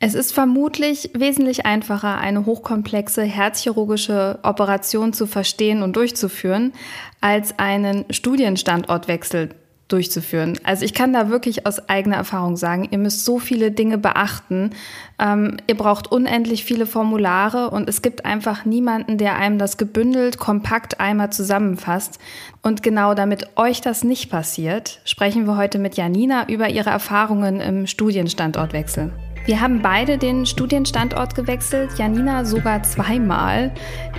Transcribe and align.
Es 0.00 0.14
ist 0.14 0.32
vermutlich 0.32 1.10
wesentlich 1.14 1.66
einfacher, 1.66 2.18
eine 2.18 2.46
hochkomplexe 2.46 3.22
herzchirurgische 3.22 4.38
Operation 4.42 5.12
zu 5.12 5.26
verstehen 5.26 5.82
und 5.82 5.96
durchzuführen, 5.96 6.72
als 7.20 7.58
einen 7.58 8.04
Studienstandortwechsel 8.10 9.50
durchzuführen. 9.88 10.58
Also 10.64 10.84
ich 10.84 10.94
kann 10.94 11.12
da 11.12 11.30
wirklich 11.30 11.66
aus 11.66 11.88
eigener 11.88 12.16
Erfahrung 12.16 12.56
sagen, 12.56 12.86
ihr 12.90 12.98
müsst 12.98 13.24
so 13.24 13.38
viele 13.38 13.70
Dinge 13.70 13.98
beachten. 13.98 14.70
Ähm, 15.18 15.56
ihr 15.66 15.76
braucht 15.76 16.12
unendlich 16.12 16.64
viele 16.64 16.86
Formulare 16.86 17.70
und 17.70 17.88
es 17.88 18.02
gibt 18.02 18.24
einfach 18.24 18.64
niemanden, 18.66 19.18
der 19.18 19.36
einem 19.36 19.58
das 19.58 19.78
gebündelt, 19.78 20.38
kompakt 20.38 21.00
einmal 21.00 21.32
zusammenfasst. 21.32 22.18
Und 22.62 22.82
genau 22.82 23.14
damit 23.14 23.56
euch 23.56 23.80
das 23.80 24.04
nicht 24.04 24.30
passiert, 24.30 25.00
sprechen 25.04 25.46
wir 25.46 25.56
heute 25.56 25.78
mit 25.78 25.96
Janina 25.96 26.48
über 26.48 26.68
ihre 26.68 26.90
Erfahrungen 26.90 27.60
im 27.60 27.86
Studienstandortwechsel. 27.86 29.10
Wir 29.48 29.62
haben 29.62 29.80
beide 29.80 30.18
den 30.18 30.44
Studienstandort 30.44 31.34
gewechselt, 31.34 31.92
Janina 31.96 32.44
sogar 32.44 32.82
zweimal. 32.82 33.70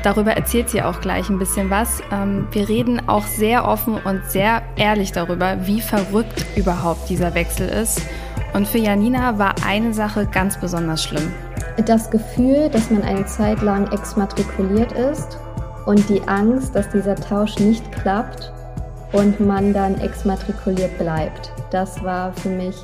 Darüber 0.01 0.31
erzählt 0.31 0.71
sie 0.71 0.81
auch 0.81 1.01
gleich 1.01 1.29
ein 1.29 1.37
bisschen 1.37 1.69
was. 1.69 2.01
Ähm, 2.11 2.47
wir 2.51 2.67
reden 2.67 3.07
auch 3.07 3.27
sehr 3.27 3.67
offen 3.67 3.99
und 4.03 4.25
sehr 4.25 4.63
ehrlich 4.75 5.11
darüber, 5.11 5.67
wie 5.67 5.81
verrückt 5.81 6.47
überhaupt 6.55 7.11
dieser 7.11 7.35
Wechsel 7.35 7.69
ist. 7.69 8.01
Und 8.53 8.67
für 8.67 8.79
Janina 8.79 9.37
war 9.37 9.53
eine 9.67 9.93
Sache 9.93 10.25
ganz 10.25 10.59
besonders 10.59 11.03
schlimm. 11.03 11.31
Das 11.85 12.09
Gefühl, 12.09 12.67
dass 12.69 12.89
man 12.89 13.03
eine 13.03 13.27
Zeit 13.27 13.61
lang 13.61 13.91
exmatrikuliert 13.91 14.93
ist 14.93 15.37
und 15.85 16.09
die 16.09 16.27
Angst, 16.27 16.73
dass 16.73 16.89
dieser 16.89 17.15
Tausch 17.15 17.59
nicht 17.59 17.91
klappt 17.91 18.51
und 19.11 19.39
man 19.39 19.73
dann 19.73 20.01
exmatrikuliert 20.01 20.97
bleibt. 20.97 21.51
Das 21.69 22.03
war 22.03 22.33
für 22.33 22.49
mich 22.49 22.75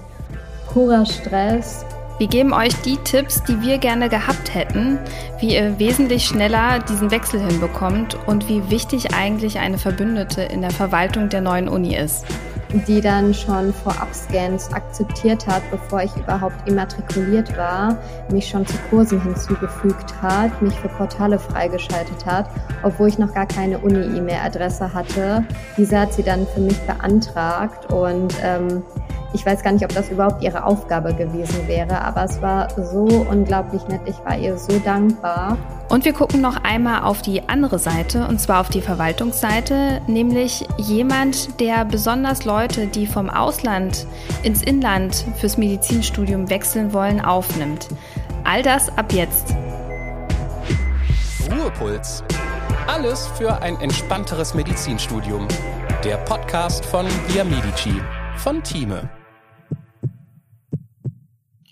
purer 0.72 1.08
Stress 1.08 1.84
wir 2.18 2.28
geben 2.28 2.54
euch 2.54 2.74
die 2.82 2.98
Tipps, 2.98 3.44
die 3.44 3.62
wir 3.62 3.78
gerne 3.78 4.08
gehabt 4.08 4.54
hätten, 4.54 5.00
wie 5.40 5.56
ihr 5.56 5.78
wesentlich 5.80 6.26
schneller 6.26 6.80
diesen 6.80 7.12
Wechsel 7.12 7.42
hinbekommt 7.42 8.18
und 8.26 8.48
wie 8.48 8.70
wichtig 8.70 9.14
eigentlich 9.14 9.60
eine 9.60 9.78
Verbündete 9.78 10.42
in 10.42 10.62
der 10.62 10.72
Verwaltung 10.72 11.28
der 11.28 11.42
neuen 11.42 11.68
Uni 11.68 11.96
ist. 11.96 12.26
Die 12.88 13.00
dann 13.00 13.34
schon 13.34 13.74
Vorab-Scans 13.74 14.74
akzeptiert 14.74 15.46
hat, 15.46 15.62
bevor 15.72 16.04
ich 16.04 16.16
überhaupt 16.16 16.68
immatrikuliert 16.68 17.56
war, 17.58 17.98
mich 18.32 18.48
schon 18.48 18.66
zu 18.66 18.76
Kursen 18.90 19.22
hinzugefügt 19.22 20.14
hat, 20.22 20.62
mich 20.62 20.74
für 20.74 20.90
Portale 20.90 21.38
freigeschaltet 21.38 22.26
hat, 22.26 22.50
obwohl 22.84 23.10
ich 23.10 23.18
noch 23.18 23.34
gar 23.34 23.46
keine 23.46 23.78
Uni-E-Mail-Adresse 23.80 24.94
hatte. 24.94 25.44
Diese 25.78 26.00
hat 26.00 26.14
sie 26.14 26.24
dann 26.24 26.48
für 26.54 26.62
mich 26.62 26.80
beantragt 26.82 27.92
und 27.92 28.34
ähm, 28.42 28.84
ich 29.36 29.46
weiß 29.46 29.64
gar 29.64 29.74
nicht, 29.74 29.84
ob 29.84 29.94
das 29.94 30.10
überhaupt 30.10 30.42
ihre 30.42 30.64
Aufgabe 30.64 31.14
gewesen 31.14 31.68
wäre, 31.68 32.02
aber 32.02 32.24
es 32.24 32.42
war 32.42 32.70
so 32.82 33.04
unglaublich 33.30 33.86
nett. 33.90 34.00
Ich 34.06 34.16
war 34.24 34.38
ihr 34.38 34.58
so 34.58 34.80
dankbar. 34.80 35.58
Und 35.90 36.06
wir 36.06 36.14
gucken 36.14 36.40
noch 36.40 36.64
einmal 36.64 37.04
auf 37.04 37.22
die 37.22 37.48
andere 37.50 37.78
Seite, 37.78 38.28
und 38.28 38.40
zwar 38.40 38.62
auf 38.62 38.70
die 38.70 38.82
Verwaltungsseite, 38.82 40.02
nämlich 40.08 40.66
jemand, 40.78 41.60
der 41.60 41.84
besonders 41.84 42.46
Leute, 42.46 42.88
die 42.88 43.06
vom 43.06 43.30
Ausland 43.30 44.08
ins 44.42 44.64
Inland 44.64 45.26
fürs 45.38 45.58
Medizinstudium 45.58 46.50
wechseln 46.50 46.94
wollen, 46.94 47.20
aufnimmt. 47.20 47.90
All 48.46 48.64
das 48.64 48.90
ab 48.98 49.12
jetzt. 49.12 49.54
Ruhepuls. 51.52 52.24
Alles 52.88 53.28
für 53.38 53.62
ein 53.62 53.80
entspannteres 53.82 54.54
Medizinstudium. 54.54 55.48
Der 56.06 56.18
Podcast 56.18 56.86
von 56.86 57.06
Via 57.28 57.44
Medici 57.44 58.00
von 58.38 58.64
Thieme. 58.64 59.10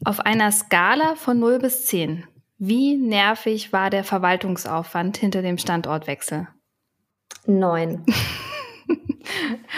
Auf 0.05 0.19
einer 0.19 0.51
Skala 0.51 1.15
von 1.15 1.39
0 1.39 1.59
bis 1.59 1.85
10, 1.85 2.25
wie 2.57 2.97
nervig 2.97 3.71
war 3.71 3.89
der 3.89 4.03
Verwaltungsaufwand 4.03 5.17
hinter 5.17 5.41
dem 5.41 5.57
Standortwechsel? 5.57 6.47
Neun. 7.45 8.05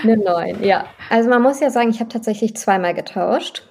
Eine 0.04 0.18
neun, 0.18 0.64
ja. 0.64 0.86
Also 1.10 1.30
man 1.30 1.42
muss 1.42 1.60
ja 1.60 1.70
sagen, 1.70 1.90
ich 1.90 2.00
habe 2.00 2.10
tatsächlich 2.10 2.56
zweimal 2.56 2.94
getauscht. 2.94 3.68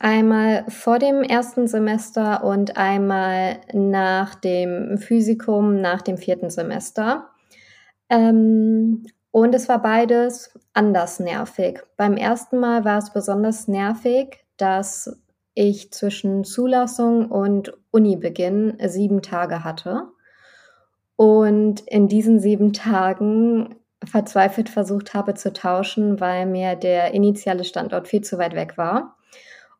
Einmal 0.00 0.64
vor 0.68 0.98
dem 0.98 1.22
ersten 1.22 1.68
Semester 1.68 2.42
und 2.42 2.76
einmal 2.76 3.60
nach 3.72 4.34
dem 4.34 4.98
Physikum, 4.98 5.80
nach 5.80 6.02
dem 6.02 6.18
vierten 6.18 6.50
Semester. 6.50 7.28
Ähm, 8.08 9.06
und 9.30 9.54
es 9.54 9.68
war 9.68 9.80
beides 9.80 10.52
anders 10.72 11.20
nervig. 11.20 11.80
Beim 11.96 12.16
ersten 12.16 12.58
Mal 12.58 12.84
war 12.84 12.98
es 12.98 13.12
besonders 13.12 13.68
nervig, 13.68 14.44
dass 14.56 15.16
ich 15.54 15.92
zwischen 15.92 16.44
Zulassung 16.44 17.30
und 17.30 17.72
Unibeginn 17.90 18.76
sieben 18.86 19.22
Tage 19.22 19.64
hatte. 19.64 20.08
Und 21.16 21.80
in 21.82 22.08
diesen 22.08 22.40
sieben 22.40 22.72
Tagen 22.72 23.76
verzweifelt 24.04 24.68
versucht 24.68 25.14
habe 25.14 25.34
zu 25.34 25.52
tauschen, 25.52 26.20
weil 26.20 26.46
mir 26.46 26.74
der 26.74 27.14
initiale 27.14 27.64
Standort 27.64 28.08
viel 28.08 28.22
zu 28.22 28.38
weit 28.38 28.54
weg 28.54 28.76
war. 28.76 29.16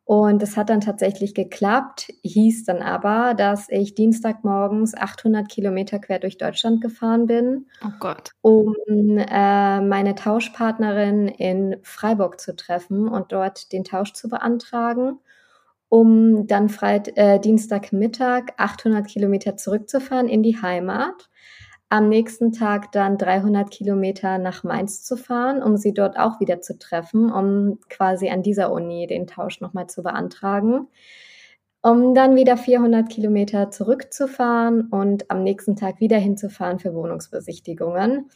Und 0.05 0.43
es 0.43 0.56
hat 0.56 0.69
dann 0.69 0.81
tatsächlich 0.81 1.33
geklappt, 1.33 2.12
hieß 2.22 2.65
dann 2.65 2.83
aber, 2.83 3.34
dass 3.34 3.69
ich 3.69 3.94
Dienstagmorgens 3.94 4.94
800 4.97 5.49
Kilometer 5.49 6.00
quer 6.00 6.19
durch 6.19 6.39
Deutschland 6.39 6.81
gefahren 6.81 7.27
bin, 7.27 7.66
oh 7.84 7.91
um 8.43 8.75
äh, 9.16 9.81
meine 9.81 10.15
Tauschpartnerin 10.16 11.28
in 11.28 11.77
Freiburg 11.83 12.41
zu 12.41 12.56
treffen 12.56 13.09
und 13.09 13.31
dort 13.33 13.72
den 13.72 13.84
Tausch 13.84 14.12
zu 14.12 14.28
beantragen 14.28 15.19
um 15.92 16.47
dann 16.47 16.70
Freit 16.70 17.19
äh, 17.19 17.38
Dienstagmittag 17.38 18.54
800 18.56 19.06
Kilometer 19.06 19.58
zurückzufahren 19.58 20.26
in 20.26 20.42
die 20.42 20.56
Heimat. 20.62 21.28
Am 21.91 22.08
nächsten 22.08 22.53
Tag 22.53 22.92
dann 22.92 23.19
300 23.19 23.70
Kilometer 23.70 24.38
nach 24.38 24.64
Mainz 24.64 25.04
zu 25.04 25.19
fahren, 25.19 25.62
um 25.62 25.76
sie 25.76 25.92
dort 25.92 26.19
auch 26.19 26.41
wieder 26.41 26.62
zu 26.62 26.78
treffen, 26.78 27.30
um 27.30 27.78
quasi 27.91 28.30
an 28.30 28.42
dieser 28.42 28.72
Uni 28.72 29.06
den 29.06 29.26
Tausch 29.26 29.60
nochmal 29.60 29.86
zu 29.86 30.03
beantragen. 30.03 30.88
Um 31.82 32.14
dann 32.14 32.36
wieder 32.36 32.56
400 32.56 33.10
Kilometer 33.10 33.70
zurückzufahren 33.70 34.88
und 34.88 35.30
am 35.30 35.42
nächsten 35.42 35.76
Tag 35.76 36.00
wieder 36.00 36.16
hinzufahren 36.16 36.78
für 36.78 36.94
Wohnungsbesichtigungen 36.94 38.30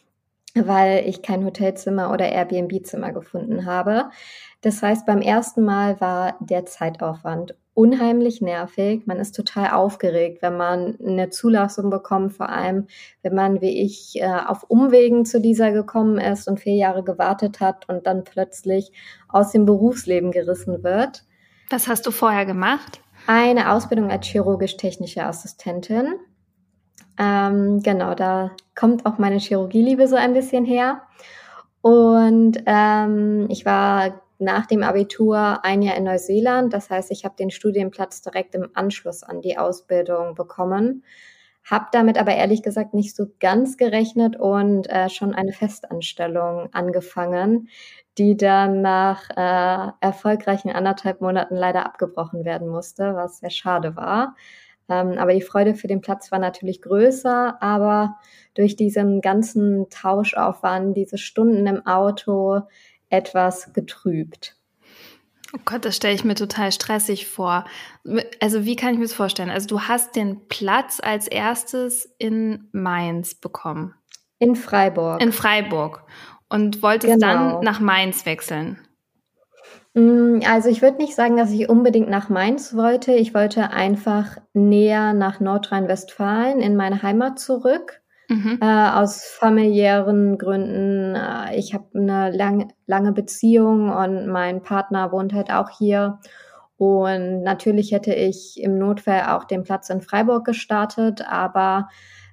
weil 0.65 1.07
ich 1.07 1.23
kein 1.23 1.45
Hotelzimmer 1.45 2.13
oder 2.13 2.31
Airbnb-Zimmer 2.31 3.13
gefunden 3.13 3.67
habe. 3.67 4.11
Das 4.67 4.83
heißt, 4.83 5.07
beim 5.07 5.21
ersten 5.21 5.63
Mal 5.63 6.01
war 6.01 6.35
der 6.41 6.67
Zeitaufwand 6.67 7.55
unheimlich 7.73 8.41
nervig. 8.41 9.07
Man 9.07 9.19
ist 9.19 9.37
total 9.37 9.71
aufgeregt, 9.71 10.43
wenn 10.43 10.57
man 10.57 10.99
eine 10.99 11.31
Zulassung 11.31 11.89
bekommt, 11.89 12.33
vor 12.33 12.49
allem 12.49 12.89
wenn 13.23 13.33
man 13.33 13.61
wie 13.61 13.81
ich 13.81 14.21
äh, 14.21 14.27
auf 14.27 14.65
Umwegen 14.65 15.25
zu 15.25 15.41
dieser 15.41 15.71
gekommen 15.71 16.19
ist 16.19 16.49
und 16.49 16.59
vier 16.59 16.75
Jahre 16.75 17.05
gewartet 17.05 17.61
hat 17.61 17.89
und 17.89 18.09
dann 18.09 18.25
plötzlich 18.25 18.91
aus 19.29 19.53
dem 19.53 19.67
Berufsleben 19.67 20.33
gerissen 20.33 20.83
wird. 20.83 21.23
Was 21.71 21.87
hast 21.87 22.05
du 22.05 22.11
vorher 22.11 22.45
gemacht? 22.45 23.01
Eine 23.29 23.71
Ausbildung 23.71 24.11
als 24.11 24.27
chirurgisch-technische 24.27 25.23
Assistentin. 25.23 26.15
Ähm, 27.21 27.85
genau, 27.85 28.15
da 28.15 28.51
kommt 28.75 29.07
auch 29.07 29.19
meine 29.19 29.39
Chirurgieliebe 29.39 30.09
so 30.09 30.17
ein 30.17 30.33
bisschen 30.33 30.65
her. 30.65 31.03
Und 31.83 32.61
ähm, 32.67 33.47
ich 33.49 33.65
war 33.65 34.26
nach 34.39 34.67
dem 34.67 34.83
Abitur 34.83 35.65
ein 35.65 35.83
Jahr 35.83 35.97
in 35.97 36.05
Neuseeland. 36.05 36.73
Das 36.73 36.91
heißt, 36.91 37.11
ich 37.11 37.25
habe 37.25 37.37
den 37.37 37.51
Studienplatz 37.51 38.23
direkt 38.23 38.55
im 38.55 38.69
Anschluss 38.75 39.23
an 39.23 39.41
die 39.43 39.59
Ausbildung 39.59 40.35
bekommen. 40.35 41.05
Habe 41.65 41.87
damit 41.91 42.17
aber 42.17 42.35
ehrlich 42.35 42.63
gesagt 42.63 42.95
nicht 42.95 43.17
so 43.17 43.27
ganz 43.41 43.77
gerechnet 43.77 44.37
und 44.39 44.89
äh, 44.89 45.09
schon 45.09 45.35
eine 45.35 45.53
Festanstellung 45.53 46.69
angefangen, 46.73 47.69
die 48.19 48.37
dann 48.37 48.83
nach 48.83 49.29
äh, 49.31 49.93
erfolgreichen 50.01 50.71
anderthalb 50.71 51.21
Monaten 51.21 51.57
leider 51.57 51.85
abgebrochen 51.85 52.45
werden 52.45 52.69
musste, 52.69 53.15
was 53.17 53.39
sehr 53.39 53.51
schade 53.51 53.97
war. 53.97 54.37
Ähm, 54.89 55.19
aber 55.19 55.35
die 55.35 55.43
Freude 55.43 55.75
für 55.75 55.89
den 55.89 56.01
Platz 56.01 56.31
war 56.31 56.39
natürlich 56.39 56.81
größer, 56.83 57.61
aber 57.61 58.17
durch 58.55 58.77
diesen 58.77 59.21
ganzen 59.21 59.91
Tauschaufwand, 59.91 60.97
diese 60.97 61.19
Stunden 61.19 61.67
im 61.67 61.85
Auto 61.87 62.63
etwas 63.09 63.73
getrübt. 63.73 64.57
Oh 65.55 65.61
Gott, 65.65 65.85
das 65.85 65.97
stelle 65.97 66.15
ich 66.15 66.25
mir 66.25 66.35
total 66.35 66.73
stressig 66.73 67.27
vor. 67.27 67.65
Also 68.41 68.65
wie 68.65 68.77
kann 68.77 68.93
ich 68.93 68.99
mir 68.99 69.05
das 69.05 69.15
vorstellen? 69.15 69.51
Also 69.51 69.69
du 69.69 69.83
hast 69.83 70.17
den 70.17 70.49
Platz 70.49 71.01
als 71.03 71.29
erstes 71.29 72.15
in 72.19 72.69
Mainz 72.73 73.35
bekommen. 73.35 73.95
In 74.39 74.57
Freiburg. 74.57 75.23
In 75.23 75.33
Freiburg. 75.33 76.03
Und 76.49 76.83
wolltest 76.83 77.15
genau. 77.15 77.27
dann 77.27 77.65
nach 77.65 77.81
Mainz 77.81 78.27
wechseln. 78.27 78.79
Mm, 79.95 80.41
also 80.47 80.69
ich 80.69 80.83
würde 80.83 80.99
nicht 80.99 81.15
sagen, 81.15 81.37
dass 81.37 81.51
ich 81.53 81.69
unbedingt 81.69 82.11
nach 82.11 82.29
Mainz 82.29 82.75
wollte. 82.75 83.13
Ich 83.13 83.33
wollte 83.33 83.71
einfach 83.71 84.37
näher 84.53 85.15
nach 85.15 85.41
Nordrhein-Westfalen 85.41 86.61
in 86.61 86.77
meine 86.77 87.03
Heimat 87.03 87.39
zurück. 87.39 88.03
Mhm. 88.29 88.59
Äh, 88.61 88.91
aus 88.91 89.25
familiären 89.25 90.39
Gründen. 90.39 91.15
Äh, 91.15 91.57
ich 91.57 91.75
habe 91.75 91.87
eine 91.95 92.31
lang, 92.31 92.73
lange 92.87 93.13
Beziehung 93.13 93.91
und 93.91 94.27
mein 94.27 94.63
Partner 94.63 95.13
wohnt 95.13 95.33
halt 95.33 95.51
auch 95.51 95.71
hier. 95.71 96.19
Und 96.77 97.43
natürlich 97.43 97.93
hätte 97.93 98.13
ich 98.15 98.61
im 98.63 98.79
Notfall 98.79 99.23
auch 99.29 99.45
den 99.45 99.63
Platz 99.63 99.89
in 99.89 100.03
Freiburg 100.03 100.45
gestartet, 100.45 101.23
aber 101.27 101.89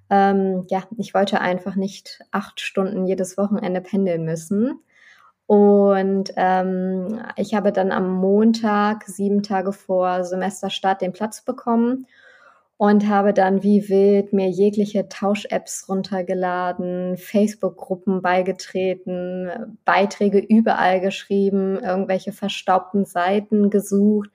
ähm, 0.09 0.65
ja, 0.69 0.83
ich 0.97 1.13
wollte 1.13 1.39
einfach 1.39 1.75
nicht 1.75 2.19
acht 2.31 2.59
Stunden 2.59 3.05
jedes 3.05 3.37
Wochenende 3.37 3.81
pendeln 3.81 4.25
müssen. 4.25 4.79
Und 5.45 6.31
ähm, 6.35 7.21
ich 7.35 7.53
habe 7.53 7.71
dann 7.71 7.91
am 7.91 8.09
Montag, 8.15 9.03
sieben 9.03 9.43
Tage 9.43 9.71
vor 9.71 10.23
Semesterstart, 10.23 11.01
den 11.01 11.13
Platz 11.13 11.43
bekommen 11.43 12.07
und 12.83 13.07
habe 13.07 13.33
dann 13.33 13.63
wie 13.63 13.87
wild 13.87 14.33
mir 14.33 14.49
jegliche 14.49 15.07
Tausch-Apps 15.07 15.87
runtergeladen, 15.87 17.15
Facebook-Gruppen 17.15 18.21
beigetreten, 18.21 19.77
Beiträge 19.85 20.39
überall 20.39 20.99
geschrieben, 20.99 21.79
irgendwelche 21.79 22.33
verstaubten 22.33 23.05
Seiten 23.05 23.69
gesucht, 23.69 24.29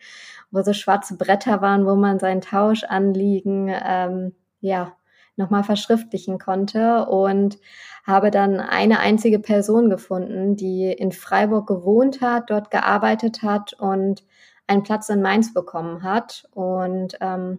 wo 0.51 0.63
so 0.63 0.73
schwarze 0.73 1.19
Bretter 1.19 1.61
waren, 1.61 1.85
wo 1.85 1.95
man 1.95 2.19
seinen 2.19 2.41
Tauschanliegen 2.41 3.71
ähm, 3.87 4.33
ja 4.61 4.97
nochmal 5.37 5.63
verschriftlichen 5.63 6.39
konnte 6.39 7.05
und 7.05 7.59
habe 8.07 8.31
dann 8.31 8.61
eine 8.61 9.01
einzige 9.01 9.41
Person 9.41 9.91
gefunden, 9.91 10.57
die 10.57 10.91
in 10.91 11.13
Freiburg 11.13 11.67
gewohnt 11.67 12.23
hat, 12.23 12.49
dort 12.49 12.71
gearbeitet 12.71 13.43
hat 13.43 13.75
und 13.75 14.25
einen 14.67 14.85
Platz 14.85 15.11
in 15.11 15.21
Mainz 15.21 15.53
bekommen 15.53 16.03
hat. 16.03 16.49
Und 16.55 17.19
ähm, 17.21 17.59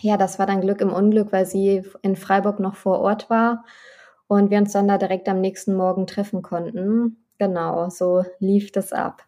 ja, 0.00 0.16
das 0.16 0.38
war 0.38 0.46
dann 0.46 0.60
Glück 0.60 0.80
im 0.80 0.92
Unglück, 0.92 1.32
weil 1.32 1.46
sie 1.46 1.82
in 2.02 2.16
Freiburg 2.16 2.60
noch 2.60 2.74
vor 2.74 3.00
Ort 3.00 3.30
war 3.30 3.64
und 4.26 4.50
wir 4.50 4.58
uns 4.58 4.72
dann 4.72 4.88
da 4.88 4.98
direkt 4.98 5.28
am 5.28 5.40
nächsten 5.40 5.74
Morgen 5.74 6.06
treffen 6.06 6.42
konnten. 6.42 7.24
Genau, 7.38 7.88
so 7.90 8.24
lief 8.38 8.72
das 8.72 8.92
ab. 8.92 9.24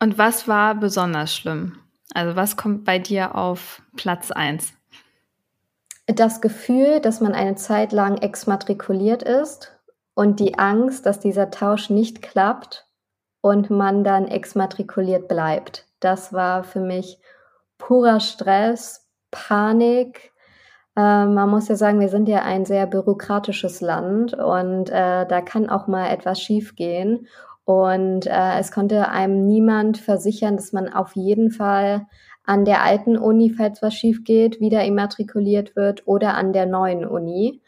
Und 0.00 0.18
was 0.18 0.48
war 0.48 0.74
besonders 0.74 1.34
schlimm? 1.34 1.78
Also 2.14 2.34
was 2.36 2.56
kommt 2.56 2.84
bei 2.84 2.98
dir 2.98 3.34
auf 3.34 3.82
Platz 3.96 4.30
1? 4.30 4.74
das 6.06 6.40
Gefühl, 6.40 7.00
dass 7.00 7.20
man 7.20 7.34
eine 7.34 7.54
Zeit 7.54 7.92
lang 7.92 8.18
exmatrikuliert 8.18 9.22
ist 9.22 9.78
und 10.14 10.40
die 10.40 10.58
Angst, 10.58 11.06
dass 11.06 11.20
dieser 11.20 11.50
Tausch 11.50 11.90
nicht 11.90 12.22
klappt 12.22 12.86
und 13.40 13.70
man 13.70 14.04
dann 14.04 14.26
exmatrikuliert 14.26 15.28
bleibt. 15.28 15.86
Das 16.00 16.32
war 16.32 16.64
für 16.64 16.80
mich 16.80 17.20
purer 17.78 18.20
Stress, 18.20 19.08
Panik. 19.30 20.32
Äh, 20.96 21.26
man 21.26 21.48
muss 21.48 21.68
ja 21.68 21.76
sagen, 21.76 22.00
wir 22.00 22.08
sind 22.08 22.28
ja 22.28 22.42
ein 22.42 22.64
sehr 22.64 22.86
bürokratisches 22.86 23.80
Land 23.80 24.34
und 24.34 24.90
äh, 24.90 25.26
da 25.26 25.40
kann 25.40 25.68
auch 25.68 25.86
mal 25.86 26.08
etwas 26.10 26.40
schiefgehen. 26.40 27.26
Und 27.64 28.26
äh, 28.26 28.58
es 28.58 28.72
konnte 28.72 29.10
einem 29.10 29.46
niemand 29.46 29.98
versichern, 29.98 30.56
dass 30.56 30.72
man 30.72 30.92
auf 30.92 31.14
jeden 31.14 31.50
Fall 31.50 32.06
an 32.44 32.64
der 32.64 32.82
alten 32.82 33.16
Uni, 33.16 33.50
falls 33.50 33.80
was 33.80 33.94
schief 33.94 34.24
geht, 34.24 34.60
wieder 34.60 34.84
immatrikuliert 34.84 35.76
wird 35.76 36.06
oder 36.08 36.34
an 36.34 36.52
der 36.52 36.66
neuen 36.66 37.04
Uni. 37.04 37.60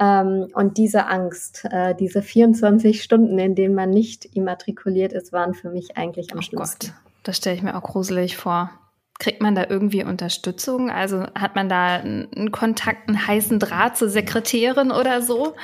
Ähm, 0.00 0.48
und 0.54 0.76
diese 0.76 1.06
Angst, 1.06 1.66
äh, 1.70 1.94
diese 1.94 2.20
24 2.20 3.02
Stunden, 3.02 3.38
in 3.38 3.54
denen 3.54 3.76
man 3.76 3.90
nicht 3.90 4.24
immatrikuliert 4.34 5.12
ist, 5.12 5.32
waren 5.32 5.54
für 5.54 5.70
mich 5.70 5.96
eigentlich 5.96 6.32
am 6.32 6.38
oh 6.38 6.42
schlimmsten. 6.42 6.88
Gott, 6.88 6.96
das 7.22 7.36
stelle 7.36 7.54
ich 7.54 7.62
mir 7.62 7.76
auch 7.76 7.82
gruselig 7.82 8.36
vor. 8.36 8.70
Kriegt 9.18 9.40
man 9.40 9.54
da 9.54 9.66
irgendwie 9.68 10.04
Unterstützung? 10.04 10.90
Also 10.90 11.24
hat 11.34 11.54
man 11.54 11.68
da 11.68 11.96
einen 11.96 12.50
Kontakt, 12.50 13.08
einen 13.08 13.26
heißen 13.26 13.58
Draht 13.58 13.96
zur 13.96 14.08
Sekretärin 14.08 14.90
oder 14.90 15.22
so? 15.22 15.54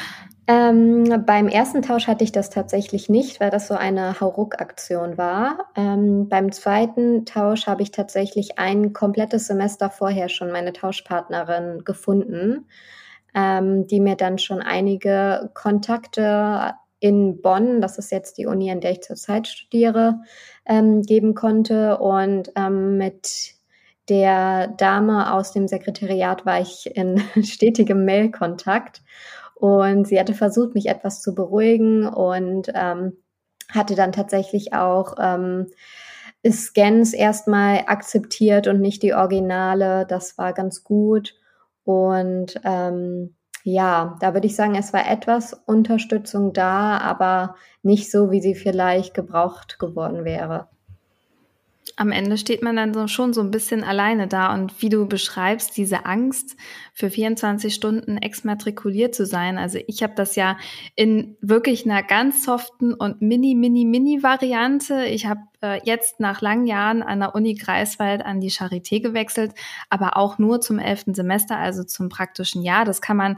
Ähm, 0.47 1.25
beim 1.27 1.47
ersten 1.47 1.81
Tausch 1.81 2.09
hatte 2.09 2.25
ich 2.25 2.33
das 2.33 2.51
tatsächlich 2.51 3.09
nicht, 3.09 3.39
weil 3.39 3.51
das 3.51 3.69
so 3.69 3.75
eine 3.75 4.21
Hauruck-Aktion 4.21 5.17
war. 5.17 5.71
Ähm, 5.77 6.29
beim 6.29 6.51
zweiten 6.51 7.25
Tausch 7.25 7.69
habe 7.69 7.83
ich 7.83 7.93
tatsächlich 7.93 8.59
ein 8.59 8.93
komplettes 8.93 9.47
Semester 9.47 9.91
vorher 9.91 10.29
schon 10.29 10.51
meine 10.51 10.73
Tauschpartnerin 10.73 11.85
gefunden, 11.85 12.67
ähm, 13.33 13.87
die 13.87 14.01
mir 14.01 14.17
dann 14.17 14.39
schon 14.39 14.61
einige 14.61 15.51
Kontakte 15.55 16.75
in 17.01 17.41
Bonn, 17.41 17.81
das 17.81 17.99
ist 17.99 18.13
jetzt 18.13 18.39
die 18.39 18.47
Uni, 18.47 18.71
an 18.71 18.81
der 18.81 18.93
ich 18.93 19.01
zurzeit 19.01 19.49
studiere, 19.49 20.21
ähm, 20.67 21.03
geben 21.03 21.35
konnte. 21.35 21.99
Und 21.99 22.53
ähm, 22.57 22.99
mit 22.99 23.55
der 24.09 24.69
Dame 24.69 25.33
aus 25.33 25.53
dem 25.53 25.67
Sekretariat 25.67 26.45
war 26.47 26.61
ich 26.61 26.95
in 26.95 27.21
stetigem 27.43 28.05
Mailkontakt. 28.05 29.03
Und 29.55 30.07
sie 30.07 30.19
hatte 30.21 30.35
versucht, 30.35 30.75
mich 30.75 30.87
etwas 30.87 31.21
zu 31.23 31.35
beruhigen 31.35 32.07
und 32.07 32.71
ähm, 32.75 33.17
hatte 33.69 33.95
dann 33.95 34.13
tatsächlich 34.13 34.73
auch 34.73 35.17
ähm, 35.19 35.67
Scans 36.49 37.13
erstmal 37.13 37.85
akzeptiert 37.87 38.69
und 38.69 38.81
nicht 38.81 39.03
die 39.03 39.15
Originale. 39.15 40.07
Das 40.07 40.39
war 40.39 40.53
ganz 40.53 40.85
gut. 40.85 41.35
Und 41.85 42.61
ähm, 42.65 43.35
ja, 43.65 44.17
da 44.21 44.35
würde 44.35 44.47
ich 44.47 44.57
sagen, 44.57 44.75
es 44.75 44.93
war 44.93 45.09
etwas 45.09 45.55
Unterstützung 45.67 46.53
da, 46.53 46.99
aber 46.99 47.57
nicht 47.83 48.11
so, 48.11 48.31
wie 48.31 48.41
sie 48.41 48.55
vielleicht 48.55 49.15
gebraucht 49.15 49.79
geworden 49.79 50.25
wäre 50.25 50.69
am 52.01 52.13
Ende 52.13 52.39
steht 52.39 52.63
man 52.63 52.77
dann 52.77 52.95
so 52.95 53.07
schon 53.09 53.35
so 53.35 53.43
ein 53.43 53.51
bisschen 53.51 53.85
alleine 53.85 54.27
da 54.27 54.55
und 54.55 54.81
wie 54.81 54.89
du 54.89 55.07
beschreibst, 55.07 55.77
diese 55.77 56.07
Angst 56.07 56.57
für 56.95 57.11
24 57.11 57.75
Stunden 57.75 58.17
exmatrikuliert 58.17 59.15
zu 59.15 59.27
sein. 59.27 59.59
Also 59.59 59.79
ich 59.87 60.03
habe 60.03 60.15
das 60.17 60.35
ja 60.35 60.57
in 60.97 61.37
wirklich 61.43 61.85
einer 61.85 62.03
ganz 62.03 62.43
soften 62.43 62.95
und 62.95 63.21
mini, 63.21 63.55
mini, 63.55 63.85
mini 63.85 64.23
Variante. 64.23 65.05
Ich 65.05 65.27
habe 65.27 65.43
äh, 65.61 65.79
jetzt 65.85 66.21
nach 66.21 66.41
langen 66.41 66.67
Jahren 66.67 67.03
an 67.03 67.21
der 67.21 67.35
Uni 67.35 67.53
Greifswald 67.53 68.25
an 68.25 68.41
die 68.41 68.51
Charité 68.51 69.03
gewechselt, 69.03 69.53
aber 69.91 70.17
auch 70.17 70.39
nur 70.39 70.63
zum 70.63 70.79
elften 70.79 71.13
Semester, 71.13 71.59
also 71.59 71.85
zum 71.85 72.09
praktischen 72.09 72.63
Jahr. 72.63 72.87
Das 72.87 73.03
kann 73.03 73.19
man 73.19 73.37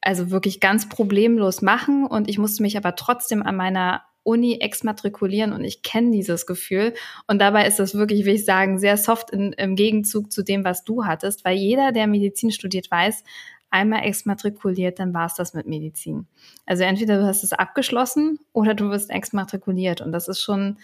also 0.00 0.30
wirklich 0.30 0.60
ganz 0.60 0.88
problemlos 0.88 1.62
machen 1.62 2.06
und 2.06 2.28
ich 2.28 2.38
musste 2.38 2.62
mich 2.62 2.76
aber 2.76 2.94
trotzdem 2.94 3.42
an 3.42 3.56
meiner 3.56 4.02
Uni 4.28 4.58
exmatrikulieren 4.60 5.54
und 5.54 5.64
ich 5.64 5.82
kenne 5.82 6.10
dieses 6.10 6.46
Gefühl. 6.46 6.92
Und 7.26 7.40
dabei 7.40 7.66
ist 7.66 7.78
das 7.78 7.94
wirklich, 7.94 8.26
will 8.26 8.34
ich 8.34 8.44
sagen, 8.44 8.78
sehr 8.78 8.98
soft 8.98 9.30
in, 9.30 9.54
im 9.54 9.74
Gegenzug 9.74 10.30
zu 10.30 10.44
dem, 10.44 10.64
was 10.64 10.84
du 10.84 11.06
hattest, 11.06 11.46
weil 11.46 11.56
jeder, 11.56 11.92
der 11.92 12.06
Medizin 12.06 12.52
studiert, 12.52 12.90
weiß, 12.90 13.24
einmal 13.70 14.04
exmatrikuliert, 14.04 14.98
dann 14.98 15.14
war 15.14 15.26
es 15.26 15.34
das 15.34 15.54
mit 15.54 15.66
Medizin. 15.66 16.26
Also 16.66 16.84
entweder 16.84 17.18
du 17.18 17.26
hast 17.26 17.42
es 17.42 17.52
abgeschlossen 17.52 18.38
oder 18.52 18.74
du 18.74 18.90
wirst 18.90 19.10
exmatrikuliert. 19.10 20.02
Und 20.02 20.12
das 20.12 20.28
ist 20.28 20.42
schon, 20.42 20.76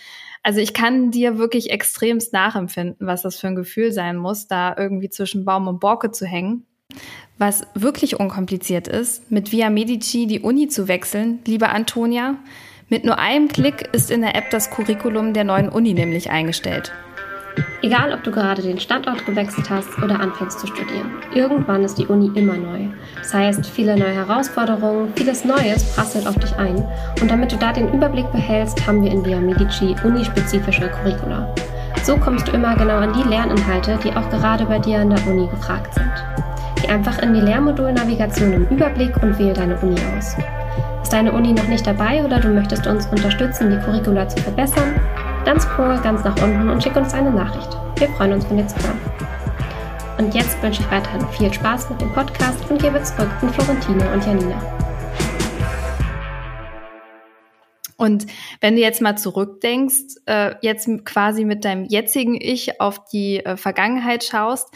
also 0.43 0.61
ich 0.61 0.73
kann 0.73 1.11
dir 1.11 1.39
wirklich 1.39 1.71
extremst 1.71 2.33
nachempfinden, 2.33 3.07
was 3.07 3.23
das 3.23 3.39
für 3.39 3.49
ein 3.49 3.57
Gefühl 3.57 3.93
sein 3.93 4.17
muss, 4.17 4.47
da 4.47 4.75
irgendwie 4.77 5.11
zwischen 5.11 5.45
Baum 5.45 5.69
und 5.69 5.81
Borke 5.81 6.11
zu 6.11 6.25
hängen. 6.27 6.67
Was 7.39 7.67
wirklich 7.75 8.21
unkompliziert 8.21 8.87
ist, 8.87 9.31
mit 9.31 9.53
Via 9.53 9.69
Medici 9.69 10.27
die 10.27 10.41
Uni 10.41 10.69
zu 10.69 10.89
wechseln, 10.89 11.41
liebe 11.47 11.69
Antonia, 11.71 12.37
mit 12.89 13.05
nur 13.05 13.19
einem 13.19 13.49
Klick 13.49 13.89
ist 13.93 14.11
in 14.11 14.21
der 14.21 14.35
App 14.35 14.51
das 14.51 14.71
Curriculum 14.71 15.33
der 15.33 15.45
neuen 15.45 15.69
Uni 15.69 15.95
nämlich 15.95 16.31
eingestellt. 16.31 16.93
Egal, 17.83 18.13
ob 18.13 18.25
du 18.25 18.31
gerade 18.31 18.63
den 18.63 18.81
Standort 18.81 19.25
gewechselt 19.27 19.71
hast 19.71 19.97
oder 20.03 20.19
anfängst 20.19 20.59
zu 20.59 20.67
studieren, 20.67 21.11
irgendwann 21.35 21.85
ist 21.85 21.97
die 21.97 22.07
Uni 22.07 22.31
immer 22.35 22.57
neu. 22.57 22.89
Das 23.19 23.33
heißt, 23.33 23.67
viele 23.67 23.97
neue 23.97 24.15
Herausforderungen, 24.15 25.13
vieles 25.15 25.45
Neues 25.45 25.95
prasselt 25.95 26.27
auf 26.27 26.37
dich 26.37 26.57
ein. 26.57 26.85
Und 27.21 27.31
damit 27.31 27.53
du 27.53 27.57
da 27.57 27.73
den 27.73 27.93
Überblick 27.93 28.31
behältst, 28.33 28.87
haben 28.87 29.03
wir 29.03 29.13
in 29.13 29.25
Via 29.25 29.39
Medici 29.39 29.95
unispezifische 30.03 30.89
Curricula. 30.89 31.55
So 32.03 32.17
kommst 32.17 32.49
du 32.49 32.53
immer 32.53 32.75
genau 32.77 32.97
an 32.97 33.13
die 33.13 33.29
Lerninhalte, 33.29 33.99
die 34.03 34.11
auch 34.11 34.29
gerade 34.31 34.65
bei 34.65 34.79
dir 34.79 34.99
an 34.99 35.11
der 35.11 35.27
Uni 35.27 35.47
gefragt 35.47 35.95
sind. 35.95 36.13
Geh 36.81 36.89
einfach 36.89 37.19
in 37.21 37.35
die 37.35 37.41
Lehrmodulnavigation 37.41 38.53
im 38.53 38.67
Überblick 38.69 39.17
und 39.23 39.39
wähle 39.39 39.55
deine 39.55 39.79
Uni 39.79 39.97
aus. 40.17 40.37
Ist 41.05 41.13
deine 41.13 41.33
Uni 41.33 41.53
noch 41.53 41.69
nicht 41.69 41.87
dabei 41.87 42.25
oder 42.25 42.41
du 42.41 42.49
möchtest 42.49 42.87
uns 42.87 43.05
unterstützen, 43.09 43.71
die 43.71 43.77
Curricula 43.77 44.27
zu 44.27 44.43
verbessern? 44.43 44.99
Dann 45.45 45.61
scroll 45.61 46.01
ganz 46.03 46.25
nach 46.25 46.35
unten 46.43 46.71
und 46.71 46.83
schick 46.83 46.97
uns 46.97 47.13
eine 47.13 47.31
Nachricht. 47.31 47.69
Wir 47.99 48.09
freuen 48.09 48.33
uns, 48.33 48.47
von 48.47 48.57
dir 48.57 48.67
zu. 48.67 48.77
Und 50.17 50.35
jetzt 50.35 50.63
wünsche 50.63 50.81
ich 50.81 50.91
weiterhin 50.91 51.29
viel 51.29 51.53
Spaß 51.53 51.91
mit 51.91 52.01
dem 52.01 52.11
Podcast 52.11 52.59
und 52.71 52.81
gebe 52.81 53.03
zurück 53.03 53.29
an 53.43 53.53
Florentine 53.53 54.13
und 54.15 54.25
Janina. 54.25 54.59
Und 57.99 58.25
wenn 58.63 58.75
du 58.75 58.81
jetzt 58.81 59.03
mal 59.03 59.19
zurückdenkst, 59.19 60.23
äh, 60.25 60.55
jetzt 60.63 60.89
quasi 61.05 61.45
mit 61.45 61.67
deinem 61.67 61.85
jetzigen 61.85 62.35
Ich 62.35 62.81
auf 62.81 63.05
die 63.13 63.45
äh, 63.45 63.59
Vergangenheit 63.59 64.25
schaust, 64.25 64.69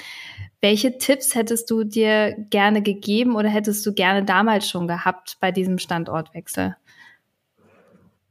welche 0.61 0.99
Tipps 0.99 1.35
hättest 1.35 1.71
du 1.71 1.85
dir 1.85 2.35
gerne 2.51 2.83
gegeben 2.83 3.37
oder 3.37 3.49
hättest 3.49 3.85
du 3.87 3.93
gerne 3.93 4.25
damals 4.25 4.69
schon 4.69 4.89
gehabt 4.89 5.37
bei 5.41 5.53
diesem 5.53 5.79
Standortwechsel? 5.79 6.77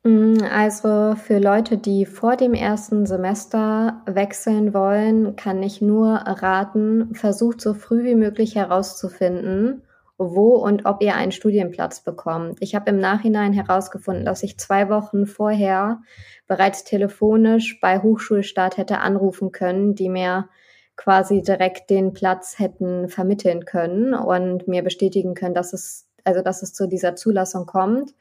Mm, 0.04 0.38
also 0.52 1.16
für 1.16 1.40
Leute, 1.40 1.78
die 1.78 2.06
vor 2.06 2.36
dem 2.36 2.54
ersten 2.54 3.06
Semester 3.06 4.02
wechseln 4.06 4.74
wollen, 4.74 5.36
kann 5.36 5.62
ich 5.64 5.82
nur 5.82 6.10
raten, 6.10 7.14
versucht 7.14 7.62
so 7.62 7.74
früh 7.74 8.04
wie 8.04 8.16
möglich 8.16 8.56
herauszufinden, 8.56 9.84
wo 10.18 10.56
und 10.56 10.86
ob 10.86 11.02
ihr 11.02 11.16
einen 11.16 11.32
Studienplatz 11.32 12.02
bekommt. 12.04 12.58
Ich 12.62 12.74
habe 12.74 12.90
im 12.90 13.00
Nachhinein 13.00 13.54
herausgefunden, 13.54 14.26
dass 14.26 14.44
ich 14.44 14.58
zwei 14.58 14.90
Wochen 14.90 15.28
vorher 15.28 16.02
bereits 16.48 16.84
telefonisch 16.84 17.80
bei 17.80 18.00
Hochschulstart 18.00 18.78
hätte 18.78 19.00
anrufen 19.00 19.52
können, 19.52 19.96
die 19.96 20.10
mir 20.10 20.50
quasi 20.98 21.42
direkt 21.42 21.90
den 21.90 22.14
Platz 22.14 22.60
hätten 22.60 23.08
vermitteln 23.08 23.66
können 23.66 24.14
und 24.14 24.68
mir 24.68 24.84
bestätigen 24.84 25.36
können, 25.36 25.54
dass 25.54 25.72
es, 25.72 26.08
also 26.24 26.42
dass 26.42 26.64
es 26.64 26.74
zu 26.74 26.88
dieser 26.88 27.16
Zulassung 27.16 27.66
kommt, 27.66 28.14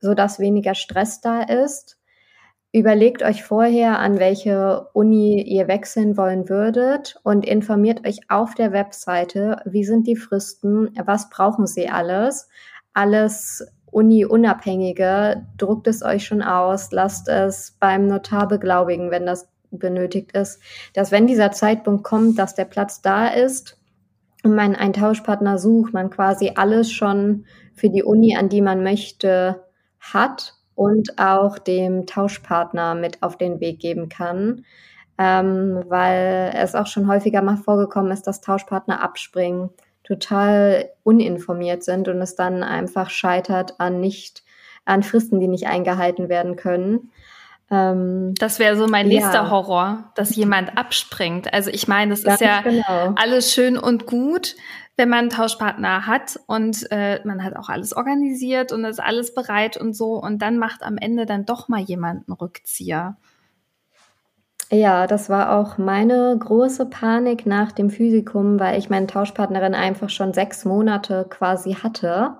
so 0.00 0.14
dass 0.14 0.38
weniger 0.38 0.74
Stress 0.74 1.20
da 1.20 1.42
ist. 1.42 1.96
Überlegt 2.72 3.24
euch 3.24 3.42
vorher, 3.42 3.98
an 3.98 4.20
welche 4.20 4.86
Uni 4.92 5.42
ihr 5.42 5.66
wechseln 5.66 6.16
wollen 6.16 6.48
würdet 6.48 7.18
und 7.24 7.44
informiert 7.44 8.06
euch 8.06 8.20
auf 8.28 8.54
der 8.54 8.72
Webseite, 8.72 9.60
wie 9.64 9.82
sind 9.82 10.06
die 10.06 10.14
Fristen, 10.14 10.90
was 11.04 11.30
brauchen 11.30 11.66
sie 11.66 11.88
alles. 11.88 12.48
Alles 12.92 13.66
Uni-Unabhängige, 13.90 15.46
druckt 15.56 15.88
es 15.88 16.02
euch 16.02 16.26
schon 16.26 16.42
aus, 16.42 16.92
lasst 16.92 17.28
es 17.28 17.76
beim 17.80 18.06
Notar 18.06 18.46
beglaubigen, 18.46 19.10
wenn 19.10 19.26
das 19.26 19.48
benötigt 19.70 20.32
ist, 20.32 20.60
dass 20.94 21.12
wenn 21.12 21.26
dieser 21.26 21.52
Zeitpunkt 21.52 22.04
kommt, 22.04 22.38
dass 22.38 22.54
der 22.54 22.64
Platz 22.64 23.02
da 23.02 23.28
ist 23.28 23.78
und 24.42 24.54
man 24.54 24.74
einen 24.74 24.92
Tauschpartner 24.92 25.58
sucht, 25.58 25.92
man 25.92 26.10
quasi 26.10 26.52
alles 26.54 26.90
schon 26.90 27.46
für 27.74 27.90
die 27.90 28.02
Uni, 28.02 28.36
an 28.36 28.48
die 28.48 28.62
man 28.62 28.82
möchte, 28.82 29.64
hat 30.00 30.54
und 30.74 31.18
auch 31.18 31.58
dem 31.58 32.06
Tauschpartner 32.06 32.94
mit 32.94 33.22
auf 33.22 33.36
den 33.36 33.60
Weg 33.60 33.80
geben 33.80 34.08
kann, 34.08 34.64
ähm, 35.18 35.84
weil 35.88 36.52
es 36.56 36.74
auch 36.74 36.86
schon 36.86 37.06
häufiger 37.06 37.42
mal 37.42 37.58
vorgekommen 37.58 38.10
ist, 38.12 38.26
dass 38.26 38.40
Tauschpartner 38.40 39.02
abspringen, 39.02 39.70
total 40.02 40.88
uninformiert 41.02 41.84
sind 41.84 42.08
und 42.08 42.20
es 42.22 42.34
dann 42.34 42.62
einfach 42.62 43.10
scheitert 43.10 43.78
an 43.78 44.00
nicht 44.00 44.42
an 44.86 45.02
Fristen, 45.02 45.40
die 45.40 45.48
nicht 45.48 45.66
eingehalten 45.66 46.28
werden 46.28 46.56
können. 46.56 47.10
Ähm, 47.70 48.34
das 48.38 48.58
wäre 48.58 48.76
so 48.76 48.86
mein 48.88 49.06
nächster 49.06 49.44
ja. 49.44 49.50
Horror, 49.50 50.12
dass 50.16 50.34
jemand 50.34 50.76
abspringt. 50.76 51.52
Also 51.54 51.70
ich 51.70 51.86
meine, 51.86 52.10
das 52.10 52.24
ist 52.24 52.40
ja 52.40 52.62
genau. 52.62 53.14
alles 53.16 53.52
schön 53.52 53.78
und 53.78 54.06
gut, 54.06 54.56
wenn 54.96 55.08
man 55.08 55.20
einen 55.20 55.30
Tauschpartner 55.30 56.06
hat 56.06 56.38
und 56.46 56.90
äh, 56.90 57.20
man 57.24 57.44
hat 57.44 57.56
auch 57.56 57.68
alles 57.68 57.96
organisiert 57.96 58.72
und 58.72 58.84
ist 58.84 59.00
alles 59.00 59.34
bereit 59.34 59.76
und 59.76 59.94
so 59.94 60.14
und 60.14 60.42
dann 60.42 60.58
macht 60.58 60.82
am 60.82 60.98
Ende 60.98 61.26
dann 61.26 61.46
doch 61.46 61.68
mal 61.68 61.80
jemand 61.80 62.28
einen 62.28 62.36
Rückzieher. 62.36 63.16
Ja, 64.72 65.06
das 65.06 65.28
war 65.28 65.58
auch 65.58 65.78
meine 65.78 66.36
große 66.38 66.86
Panik 66.86 67.44
nach 67.44 67.72
dem 67.72 67.90
Physikum, 67.90 68.60
weil 68.60 68.78
ich 68.78 68.88
meine 68.88 69.08
Tauschpartnerin 69.08 69.74
einfach 69.74 70.10
schon 70.10 70.32
sechs 70.32 70.64
Monate 70.64 71.26
quasi 71.28 71.74
hatte. 71.74 72.38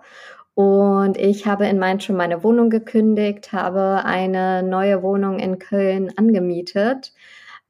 Und 0.61 1.17
ich 1.17 1.47
habe 1.47 1.67
in 1.69 1.79
Mainz 1.79 2.05
schon 2.05 2.17
meine 2.17 2.45
Wohnung 2.45 2.69
gekündigt, 2.69 3.51
habe 3.55 4.05
eine 4.05 4.63
neue 4.63 5.03
Wohnung 5.03 5.39
in 5.39 5.59
Köln 5.59 6.13
angemietet 6.19 7.15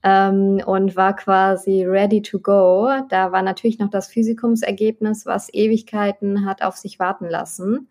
ähm, 0.02 0.60
und 0.66 0.96
war 0.96 1.14
quasi 1.14 1.84
ready 1.84 2.20
to 2.20 2.40
go. 2.40 2.90
Da 3.08 3.30
war 3.30 3.42
natürlich 3.42 3.78
noch 3.78 3.90
das 3.90 4.08
Physikumsergebnis, 4.08 5.24
was 5.24 5.54
Ewigkeiten 5.54 6.44
hat 6.44 6.62
auf 6.62 6.76
sich 6.78 6.98
warten 6.98 7.26
lassen. 7.28 7.88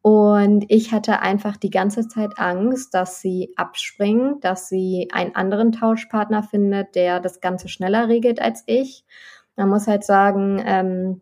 Und 0.00 0.64
ich 0.68 0.92
hatte 0.92 1.22
einfach 1.22 1.56
die 1.56 1.70
ganze 1.70 2.06
Zeit 2.06 2.38
Angst, 2.38 2.94
dass 2.94 3.20
sie 3.20 3.52
abspringt, 3.56 4.44
dass 4.44 4.68
sie 4.68 5.08
einen 5.12 5.34
anderen 5.34 5.72
Tauschpartner 5.72 6.44
findet, 6.44 6.94
der 6.94 7.18
das 7.18 7.40
Ganze 7.40 7.68
schneller 7.68 8.06
regelt 8.06 8.40
als 8.40 8.62
ich. 8.66 9.04
Man 9.56 9.68
muss 9.70 9.88
halt 9.88 10.04
sagen, 10.04 10.62
ähm, 10.64 11.20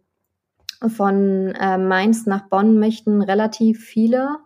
von 0.87 1.55
äh, 1.59 1.79
Mainz 1.79 2.27
nach 2.27 2.49
Bonn 2.49 2.79
möchten 2.79 3.23
relativ 3.23 3.85
viele, 3.85 4.37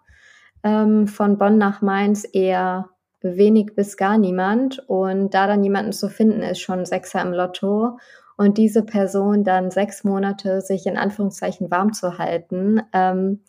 ähm, 0.62 1.06
von 1.06 1.38
Bonn 1.38 1.58
nach 1.58 1.82
Mainz 1.82 2.26
eher 2.32 2.88
wenig 3.20 3.74
bis 3.74 3.96
gar 3.96 4.18
niemand. 4.18 4.78
Und 4.88 5.34
da 5.34 5.46
dann 5.46 5.62
jemanden 5.62 5.92
zu 5.92 6.08
finden, 6.08 6.42
ist 6.42 6.60
schon 6.60 6.86
Sechser 6.86 7.22
im 7.22 7.32
Lotto. 7.32 7.98
Und 8.36 8.58
diese 8.58 8.82
Person 8.82 9.44
dann 9.44 9.70
sechs 9.70 10.04
Monate 10.04 10.60
sich 10.60 10.86
in 10.86 10.96
Anführungszeichen 10.96 11.70
warm 11.70 11.92
zu 11.92 12.18
halten, 12.18 12.82
ähm, 12.92 13.40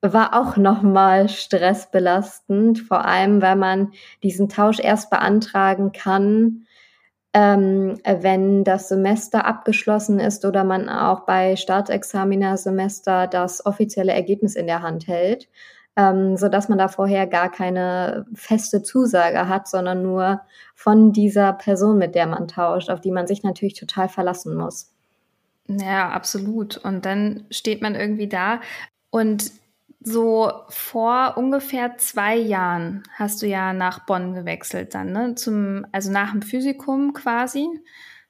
war 0.00 0.38
auch 0.38 0.56
nochmal 0.56 1.28
stressbelastend, 1.28 2.78
vor 2.78 3.04
allem 3.04 3.40
weil 3.42 3.56
man 3.56 3.92
diesen 4.22 4.48
Tausch 4.48 4.78
erst 4.78 5.10
beantragen 5.10 5.92
kann, 5.92 6.66
ähm, 7.34 7.98
wenn 8.04 8.64
das 8.64 8.88
Semester 8.88 9.44
abgeschlossen 9.44 10.20
ist 10.20 10.44
oder 10.44 10.64
man 10.64 10.88
auch 10.88 11.26
bei 11.26 11.56
Staatsexaminer-Semester 11.56 13.26
das 13.26 13.66
offizielle 13.66 14.12
Ergebnis 14.12 14.54
in 14.54 14.66
der 14.66 14.82
Hand 14.82 15.08
hält 15.08 15.48
ähm, 15.96 16.36
so 16.36 16.48
dass 16.48 16.68
man 16.68 16.78
da 16.78 16.88
vorher 16.88 17.26
gar 17.26 17.50
keine 17.50 18.26
feste 18.34 18.82
Zusage 18.82 19.48
hat, 19.48 19.68
sondern 19.68 20.02
nur 20.02 20.40
von 20.74 21.12
dieser 21.12 21.52
Person, 21.52 21.98
mit 21.98 22.14
der 22.14 22.26
man 22.26 22.48
tauscht, 22.48 22.90
auf 22.90 23.00
die 23.00 23.12
man 23.12 23.26
sich 23.26 23.42
natürlich 23.42 23.74
total 23.74 24.08
verlassen 24.08 24.56
muss. 24.56 24.90
Ja, 25.68 26.10
absolut. 26.10 26.76
Und 26.78 27.06
dann 27.06 27.44
steht 27.50 27.80
man 27.80 27.94
irgendwie 27.94 28.28
da 28.28 28.60
und 29.10 29.52
so 30.04 30.52
vor 30.68 31.34
ungefähr 31.36 31.96
zwei 31.96 32.36
Jahren 32.36 33.02
hast 33.14 33.40
du 33.40 33.46
ja 33.46 33.72
nach 33.72 34.04
Bonn 34.04 34.34
gewechselt 34.34 34.94
dann, 34.94 35.12
ne? 35.12 35.34
Zum, 35.34 35.86
also 35.92 36.12
nach 36.12 36.32
dem 36.32 36.42
Physikum 36.42 37.14
quasi. 37.14 37.66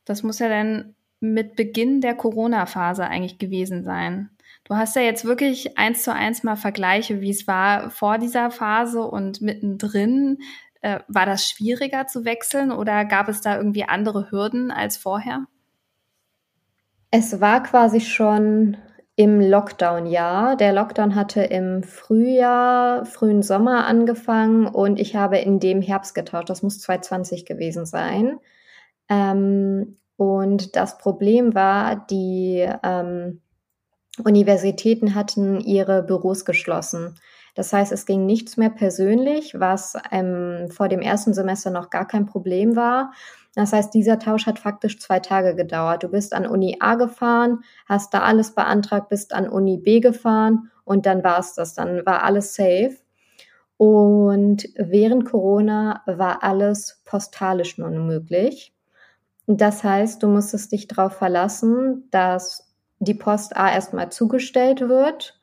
Das 0.04 0.22
muss 0.22 0.38
ja 0.38 0.48
dann 0.48 0.94
mit 1.18 1.56
Beginn 1.56 2.00
der 2.00 2.14
Corona-Phase 2.14 3.04
eigentlich 3.04 3.38
gewesen 3.38 3.82
sein. 3.82 4.30
Du 4.62 4.76
hast 4.76 4.94
ja 4.94 5.02
jetzt 5.02 5.24
wirklich 5.24 5.76
eins 5.76 6.04
zu 6.04 6.12
eins 6.14 6.44
mal 6.44 6.56
Vergleiche, 6.56 7.20
wie 7.20 7.30
es 7.30 7.46
war 7.48 7.90
vor 7.90 8.18
dieser 8.18 8.50
Phase 8.50 9.02
und 9.02 9.40
mittendrin. 9.40 10.38
Äh, 10.80 11.00
war 11.08 11.26
das 11.26 11.48
schwieriger 11.48 12.06
zu 12.06 12.24
wechseln 12.24 12.70
oder 12.70 13.04
gab 13.04 13.28
es 13.28 13.40
da 13.40 13.56
irgendwie 13.56 13.84
andere 13.84 14.30
Hürden 14.30 14.70
als 14.70 14.96
vorher? 14.96 15.46
Es 17.10 17.40
war 17.40 17.62
quasi 17.62 18.00
schon 18.00 18.76
im 19.16 19.40
Lockdown-Jahr. 19.40 20.56
Der 20.56 20.72
Lockdown 20.72 21.14
hatte 21.14 21.42
im 21.42 21.82
Frühjahr, 21.82 23.04
frühen 23.06 23.42
Sommer 23.42 23.86
angefangen 23.86 24.66
und 24.66 24.98
ich 24.98 25.14
habe 25.14 25.38
in 25.38 25.60
dem 25.60 25.80
Herbst 25.82 26.14
getauscht. 26.14 26.50
Das 26.50 26.62
muss 26.62 26.80
2020 26.80 27.46
gewesen 27.46 27.86
sein. 27.86 28.38
Ähm, 29.08 29.98
und 30.16 30.76
das 30.76 30.98
Problem 30.98 31.54
war, 31.54 32.06
die 32.10 32.68
ähm, 32.82 33.40
Universitäten 34.22 35.14
hatten 35.14 35.60
ihre 35.60 36.02
Büros 36.02 36.44
geschlossen. 36.44 37.16
Das 37.54 37.72
heißt, 37.72 37.92
es 37.92 38.04
ging 38.04 38.26
nichts 38.26 38.56
mehr 38.56 38.70
persönlich, 38.70 39.58
was 39.58 39.94
ähm, 40.10 40.68
vor 40.70 40.88
dem 40.88 41.00
ersten 41.00 41.34
Semester 41.34 41.70
noch 41.70 41.90
gar 41.90 42.06
kein 42.06 42.26
Problem 42.26 42.74
war. 42.74 43.12
Das 43.54 43.72
heißt, 43.72 43.94
dieser 43.94 44.18
Tausch 44.18 44.46
hat 44.46 44.58
faktisch 44.58 44.98
zwei 44.98 45.20
Tage 45.20 45.54
gedauert. 45.54 46.02
Du 46.02 46.08
bist 46.08 46.34
an 46.34 46.46
Uni 46.46 46.76
A 46.80 46.96
gefahren, 46.96 47.60
hast 47.86 48.12
da 48.12 48.22
alles 48.22 48.54
beantragt, 48.54 49.08
bist 49.08 49.32
an 49.32 49.48
Uni 49.48 49.78
B 49.78 50.00
gefahren 50.00 50.70
und 50.84 51.06
dann 51.06 51.22
war 51.22 51.38
es 51.38 51.54
das. 51.54 51.74
Dann 51.74 52.04
war 52.04 52.24
alles 52.24 52.54
safe. 52.54 52.96
Und 53.76 54.68
während 54.76 55.24
Corona 55.24 56.02
war 56.06 56.42
alles 56.42 57.02
postalisch 57.04 57.78
nun 57.78 58.06
möglich. 58.06 58.74
Das 59.46 59.84
heißt, 59.84 60.22
du 60.22 60.28
musstest 60.28 60.72
dich 60.72 60.88
darauf 60.88 61.14
verlassen, 61.14 62.08
dass 62.10 62.72
die 62.98 63.14
Post 63.14 63.56
A 63.56 63.70
erstmal 63.70 64.10
zugestellt 64.10 64.80
wird. 64.88 65.38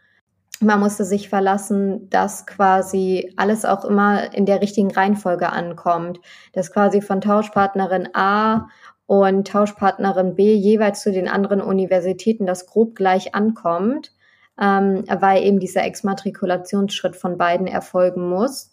Man 0.64 0.80
musste 0.80 1.06
sich 1.06 1.28
verlassen, 1.28 2.08
dass 2.12 2.46
quasi 2.46 3.34
alles 3.36 3.66
auch 3.66 3.84
immer 3.84 4.32
in 4.34 4.46
der 4.46 4.62
richtigen 4.62 4.92
Reihenfolge 4.92 5.52
ankommt. 5.52 6.20
Dass 6.54 6.72
quasi 6.72 7.02
von 7.02 7.20
Tauschpartnerin 7.20 8.10
A 8.14 8.68
und 9.08 9.48
Tauschpartnerin 9.48 10.36
B 10.36 10.54
jeweils 10.54 11.02
zu 11.02 11.12
den 11.12 11.28
anderen 11.28 11.62
Universitäten 11.62 12.46
das 12.46 12.68
grob 12.68 12.96
gleich 12.96 13.34
ankommt, 13.34 14.14
ähm, 14.60 15.04
weil 15.08 15.44
eben 15.44 15.60
dieser 15.60 15.84
Exmatrikulationsschritt 15.84 17.16
von 17.16 17.40
beiden 17.40 17.66
erfolgen 17.66 18.30
muss. 18.30 18.72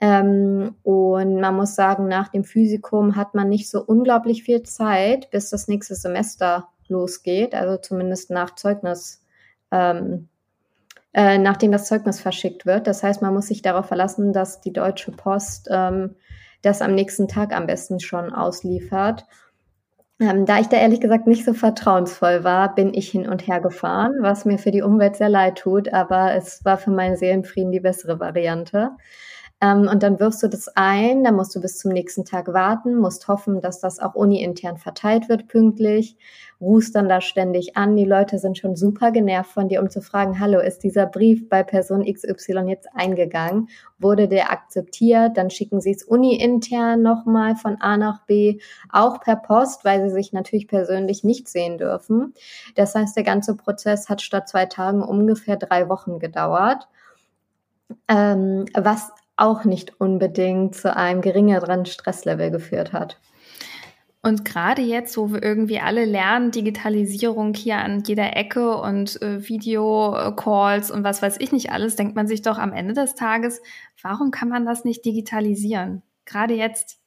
Ähm, 0.00 0.76
und 0.82 1.40
man 1.40 1.56
muss 1.56 1.74
sagen, 1.74 2.08
nach 2.08 2.28
dem 2.28 2.44
Physikum 2.44 3.16
hat 3.16 3.34
man 3.34 3.50
nicht 3.50 3.68
so 3.68 3.84
unglaublich 3.84 4.44
viel 4.44 4.62
Zeit, 4.62 5.30
bis 5.30 5.50
das 5.50 5.68
nächste 5.68 5.94
Semester 5.94 6.68
losgeht, 6.88 7.54
also 7.54 7.76
zumindest 7.76 8.30
nach 8.30 8.54
Zeugnis, 8.54 9.22
ähm, 9.70 10.28
äh, 11.14 11.38
nachdem 11.38 11.72
das 11.72 11.86
Zeugnis 11.86 12.20
verschickt 12.20 12.66
wird. 12.66 12.86
Das 12.86 13.02
heißt, 13.02 13.22
man 13.22 13.34
muss 13.34 13.46
sich 13.46 13.62
darauf 13.62 13.86
verlassen, 13.86 14.32
dass 14.32 14.60
die 14.60 14.72
Deutsche 14.72 15.12
Post 15.12 15.68
ähm, 15.70 16.16
das 16.62 16.82
am 16.82 16.94
nächsten 16.94 17.28
Tag 17.28 17.54
am 17.54 17.66
besten 17.66 18.00
schon 18.00 18.32
ausliefert. 18.32 19.24
Ähm, 20.20 20.46
da 20.46 20.58
ich 20.58 20.66
da 20.66 20.76
ehrlich 20.76 21.00
gesagt 21.00 21.28
nicht 21.28 21.44
so 21.44 21.54
vertrauensvoll 21.54 22.42
war, 22.42 22.74
bin 22.74 22.92
ich 22.92 23.08
hin 23.08 23.28
und 23.28 23.46
her 23.46 23.60
gefahren, 23.60 24.14
was 24.20 24.44
mir 24.44 24.58
für 24.58 24.72
die 24.72 24.82
Umwelt 24.82 25.16
sehr 25.16 25.28
leid 25.28 25.58
tut, 25.58 25.92
aber 25.92 26.34
es 26.34 26.64
war 26.64 26.76
für 26.76 26.90
meinen 26.90 27.16
Seelenfrieden 27.16 27.70
die 27.70 27.80
bessere 27.80 28.18
Variante. 28.18 28.90
Ähm, 29.60 29.88
und 29.90 30.04
dann 30.04 30.20
wirfst 30.20 30.42
du 30.42 30.48
das 30.48 30.68
ein, 30.76 31.24
dann 31.24 31.34
musst 31.34 31.54
du 31.56 31.60
bis 31.60 31.78
zum 31.78 31.90
nächsten 31.90 32.24
Tag 32.24 32.52
warten, 32.52 32.94
musst 32.94 33.26
hoffen, 33.26 33.60
dass 33.60 33.80
das 33.80 33.98
auch 33.98 34.14
uni-intern 34.14 34.78
verteilt 34.78 35.28
wird 35.28 35.48
pünktlich, 35.48 36.16
ruhst 36.60 36.94
dann 36.94 37.08
da 37.08 37.20
ständig 37.20 37.76
an. 37.76 37.96
Die 37.96 38.04
Leute 38.04 38.38
sind 38.38 38.56
schon 38.56 38.76
super 38.76 39.10
genervt 39.10 39.50
von 39.50 39.68
dir, 39.68 39.82
um 39.82 39.90
zu 39.90 40.00
fragen, 40.00 40.38
hallo, 40.38 40.60
ist 40.60 40.84
dieser 40.84 41.06
Brief 41.06 41.48
bei 41.48 41.64
Person 41.64 42.04
XY 42.04 42.68
jetzt 42.68 42.88
eingegangen? 42.94 43.68
Wurde 43.98 44.28
der 44.28 44.52
akzeptiert? 44.52 45.36
Dann 45.36 45.50
schicken 45.50 45.80
sie 45.80 45.90
es 45.90 46.04
uni-intern 46.04 47.02
nochmal 47.02 47.56
von 47.56 47.80
A 47.80 47.96
nach 47.96 48.24
B, 48.26 48.60
auch 48.92 49.20
per 49.20 49.36
Post, 49.36 49.84
weil 49.84 50.08
sie 50.08 50.14
sich 50.14 50.32
natürlich 50.32 50.68
persönlich 50.68 51.24
nicht 51.24 51.48
sehen 51.48 51.78
dürfen. 51.78 52.32
Das 52.76 52.94
heißt, 52.94 53.16
der 53.16 53.24
ganze 53.24 53.56
Prozess 53.56 54.08
hat 54.08 54.22
statt 54.22 54.48
zwei 54.48 54.66
Tagen 54.66 55.02
ungefähr 55.02 55.56
drei 55.56 55.88
Wochen 55.88 56.20
gedauert. 56.20 56.88
Ähm, 58.06 58.66
was 58.74 59.10
auch 59.38 59.64
nicht 59.64 60.00
unbedingt 60.00 60.74
zu 60.74 60.94
einem 60.94 61.20
geringeren 61.20 61.86
Stresslevel 61.86 62.50
geführt 62.50 62.92
hat. 62.92 63.18
Und 64.20 64.44
gerade 64.44 64.82
jetzt, 64.82 65.16
wo 65.16 65.32
wir 65.32 65.42
irgendwie 65.42 65.78
alle 65.78 66.04
lernen, 66.04 66.50
Digitalisierung 66.50 67.54
hier 67.54 67.78
an 67.78 68.02
jeder 68.04 68.36
Ecke 68.36 68.76
und 68.76 69.22
äh, 69.22 69.48
Videocalls 69.48 70.90
und 70.90 71.04
was 71.04 71.22
weiß 71.22 71.36
ich 71.38 71.52
nicht 71.52 71.70
alles, 71.70 71.94
denkt 71.94 72.16
man 72.16 72.26
sich 72.26 72.42
doch 72.42 72.58
am 72.58 72.72
Ende 72.72 72.94
des 72.94 73.14
Tages, 73.14 73.62
warum 74.02 74.32
kann 74.32 74.48
man 74.48 74.66
das 74.66 74.84
nicht 74.84 75.04
digitalisieren? 75.04 76.02
Gerade 76.24 76.54
jetzt. 76.54 76.98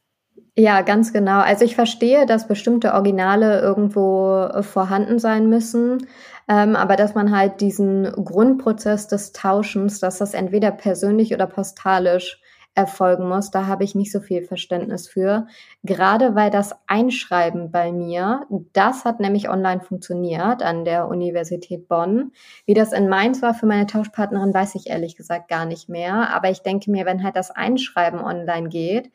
Ja, 0.56 0.82
ganz 0.82 1.12
genau. 1.12 1.40
Also 1.42 1.66
ich 1.66 1.76
verstehe, 1.76 2.26
dass 2.26 2.48
bestimmte 2.48 2.94
Originale 2.94 3.60
irgendwo 3.60 4.44
äh, 4.44 4.64
vorhanden 4.64 5.20
sein 5.20 5.50
müssen, 5.50 6.08
ähm, 6.48 6.76
aber 6.76 6.96
dass 6.96 7.16
man 7.16 7.36
halt 7.36 7.62
diesen 7.62 8.12
Grundprozess 8.12 9.08
des 9.08 9.32
Tauschens, 9.32 10.00
dass 10.00 10.18
das 10.18 10.34
entweder 10.34 10.72
persönlich 10.72 11.34
oder 11.34 11.48
postalisch 11.48 12.42
erfolgen 12.74 13.28
muss. 13.28 13.52
Da 13.52 13.68
habe 13.68 13.84
ich 13.84 13.96
nicht 13.96 14.12
so 14.12 14.22
viel 14.22 14.44
Verständnis 14.44 15.08
für. 15.08 15.48
Gerade 15.84 16.36
weil 16.36 16.50
das 16.50 16.74
Einschreiben 16.88 17.72
bei 17.72 17.92
mir, 17.92 18.46
das 18.74 19.04
hat 19.04 19.20
nämlich 19.20 19.50
online 19.50 19.82
funktioniert 19.82 20.64
an 20.64 20.86
der 20.86 21.08
Universität 21.08 21.88
Bonn. 21.88 22.32
Wie 22.66 22.74
das 22.74 22.94
in 22.94 23.10
Mainz 23.10 23.42
war 23.42 23.54
für 23.54 23.66
meine 23.66 23.88
Tauschpartnerin, 23.88 24.54
weiß 24.54 24.76
ich 24.76 24.88
ehrlich 24.88 25.18
gesagt 25.18 25.50
gar 25.50 25.66
nicht 25.66 25.90
mehr. 25.90 26.34
Aber 26.34 26.50
ich 26.50 26.62
denke 26.62 26.92
mir, 26.92 27.06
wenn 27.06 27.24
halt 27.24 27.36
das 27.36 27.52
Einschreiben 27.52 28.22
online 28.22 28.70
geht, 28.70 29.12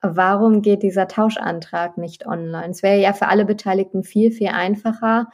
warum 0.00 0.62
geht 0.62 0.82
dieser 0.82 1.08
Tauschantrag 1.08 1.98
nicht 1.98 2.26
online? 2.26 2.70
Es 2.70 2.82
wäre 2.82 2.98
ja 2.98 3.12
für 3.12 3.28
alle 3.28 3.44
Beteiligten 3.44 4.02
viel, 4.02 4.32
viel 4.32 4.48
einfacher. 4.48 5.28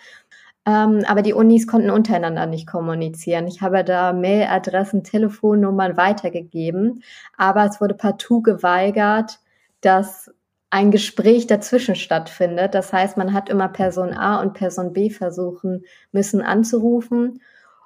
Ähm, 0.71 1.05
aber 1.09 1.23
die 1.23 1.33
Unis 1.33 1.67
konnten 1.67 1.91
untereinander 1.91 2.47
nicht 2.47 2.67
kommunizieren. 2.69 3.49
Ich 3.49 3.61
habe 3.61 3.83
da 3.83 4.13
Mailadressen, 4.13 5.03
Telefonnummern 5.03 5.97
weitergegeben, 5.97 7.03
aber 7.37 7.65
es 7.65 7.81
wurde 7.81 7.95
partout 7.95 8.43
geweigert, 8.43 9.41
dass 9.81 10.31
ein 10.71 10.93
Gespräch 10.93 11.49
dazwischen 11.49 11.97
stattfindet. 11.97 12.75
Das 12.75 12.93
heißt, 12.93 13.17
man 13.17 13.33
hat 13.33 13.49
immer 13.49 13.67
Person 13.67 14.13
A 14.13 14.41
und 14.41 14.55
Person 14.55 14.93
B 14.93 15.11
versuchen 15.11 15.85
müssen 16.13 16.41
anzurufen 16.41 17.41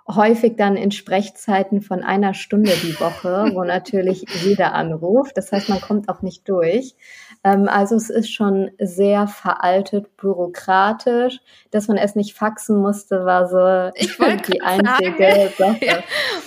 häufig 0.06 0.56
dann 0.56 0.76
in 0.76 0.90
Sprechzeiten 0.90 1.80
von 1.80 2.02
einer 2.02 2.34
Stunde 2.34 2.72
die 2.82 2.98
Woche, 3.00 3.50
wo 3.54 3.64
natürlich 3.64 4.24
jeder 4.42 4.74
anruft. 4.74 5.36
Das 5.36 5.50
heißt, 5.50 5.68
man 5.70 5.80
kommt 5.80 6.08
auch 6.08 6.20
nicht 6.20 6.48
durch. 6.48 6.94
Ähm, 7.42 7.68
also 7.68 7.96
es 7.96 8.10
ist 8.10 8.30
schon 8.30 8.70
sehr 8.78 9.26
veraltet, 9.26 10.16
bürokratisch. 10.16 11.40
Dass 11.70 11.88
man 11.88 11.96
es 11.96 12.16
nicht 12.16 12.34
faxen 12.34 12.76
musste, 12.76 13.24
war 13.24 13.48
so 13.48 13.92
ich 13.94 14.16
die 14.52 14.60
einzige 14.60 15.50
sagen. 15.56 15.78
Sache. 15.80 16.04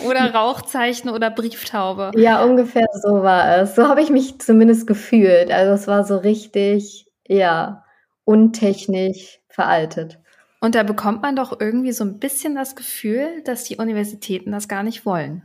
oder 0.07 0.33
Rauchzeichen 0.35 1.09
oder 1.09 1.31
Brieftaube. 1.31 2.11
Ja, 2.15 2.43
ungefähr 2.43 2.87
so 3.01 3.23
war 3.23 3.57
es. 3.57 3.75
So 3.75 3.87
habe 3.87 4.01
ich 4.01 4.11
mich 4.11 4.39
zumindest 4.39 4.85
gefühlt. 4.85 5.51
Also 5.51 5.73
es 5.73 5.87
war 5.87 6.03
so 6.03 6.17
richtig, 6.17 7.07
ja, 7.27 7.83
untechnisch 8.23 9.39
veraltet. 9.47 10.19
Und 10.59 10.75
da 10.75 10.83
bekommt 10.83 11.21
man 11.21 11.35
doch 11.35 11.59
irgendwie 11.59 11.91
so 11.91 12.03
ein 12.03 12.19
bisschen 12.19 12.55
das 12.55 12.75
Gefühl, 12.75 13.41
dass 13.45 13.63
die 13.63 13.77
Universitäten 13.77 14.51
das 14.51 14.67
gar 14.67 14.83
nicht 14.83 15.05
wollen. 15.05 15.43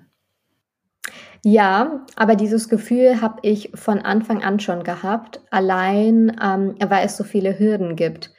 Ja, 1.45 2.07
aber 2.15 2.37
dieses 2.37 2.69
Gefühl 2.69 3.21
habe 3.21 3.41
ich 3.43 3.73
von 3.75 3.99
Anfang 3.99 4.43
an 4.43 4.61
schon 4.61 4.85
gehabt, 4.85 5.41
allein 5.51 6.37
ähm, 6.43 6.77
weil 6.79 7.05
es 7.05 7.17
so 7.17 7.25
viele 7.25 7.59
Hürden 7.59 7.97
gibt. 7.97 8.33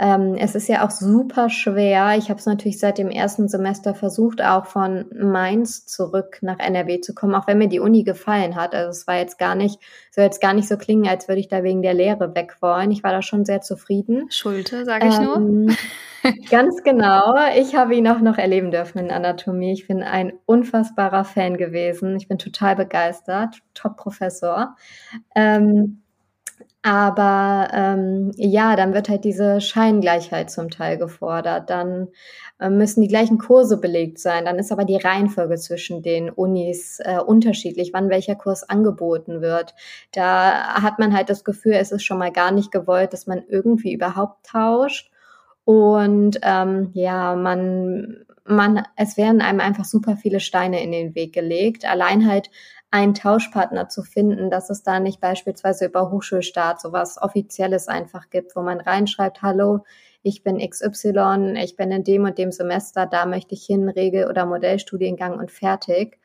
Ähm, 0.00 0.34
es 0.34 0.54
ist 0.54 0.66
ja 0.66 0.84
auch 0.84 0.90
super 0.90 1.50
schwer. 1.50 2.14
Ich 2.16 2.30
habe 2.30 2.40
es 2.40 2.46
natürlich 2.46 2.78
seit 2.78 2.96
dem 2.96 3.10
ersten 3.10 3.48
Semester 3.48 3.94
versucht, 3.94 4.42
auch 4.42 4.64
von 4.64 5.04
Mainz 5.14 5.84
zurück 5.84 6.38
nach 6.40 6.58
NRW 6.58 7.02
zu 7.02 7.14
kommen, 7.14 7.34
auch 7.34 7.46
wenn 7.46 7.58
mir 7.58 7.68
die 7.68 7.80
Uni 7.80 8.02
gefallen 8.02 8.56
hat. 8.56 8.74
Also 8.74 8.90
es 8.90 9.06
war 9.06 9.18
jetzt 9.18 9.38
gar 9.38 9.54
nicht, 9.54 9.78
soll 10.10 10.24
jetzt 10.24 10.40
gar 10.40 10.54
nicht 10.54 10.68
so 10.68 10.78
klingen, 10.78 11.06
als 11.06 11.28
würde 11.28 11.40
ich 11.40 11.48
da 11.48 11.62
wegen 11.62 11.82
der 11.82 11.92
Lehre 11.92 12.34
weg 12.34 12.56
wollen. 12.60 12.90
Ich 12.90 13.04
war 13.04 13.12
da 13.12 13.20
schon 13.20 13.44
sehr 13.44 13.60
zufrieden. 13.60 14.24
Schulte, 14.30 14.86
sage 14.86 15.06
ich 15.06 15.16
ähm, 15.16 15.66
nur. 15.66 15.76
Ganz 16.50 16.82
genau. 16.82 17.34
Ich 17.56 17.74
habe 17.74 17.94
ihn 17.94 18.06
auch 18.08 18.20
noch 18.20 18.36
erleben 18.38 18.70
dürfen 18.70 18.98
in 18.98 19.10
Anatomie. 19.10 19.72
Ich 19.72 19.86
bin 19.86 20.02
ein 20.02 20.32
unfassbarer 20.46 21.24
Fan 21.24 21.56
gewesen. 21.56 22.16
Ich 22.16 22.28
bin 22.28 22.38
total 22.38 22.76
begeistert. 22.76 23.60
Top-Professor. 23.74 24.76
Ähm, 25.34 26.02
aber 26.82 27.68
ähm, 27.72 28.32
ja, 28.36 28.76
dann 28.76 28.94
wird 28.94 29.08
halt 29.10 29.24
diese 29.24 29.60
Scheingleichheit 29.60 30.50
zum 30.50 30.70
Teil 30.70 30.98
gefordert. 30.98 31.70
Dann 31.70 32.08
äh, 32.60 32.70
müssen 32.70 33.02
die 33.02 33.08
gleichen 33.08 33.38
Kurse 33.38 33.78
belegt 33.80 34.18
sein. 34.18 34.46
Dann 34.46 34.58
ist 34.58 34.72
aber 34.72 34.84
die 34.84 34.96
Reihenfolge 34.96 35.56
zwischen 35.56 36.02
den 36.02 36.30
Unis 36.30 37.00
äh, 37.04 37.18
unterschiedlich, 37.20 37.92
wann 37.94 38.10
welcher 38.10 38.36
Kurs 38.36 38.68
angeboten 38.68 39.42
wird. 39.42 39.74
Da 40.12 40.74
hat 40.82 40.98
man 40.98 41.14
halt 41.16 41.30
das 41.30 41.44
Gefühl, 41.44 41.74
es 41.74 41.92
ist 41.92 42.04
schon 42.04 42.18
mal 42.18 42.32
gar 42.32 42.52
nicht 42.52 42.72
gewollt, 42.72 43.12
dass 43.12 43.26
man 43.26 43.42
irgendwie 43.48 43.92
überhaupt 43.94 44.46
tauscht. 44.46 45.10
Und 45.64 46.38
ähm, 46.42 46.90
ja, 46.94 47.34
man, 47.36 48.24
man, 48.44 48.82
es 48.96 49.16
werden 49.16 49.40
einem 49.40 49.60
einfach 49.60 49.84
super 49.84 50.16
viele 50.16 50.40
Steine 50.40 50.82
in 50.82 50.92
den 50.92 51.14
Weg 51.14 51.32
gelegt. 51.32 51.84
Allein 51.84 52.26
halt 52.28 52.50
einen 52.90 53.14
Tauschpartner 53.14 53.88
zu 53.88 54.02
finden, 54.02 54.50
dass 54.50 54.68
es 54.68 54.82
da 54.82 54.98
nicht 54.98 55.20
beispielsweise 55.20 55.86
über 55.86 56.10
Hochschulstaat 56.10 56.80
sowas 56.80 57.18
Offizielles 57.20 57.86
einfach 57.86 58.30
gibt, 58.30 58.56
wo 58.56 58.62
man 58.62 58.80
reinschreibt, 58.80 59.42
hallo, 59.42 59.84
ich 60.22 60.42
bin 60.42 60.58
XY, 60.58 61.54
ich 61.62 61.76
bin 61.76 61.92
in 61.92 62.04
dem 62.04 62.24
und 62.24 62.36
dem 62.36 62.52
Semester, 62.52 63.06
da 63.06 63.26
möchte 63.26 63.54
ich 63.54 63.64
hin, 63.64 63.88
Regel- 63.88 64.28
oder 64.28 64.44
Modellstudiengang 64.44 65.38
und 65.38 65.50
fertig. 65.50 66.18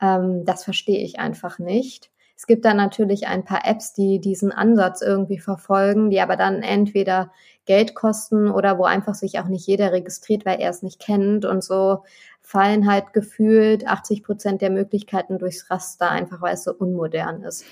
Ähm, 0.00 0.44
das 0.44 0.64
verstehe 0.64 1.02
ich 1.02 1.18
einfach 1.18 1.58
nicht. 1.58 2.10
Es 2.36 2.46
gibt 2.46 2.64
dann 2.64 2.76
natürlich 2.76 3.26
ein 3.26 3.44
paar 3.44 3.64
Apps, 3.64 3.92
die 3.92 4.20
diesen 4.20 4.52
Ansatz 4.52 5.00
irgendwie 5.00 5.38
verfolgen, 5.38 6.10
die 6.10 6.20
aber 6.20 6.36
dann 6.36 6.62
entweder 6.62 7.30
Geld 7.64 7.94
kosten 7.94 8.50
oder 8.50 8.78
wo 8.78 8.84
einfach 8.84 9.14
sich 9.14 9.38
auch 9.38 9.46
nicht 9.46 9.66
jeder 9.66 9.92
registriert, 9.92 10.44
weil 10.44 10.60
er 10.60 10.70
es 10.70 10.82
nicht 10.82 11.00
kennt 11.00 11.44
und 11.44 11.62
so 11.62 12.04
fallen 12.40 12.90
halt 12.90 13.12
gefühlt 13.12 13.86
80 13.86 14.24
Prozent 14.24 14.62
der 14.62 14.70
Möglichkeiten 14.70 15.38
durchs 15.38 15.70
Raster, 15.70 16.10
einfach 16.10 16.40
weil 16.42 16.54
es 16.54 16.64
so 16.64 16.74
unmodern 16.74 17.42
ist. 17.44 17.64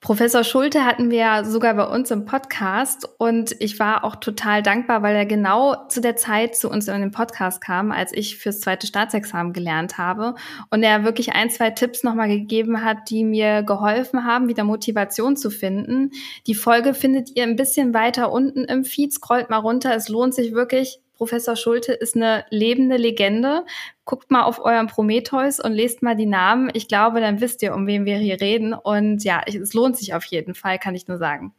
Professor 0.00 0.44
Schulte 0.44 0.84
hatten 0.84 1.10
wir 1.10 1.44
sogar 1.44 1.74
bei 1.74 1.84
uns 1.84 2.12
im 2.12 2.24
Podcast 2.24 3.08
und 3.18 3.56
ich 3.58 3.80
war 3.80 4.04
auch 4.04 4.14
total 4.14 4.62
dankbar, 4.62 5.02
weil 5.02 5.16
er 5.16 5.26
genau 5.26 5.88
zu 5.88 6.00
der 6.00 6.14
Zeit 6.14 6.54
zu 6.54 6.70
uns 6.70 6.86
in 6.86 7.00
den 7.00 7.10
Podcast 7.10 7.60
kam, 7.60 7.90
als 7.90 8.12
ich 8.12 8.38
fürs 8.38 8.60
zweite 8.60 8.86
Staatsexamen 8.86 9.52
gelernt 9.52 9.98
habe 9.98 10.36
und 10.70 10.84
er 10.84 11.02
wirklich 11.02 11.32
ein, 11.32 11.50
zwei 11.50 11.70
Tipps 11.70 12.04
nochmal 12.04 12.28
gegeben 12.28 12.84
hat, 12.84 13.10
die 13.10 13.24
mir 13.24 13.64
geholfen 13.64 14.24
haben, 14.24 14.46
wieder 14.46 14.62
Motivation 14.62 15.36
zu 15.36 15.50
finden. 15.50 16.12
Die 16.46 16.54
Folge 16.54 16.94
findet 16.94 17.36
ihr 17.36 17.42
ein 17.42 17.56
bisschen 17.56 17.92
weiter 17.92 18.30
unten 18.30 18.64
im 18.66 18.84
Feed, 18.84 19.12
scrollt 19.12 19.50
mal 19.50 19.56
runter, 19.56 19.96
es 19.96 20.08
lohnt 20.08 20.32
sich 20.32 20.52
wirklich, 20.52 21.00
Professor 21.18 21.56
Schulte 21.56 21.92
ist 21.92 22.14
eine 22.16 22.46
lebende 22.48 22.96
Legende. 22.96 23.66
Guckt 24.04 24.30
mal 24.30 24.44
auf 24.44 24.64
euren 24.64 24.86
Prometheus 24.86 25.58
und 25.58 25.72
lest 25.72 26.00
mal 26.00 26.14
die 26.14 26.26
Namen. 26.26 26.70
Ich 26.72 26.88
glaube, 26.88 27.20
dann 27.20 27.40
wisst 27.40 27.62
ihr, 27.62 27.74
um 27.74 27.86
wen 27.86 28.04
wir 28.04 28.16
hier 28.16 28.40
reden. 28.40 28.72
Und 28.72 29.24
ja, 29.24 29.42
es 29.44 29.74
lohnt 29.74 29.96
sich 29.96 30.14
auf 30.14 30.24
jeden 30.24 30.54
Fall, 30.54 30.78
kann 30.78 30.94
ich 30.94 31.08
nur 31.08 31.18
sagen. 31.18 31.52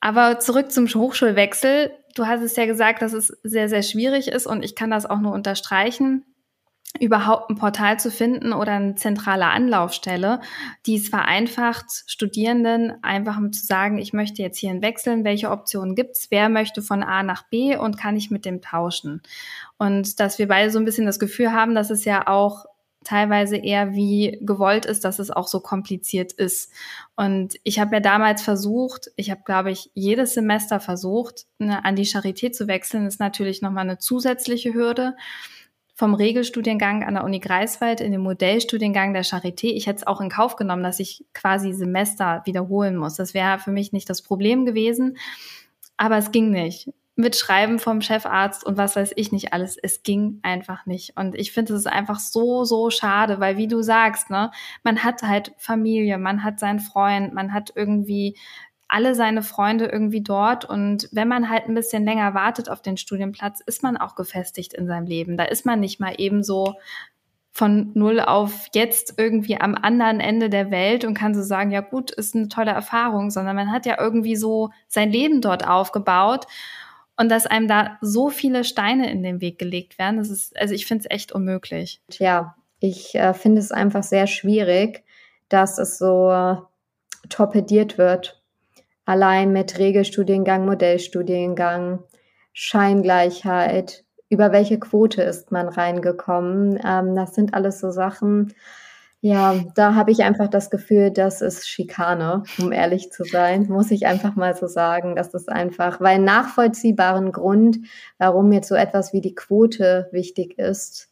Aber 0.00 0.40
zurück 0.40 0.72
zum 0.72 0.88
Hochschulwechsel. 0.88 1.92
Du 2.14 2.26
hast 2.26 2.40
es 2.40 2.56
ja 2.56 2.64
gesagt, 2.64 3.02
dass 3.02 3.12
es 3.12 3.28
sehr, 3.42 3.68
sehr 3.68 3.82
schwierig 3.82 4.28
ist 4.28 4.46
und 4.46 4.64
ich 4.64 4.74
kann 4.74 4.90
das 4.90 5.06
auch 5.06 5.20
nur 5.20 5.32
unterstreichen 5.32 6.24
überhaupt 6.98 7.50
ein 7.50 7.56
Portal 7.56 8.00
zu 8.00 8.10
finden 8.10 8.52
oder 8.52 8.72
eine 8.72 8.94
zentrale 8.94 9.46
Anlaufstelle, 9.46 10.40
die 10.86 10.96
es 10.96 11.08
vereinfacht, 11.08 11.86
Studierenden 12.06 13.02
einfach 13.02 13.38
zu 13.50 13.64
sagen, 13.64 13.98
ich 13.98 14.12
möchte 14.12 14.42
jetzt 14.42 14.58
hierhin 14.58 14.82
wechseln, 14.82 15.24
welche 15.24 15.50
Optionen 15.50 15.94
gibt's, 15.94 16.28
wer 16.30 16.48
möchte 16.48 16.82
von 16.82 17.02
A 17.02 17.22
nach 17.22 17.44
B 17.48 17.76
und 17.76 17.98
kann 17.98 18.16
ich 18.16 18.30
mit 18.30 18.44
dem 18.44 18.62
tauschen. 18.62 19.22
Und 19.76 20.18
dass 20.18 20.38
wir 20.38 20.48
beide 20.48 20.70
so 20.70 20.78
ein 20.78 20.84
bisschen 20.84 21.06
das 21.06 21.18
Gefühl 21.18 21.52
haben, 21.52 21.74
dass 21.74 21.90
es 21.90 22.04
ja 22.04 22.26
auch 22.26 22.64
teilweise 23.04 23.56
eher 23.56 23.94
wie 23.94 24.38
gewollt 24.42 24.84
ist, 24.84 25.04
dass 25.04 25.18
es 25.18 25.30
auch 25.30 25.46
so 25.46 25.60
kompliziert 25.60 26.32
ist. 26.32 26.72
Und 27.16 27.54
ich 27.62 27.78
habe 27.78 27.96
ja 27.96 28.00
damals 28.00 28.42
versucht, 28.42 29.10
ich 29.16 29.30
habe, 29.30 29.42
glaube 29.44 29.70
ich, 29.70 29.90
jedes 29.94 30.34
Semester 30.34 30.80
versucht, 30.80 31.46
ne, 31.58 31.84
an 31.84 31.96
die 31.96 32.06
Charité 32.06 32.50
zu 32.50 32.66
wechseln, 32.66 33.04
das 33.04 33.14
ist 33.14 33.20
natürlich 33.20 33.62
nochmal 33.62 33.84
eine 33.84 33.98
zusätzliche 33.98 34.74
Hürde 34.74 35.14
vom 35.98 36.14
Regelstudiengang 36.14 37.02
an 37.02 37.14
der 37.14 37.24
Uni 37.24 37.40
Greifswald 37.40 38.00
in 38.00 38.12
den 38.12 38.20
Modellstudiengang 38.20 39.14
der 39.14 39.24
Charité. 39.24 39.66
Ich 39.66 39.88
hätte 39.88 39.96
es 39.96 40.06
auch 40.06 40.20
in 40.20 40.28
Kauf 40.28 40.54
genommen, 40.54 40.84
dass 40.84 41.00
ich 41.00 41.24
quasi 41.34 41.72
Semester 41.72 42.40
wiederholen 42.44 42.96
muss. 42.96 43.16
Das 43.16 43.34
wäre 43.34 43.58
für 43.58 43.72
mich 43.72 43.92
nicht 43.92 44.08
das 44.08 44.22
Problem 44.22 44.64
gewesen. 44.64 45.18
Aber 45.96 46.16
es 46.16 46.30
ging 46.30 46.52
nicht. 46.52 46.92
Mit 47.16 47.34
Schreiben 47.34 47.80
vom 47.80 48.00
Chefarzt 48.00 48.64
und 48.64 48.76
was 48.76 48.94
weiß 48.94 49.12
ich 49.16 49.32
nicht 49.32 49.52
alles. 49.52 49.76
Es 49.76 50.04
ging 50.04 50.38
einfach 50.42 50.86
nicht. 50.86 51.16
Und 51.16 51.34
ich 51.34 51.50
finde, 51.50 51.74
es 51.74 51.86
einfach 51.86 52.20
so, 52.20 52.62
so 52.62 52.90
schade, 52.90 53.40
weil 53.40 53.56
wie 53.56 53.66
du 53.66 53.82
sagst, 53.82 54.30
ne, 54.30 54.52
man 54.84 55.02
hat 55.02 55.22
halt 55.24 55.52
Familie, 55.58 56.16
man 56.16 56.44
hat 56.44 56.60
seinen 56.60 56.78
Freund, 56.78 57.34
man 57.34 57.52
hat 57.52 57.72
irgendwie 57.74 58.36
alle 58.88 59.14
seine 59.14 59.42
Freunde 59.42 59.86
irgendwie 59.86 60.22
dort. 60.22 60.64
Und 60.64 61.08
wenn 61.12 61.28
man 61.28 61.50
halt 61.50 61.68
ein 61.68 61.74
bisschen 61.74 62.04
länger 62.04 62.34
wartet 62.34 62.70
auf 62.70 62.82
den 62.82 62.96
Studienplatz, 62.96 63.60
ist 63.64 63.82
man 63.82 63.96
auch 63.96 64.14
gefestigt 64.14 64.72
in 64.74 64.86
seinem 64.86 65.06
Leben. 65.06 65.36
Da 65.36 65.44
ist 65.44 65.66
man 65.66 65.80
nicht 65.80 66.00
mal 66.00 66.14
eben 66.18 66.42
so 66.42 66.74
von 67.52 67.90
null 67.94 68.20
auf 68.20 68.68
jetzt 68.72 69.14
irgendwie 69.16 69.60
am 69.60 69.74
anderen 69.74 70.20
Ende 70.20 70.48
der 70.48 70.70
Welt 70.70 71.04
und 71.04 71.14
kann 71.14 71.34
so 71.34 71.42
sagen, 71.42 71.70
ja 71.70 71.80
gut, 71.80 72.10
ist 72.12 72.34
eine 72.34 72.48
tolle 72.48 72.70
Erfahrung, 72.70 73.30
sondern 73.30 73.56
man 73.56 73.72
hat 73.72 73.84
ja 73.84 73.96
irgendwie 73.98 74.36
so 74.36 74.70
sein 74.86 75.10
Leben 75.10 75.40
dort 75.40 75.66
aufgebaut 75.66 76.46
und 77.16 77.28
dass 77.30 77.46
einem 77.46 77.66
da 77.66 77.98
so 78.00 78.30
viele 78.30 78.62
Steine 78.62 79.10
in 79.10 79.24
den 79.24 79.40
Weg 79.40 79.58
gelegt 79.58 79.98
werden, 79.98 80.18
das 80.18 80.30
ist, 80.30 80.56
also 80.56 80.72
ich 80.72 80.86
finde 80.86 81.02
es 81.04 81.10
echt 81.10 81.32
unmöglich. 81.32 82.00
Ja, 82.12 82.54
ich 82.78 83.16
äh, 83.16 83.34
finde 83.34 83.58
es 83.58 83.72
einfach 83.72 84.04
sehr 84.04 84.28
schwierig, 84.28 85.02
dass 85.48 85.78
es 85.78 85.98
so 85.98 86.30
äh, 86.30 86.56
torpediert 87.28 87.98
wird 87.98 88.37
allein 89.08 89.52
mit 89.52 89.78
Regelstudiengang, 89.78 90.66
Modellstudiengang, 90.66 92.00
Scheingleichheit, 92.52 94.04
über 94.28 94.52
welche 94.52 94.78
Quote 94.78 95.22
ist 95.22 95.50
man 95.50 95.68
reingekommen. 95.68 96.78
Ähm, 96.84 97.16
das 97.16 97.34
sind 97.34 97.54
alles 97.54 97.80
so 97.80 97.90
Sachen, 97.90 98.52
ja, 99.20 99.56
da 99.74 99.94
habe 99.96 100.12
ich 100.12 100.22
einfach 100.22 100.46
das 100.48 100.70
Gefühl, 100.70 101.10
das 101.10 101.40
ist 101.40 101.68
Schikane, 101.68 102.44
um 102.60 102.70
ehrlich 102.70 103.10
zu 103.10 103.24
sein, 103.24 103.66
muss 103.68 103.90
ich 103.90 104.06
einfach 104.06 104.36
mal 104.36 104.54
so 104.54 104.68
sagen. 104.68 105.16
Das 105.16 105.34
ist 105.34 105.48
einfach, 105.48 106.00
weil 106.00 106.20
nachvollziehbaren 106.20 107.32
Grund, 107.32 107.78
warum 108.18 108.52
jetzt 108.52 108.68
so 108.68 108.76
etwas 108.76 109.12
wie 109.12 109.20
die 109.20 109.34
Quote 109.34 110.08
wichtig 110.12 110.56
ist, 110.58 111.07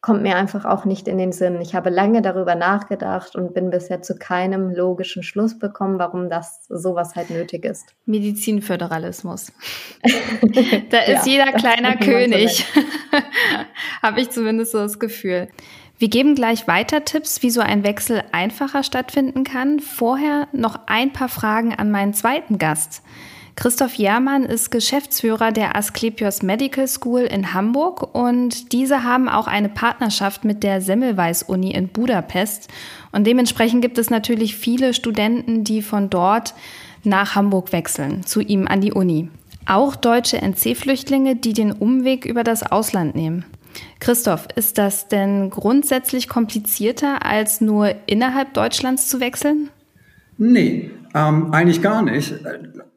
kommt 0.00 0.22
mir 0.22 0.36
einfach 0.36 0.64
auch 0.64 0.86
nicht 0.86 1.08
in 1.08 1.18
den 1.18 1.32
Sinn. 1.32 1.60
Ich 1.60 1.74
habe 1.74 1.90
lange 1.90 2.22
darüber 2.22 2.54
nachgedacht 2.54 3.36
und 3.36 3.52
bin 3.52 3.70
bisher 3.70 4.00
zu 4.00 4.16
keinem 4.16 4.70
logischen 4.70 5.22
Schluss 5.22 5.58
bekommen, 5.58 5.98
warum 5.98 6.30
das 6.30 6.64
sowas 6.68 7.16
halt 7.16 7.30
nötig 7.30 7.64
ist. 7.64 7.94
Medizinföderalismus. 8.06 9.52
da 10.90 10.98
ist 11.00 11.26
ja, 11.26 11.32
jeder 11.32 11.52
kleiner 11.52 11.96
König. 11.96 12.64
habe 14.02 14.20
ich 14.20 14.30
zumindest 14.30 14.72
so 14.72 14.78
das 14.78 14.98
Gefühl. 14.98 15.48
Wir 15.98 16.08
geben 16.08 16.34
gleich 16.34 16.66
weiter 16.66 17.04
Tipps, 17.04 17.42
wie 17.42 17.50
so 17.50 17.60
ein 17.60 17.84
Wechsel 17.84 18.22
einfacher 18.32 18.82
stattfinden 18.82 19.44
kann. 19.44 19.80
Vorher 19.80 20.48
noch 20.52 20.78
ein 20.86 21.12
paar 21.12 21.28
Fragen 21.28 21.74
an 21.74 21.90
meinen 21.90 22.14
zweiten 22.14 22.56
Gast. 22.56 23.02
Christoph 23.56 23.94
Jermann 23.94 24.44
ist 24.44 24.70
Geschäftsführer 24.70 25.52
der 25.52 25.76
Asklepios 25.76 26.42
Medical 26.42 26.86
School 26.88 27.20
in 27.20 27.52
Hamburg 27.52 28.14
und 28.14 28.72
diese 28.72 29.04
haben 29.04 29.28
auch 29.28 29.46
eine 29.46 29.68
Partnerschaft 29.68 30.44
mit 30.44 30.62
der 30.62 30.80
Semmelweis-Uni 30.80 31.72
in 31.72 31.88
Budapest. 31.88 32.68
Und 33.12 33.26
dementsprechend 33.26 33.82
gibt 33.82 33.98
es 33.98 34.08
natürlich 34.08 34.56
viele 34.56 34.94
Studenten, 34.94 35.64
die 35.64 35.82
von 35.82 36.10
dort 36.10 36.54
nach 37.04 37.34
Hamburg 37.34 37.72
wechseln, 37.72 38.24
zu 38.24 38.40
ihm 38.40 38.66
an 38.66 38.80
die 38.80 38.92
Uni. 38.92 39.28
Auch 39.66 39.94
deutsche 39.94 40.40
NC-Flüchtlinge, 40.40 41.36
die 41.36 41.52
den 41.52 41.72
Umweg 41.72 42.24
über 42.24 42.44
das 42.44 42.62
Ausland 42.62 43.14
nehmen. 43.14 43.44
Christoph, 44.00 44.48
ist 44.56 44.78
das 44.78 45.08
denn 45.08 45.50
grundsätzlich 45.50 46.28
komplizierter, 46.28 47.24
als 47.24 47.60
nur 47.60 47.94
innerhalb 48.06 48.54
Deutschlands 48.54 49.08
zu 49.08 49.20
wechseln? 49.20 49.70
Nee, 50.42 50.90
ähm, 51.14 51.52
eigentlich 51.52 51.82
gar 51.82 52.02
nicht 52.02 52.34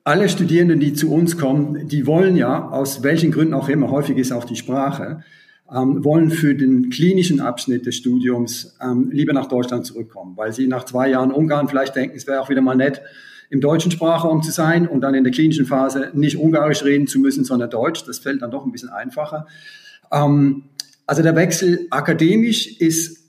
alle 0.06 0.30
Studierenden, 0.30 0.80
die 0.80 0.94
zu 0.94 1.12
uns 1.12 1.38
kommen, 1.38 1.90
die 1.90 2.08
wollen 2.08 2.38
ja, 2.38 2.70
aus 2.70 3.04
welchen 3.04 3.32
Gründen 3.32 3.54
auch 3.54 3.68
immer, 3.68 3.92
häufig 3.92 4.18
ist 4.18 4.32
auch 4.32 4.46
die 4.46 4.56
Sprache, 4.56 5.26
ähm, 5.70 6.06
wollen 6.06 6.32
für 6.32 6.56
den 6.56 6.90
klinischen 6.90 7.42
Abschnitt 7.42 7.86
des 7.86 7.98
Studiums 7.98 8.78
ähm, 8.82 9.10
lieber 9.12 9.34
nach 9.34 9.48
Deutschland 9.48 9.86
zurückkommen, 9.86 10.38
weil 10.38 10.54
sie 10.54 10.68
nach 10.68 10.86
zwei 10.86 11.10
Jahren 11.10 11.34
Ungarn 11.34 11.68
vielleicht 11.68 11.98
denken, 11.98 12.16
es 12.16 12.28
wäre 12.28 12.40
auch 12.40 12.50
wieder 12.50 12.62
mal 12.62 12.76
nett, 12.76 13.02
im 13.50 13.60
deutschen 13.60 13.92
Sprachraum 13.92 14.42
zu 14.42 14.52
sein 14.52 14.88
und 14.88 15.02
dann 15.02 15.14
in 15.14 15.26
der 15.26 15.34
klinischen 15.34 15.66
Phase 15.66 16.12
nicht 16.14 16.38
Ungarisch 16.38 16.86
reden 16.86 17.08
zu 17.08 17.20
müssen, 17.20 17.44
sondern 17.44 17.70
Deutsch. 17.70 18.06
Das 18.06 18.20
fällt 18.20 18.42
dann 18.42 18.52
doch 18.52 18.66
ein 18.66 18.72
bisschen 18.72 18.90
einfacher. 18.90 19.48
Ähm, 20.14 20.64
also 21.06 21.22
der 21.22 21.36
Wechsel 21.36 21.88
akademisch 21.90 22.80
ist 22.80 23.20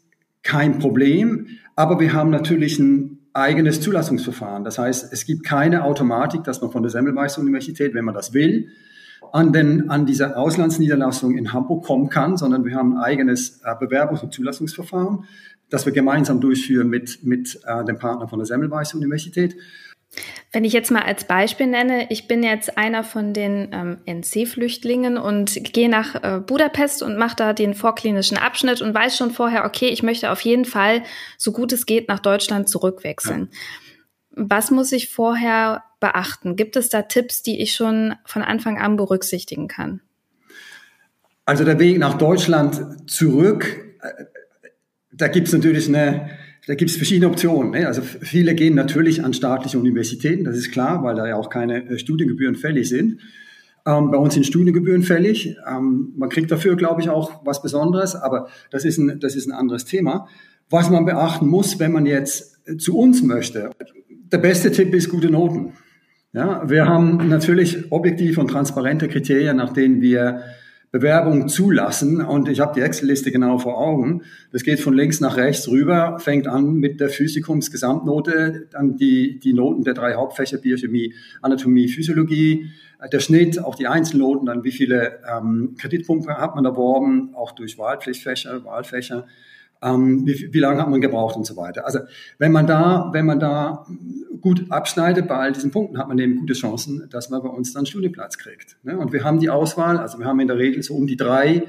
kein 0.44 0.78
Problem, 0.78 1.48
aber 1.74 1.98
wir 1.98 2.12
haben 2.12 2.30
natürlich 2.30 2.78
ein 2.78 3.13
eigenes 3.34 3.80
Zulassungsverfahren. 3.80 4.64
Das 4.64 4.78
heißt, 4.78 5.12
es 5.12 5.26
gibt 5.26 5.44
keine 5.44 5.84
Automatik, 5.84 6.44
dass 6.44 6.62
man 6.62 6.70
von 6.70 6.82
der 6.82 6.90
Semmelweis 6.90 7.36
Universität, 7.36 7.92
wenn 7.92 8.04
man 8.04 8.14
das 8.14 8.32
will, 8.32 8.68
an, 9.32 9.52
den, 9.52 9.90
an 9.90 10.06
diese 10.06 10.36
Auslandsniederlassung 10.36 11.36
in 11.36 11.52
Hamburg 11.52 11.84
kommen 11.84 12.08
kann, 12.08 12.36
sondern 12.36 12.64
wir 12.64 12.76
haben 12.76 12.96
ein 12.96 13.02
eigenes 13.02 13.60
äh, 13.64 13.70
Bewerbungs- 13.70 14.22
und 14.22 14.32
Zulassungsverfahren, 14.32 15.24
das 15.68 15.84
wir 15.84 15.92
gemeinsam 15.92 16.40
durchführen 16.40 16.88
mit, 16.88 17.24
mit 17.24 17.58
äh, 17.66 17.84
dem 17.84 17.98
Partner 17.98 18.28
von 18.28 18.38
der 18.38 18.46
Semmelweis 18.46 18.94
Universität. 18.94 19.56
Wenn 20.52 20.64
ich 20.64 20.72
jetzt 20.72 20.90
mal 20.90 21.02
als 21.02 21.24
Beispiel 21.24 21.66
nenne, 21.66 22.10
ich 22.10 22.28
bin 22.28 22.42
jetzt 22.42 22.78
einer 22.78 23.02
von 23.02 23.32
den 23.32 23.70
ähm, 23.72 23.98
NC-Flüchtlingen 24.06 25.18
und 25.18 25.72
gehe 25.72 25.88
nach 25.88 26.14
äh, 26.22 26.40
Budapest 26.40 27.02
und 27.02 27.18
mache 27.18 27.36
da 27.36 27.52
den 27.52 27.74
vorklinischen 27.74 28.36
Abschnitt 28.36 28.80
und 28.80 28.94
weiß 28.94 29.16
schon 29.16 29.32
vorher, 29.32 29.64
okay, 29.64 29.88
ich 29.88 30.02
möchte 30.02 30.30
auf 30.30 30.40
jeden 30.42 30.64
Fall, 30.64 31.02
so 31.38 31.50
gut 31.52 31.72
es 31.72 31.86
geht, 31.86 32.08
nach 32.08 32.20
Deutschland 32.20 32.68
zurückwechseln. 32.68 33.48
Ja. 33.50 33.58
Was 34.36 34.70
muss 34.70 34.92
ich 34.92 35.10
vorher 35.10 35.84
beachten? 36.00 36.56
Gibt 36.56 36.76
es 36.76 36.88
da 36.88 37.02
Tipps, 37.02 37.42
die 37.42 37.60
ich 37.60 37.74
schon 37.74 38.14
von 38.24 38.42
Anfang 38.42 38.78
an 38.78 38.96
berücksichtigen 38.96 39.68
kann? 39.68 40.00
Also 41.46 41.64
der 41.64 41.78
Weg 41.78 41.98
nach 41.98 42.16
Deutschland 42.16 43.10
zurück, 43.10 43.96
äh, 44.00 44.24
da 45.12 45.28
gibt 45.28 45.48
es 45.48 45.52
natürlich 45.52 45.88
eine 45.88 46.30
da 46.66 46.74
gibt 46.74 46.90
es 46.90 46.96
verschiedene 46.96 47.28
Optionen. 47.28 47.72
Ne? 47.72 47.86
Also 47.86 48.02
viele 48.02 48.54
gehen 48.54 48.74
natürlich 48.74 49.24
an 49.24 49.34
staatliche 49.34 49.78
Universitäten, 49.78 50.44
das 50.44 50.56
ist 50.56 50.72
klar, 50.72 51.02
weil 51.02 51.14
da 51.14 51.26
ja 51.26 51.36
auch 51.36 51.50
keine 51.50 51.86
äh, 51.88 51.98
Studiengebühren 51.98 52.56
fällig 52.56 52.88
sind. 52.88 53.20
Ähm, 53.86 54.10
bei 54.10 54.16
uns 54.16 54.34
sind 54.34 54.46
Studiengebühren 54.46 55.02
fällig. 55.02 55.56
Ähm, 55.68 56.12
man 56.16 56.30
kriegt 56.30 56.50
dafür, 56.50 56.76
glaube 56.76 57.02
ich, 57.02 57.10
auch 57.10 57.44
was 57.44 57.60
Besonderes, 57.60 58.14
aber 58.14 58.48
das 58.70 58.84
ist, 58.84 58.98
ein, 58.98 59.20
das 59.20 59.36
ist 59.36 59.46
ein 59.46 59.52
anderes 59.52 59.84
Thema. 59.84 60.26
Was 60.70 60.88
man 60.88 61.04
beachten 61.04 61.46
muss, 61.46 61.78
wenn 61.78 61.92
man 61.92 62.06
jetzt 62.06 62.60
äh, 62.66 62.76
zu 62.76 62.96
uns 62.98 63.22
möchte, 63.22 63.70
der 64.08 64.38
beste 64.38 64.72
Tipp 64.72 64.94
ist 64.94 65.10
gute 65.10 65.30
Noten. 65.30 65.74
Ja, 66.32 66.68
wir 66.68 66.86
haben 66.86 67.28
natürlich 67.28 67.92
objektive 67.92 68.40
und 68.40 68.48
transparente 68.48 69.06
Kriterien, 69.06 69.56
nach 69.56 69.72
denen 69.72 70.00
wir 70.00 70.40
Bewerbung 70.94 71.48
zulassen. 71.48 72.20
Und 72.20 72.48
ich 72.48 72.60
habe 72.60 72.72
die 72.72 72.80
Excel-Liste 72.80 73.32
genau 73.32 73.58
vor 73.58 73.78
Augen. 73.78 74.22
Das 74.52 74.62
geht 74.62 74.78
von 74.78 74.94
links 74.94 75.18
nach 75.18 75.36
rechts 75.36 75.68
rüber, 75.68 76.20
fängt 76.20 76.46
an 76.46 76.74
mit 76.74 77.00
der 77.00 77.08
Physikums-Gesamtnote, 77.08 78.68
dann 78.70 78.96
die, 78.96 79.40
die 79.40 79.54
Noten 79.54 79.82
der 79.82 79.94
drei 79.94 80.14
Hauptfächer 80.14 80.58
Biochemie, 80.58 81.12
Anatomie, 81.42 81.88
Physiologie, 81.88 82.70
der 83.12 83.18
Schnitt, 83.18 83.58
auch 83.58 83.74
die 83.74 83.88
Einzelnoten, 83.88 84.46
dann 84.46 84.62
wie 84.62 84.70
viele 84.70 85.18
ähm, 85.28 85.74
Kreditpunkte 85.76 86.38
hat 86.38 86.54
man 86.54 86.64
erworben, 86.64 87.30
auch 87.34 87.50
durch 87.50 87.76
Wahlpflichtfächer, 87.76 88.64
Wahlfächer 88.64 89.26
ähm, 89.82 90.24
wie, 90.26 90.52
wie 90.52 90.58
lange 90.60 90.80
hat 90.80 90.88
man 90.88 91.00
gebraucht 91.00 91.36
und 91.36 91.44
so 91.44 91.56
weiter. 91.56 91.84
Also 91.86 91.98
wenn 92.38 92.52
man 92.52 92.68
da, 92.68 93.10
wenn 93.12 93.26
man 93.26 93.40
da 93.40 93.84
gut 94.44 94.70
abschneidet 94.70 95.26
bei 95.26 95.36
all 95.36 95.52
diesen 95.52 95.70
Punkten, 95.70 95.96
hat 95.96 96.06
man 96.06 96.18
eben 96.18 96.36
gute 96.36 96.52
Chancen, 96.52 97.08
dass 97.08 97.30
man 97.30 97.42
bei 97.42 97.48
uns 97.48 97.72
dann 97.72 97.80
einen 97.80 97.86
Studienplatz 97.86 98.36
kriegt. 98.36 98.76
Ne? 98.82 98.98
Und 98.98 99.10
wir 99.10 99.24
haben 99.24 99.40
die 99.40 99.48
Auswahl, 99.48 99.96
also 99.96 100.18
wir 100.18 100.26
haben 100.26 100.38
in 100.38 100.48
der 100.48 100.58
Regel 100.58 100.82
so 100.82 100.94
um 100.94 101.06
die 101.06 101.16
drei 101.16 101.62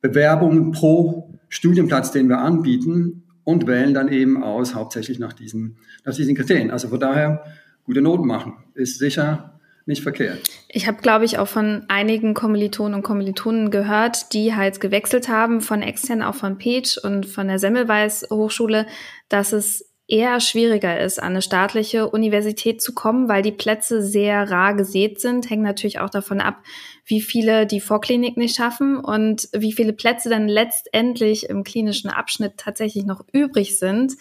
Bewerbungen 0.00 0.72
pro 0.72 1.34
Studienplatz, 1.50 2.10
den 2.10 2.30
wir 2.30 2.38
anbieten 2.38 3.24
und 3.44 3.66
wählen 3.66 3.92
dann 3.92 4.08
eben 4.08 4.42
aus, 4.42 4.74
hauptsächlich 4.74 5.18
nach 5.18 5.34
diesen, 5.34 5.76
nach 6.06 6.14
diesen 6.14 6.34
Kriterien. 6.34 6.70
Also 6.70 6.88
von 6.88 6.98
daher 6.98 7.44
gute 7.84 8.00
Noten 8.00 8.26
machen 8.26 8.54
ist 8.72 8.98
sicher 8.98 9.60
nicht 9.84 10.02
verkehrt. 10.02 10.40
Ich 10.68 10.86
habe, 10.86 11.02
glaube 11.02 11.26
ich, 11.26 11.38
auch 11.38 11.48
von 11.48 11.84
einigen 11.88 12.32
Kommilitonen 12.32 12.94
und 12.94 13.02
Kommilitonen 13.02 13.70
gehört, 13.70 14.32
die 14.32 14.54
halt 14.54 14.80
gewechselt 14.80 15.28
haben 15.28 15.60
von 15.60 15.82
extern 15.82 16.22
auch 16.22 16.36
von 16.36 16.56
Page 16.56 16.96
und 16.96 17.26
von 17.26 17.48
der 17.48 17.58
Semmelweis 17.58 18.26
Hochschule, 18.30 18.86
dass 19.28 19.52
es 19.52 19.87
eher 20.08 20.40
schwieriger 20.40 20.98
ist, 20.98 21.22
an 21.22 21.32
eine 21.32 21.42
staatliche 21.42 22.08
Universität 22.08 22.80
zu 22.80 22.94
kommen, 22.94 23.28
weil 23.28 23.42
die 23.42 23.52
Plätze 23.52 24.02
sehr 24.02 24.50
rar 24.50 24.74
gesät 24.74 25.20
sind. 25.20 25.50
Hängt 25.50 25.62
natürlich 25.62 26.00
auch 26.00 26.08
davon 26.08 26.40
ab, 26.40 26.62
wie 27.04 27.20
viele 27.20 27.66
die 27.66 27.80
Vorklinik 27.80 28.38
nicht 28.38 28.56
schaffen 28.56 28.96
und 28.96 29.48
wie 29.52 29.72
viele 29.72 29.92
Plätze 29.92 30.30
dann 30.30 30.48
letztendlich 30.48 31.50
im 31.50 31.62
klinischen 31.62 32.08
Abschnitt 32.08 32.56
tatsächlich 32.56 33.04
noch 33.04 33.22
übrig 33.32 33.78
sind. 33.78 34.14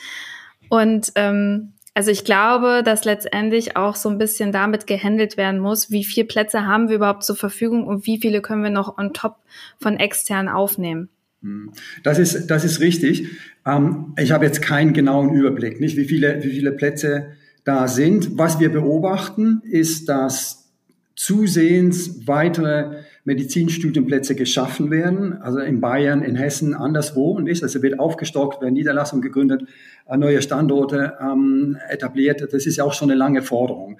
Und 0.69 1.13
ähm, 1.15 1.73
also 1.93 2.11
ich 2.11 2.25
glaube, 2.25 2.83
dass 2.83 3.05
letztendlich 3.05 3.77
auch 3.77 3.95
so 3.95 4.09
ein 4.09 4.17
bisschen 4.17 4.51
damit 4.51 4.87
gehandelt 4.87 5.37
werden 5.37 5.59
muss, 5.59 5.89
wie 5.89 6.03
viele 6.03 6.27
Plätze 6.27 6.65
haben 6.65 6.89
wir 6.89 6.97
überhaupt 6.97 7.23
zur 7.23 7.37
Verfügung 7.37 7.87
und 7.87 8.05
wie 8.05 8.19
viele 8.19 8.41
können 8.41 8.61
wir 8.61 8.69
noch 8.69 8.97
on 8.97 9.13
top 9.13 9.37
von 9.79 9.97
extern 9.97 10.49
aufnehmen. 10.49 11.09
Hm. 11.41 11.71
Das 12.03 12.19
ist, 12.19 12.47
das 12.47 12.63
ist 12.63 12.79
richtig. 12.79 13.29
Ähm, 13.65 14.13
ich 14.17 14.31
habe 14.31 14.45
jetzt 14.45 14.61
keinen 14.61 14.93
genauen 14.93 15.33
Überblick, 15.33 15.79
nicht 15.79 15.97
wie 15.97 16.05
viele, 16.05 16.43
wie 16.43 16.49
viele 16.49 16.71
Plätze 16.71 17.33
da 17.63 17.87
sind. 17.87 18.37
Was 18.37 18.59
wir 18.59 18.71
beobachten, 18.71 19.61
ist, 19.63 20.09
dass 20.09 20.71
zusehends 21.15 22.27
weitere 22.27 23.01
Medizinstudienplätze 23.25 24.35
geschaffen 24.35 24.89
werden, 24.89 25.33
also 25.41 25.59
in 25.59 25.81
Bayern, 25.81 26.21
in 26.21 26.35
Hessen, 26.35 26.73
anderswo 26.73 27.31
und 27.31 27.47
ist. 27.47 27.61
Also 27.61 27.81
wird 27.81 27.99
aufgestockt, 27.99 28.61
werden 28.61 28.75
Niederlassungen 28.75 29.21
gegründet, 29.21 29.63
äh, 30.07 30.15
neue 30.15 30.41
Standorte 30.41 31.17
ähm, 31.19 31.77
etabliert. 31.89 32.41
Das 32.53 32.65
ist 32.65 32.77
ja 32.77 32.83
auch 32.83 32.93
schon 32.93 33.09
eine 33.09 33.17
lange 33.17 33.41
Forderung. 33.41 33.97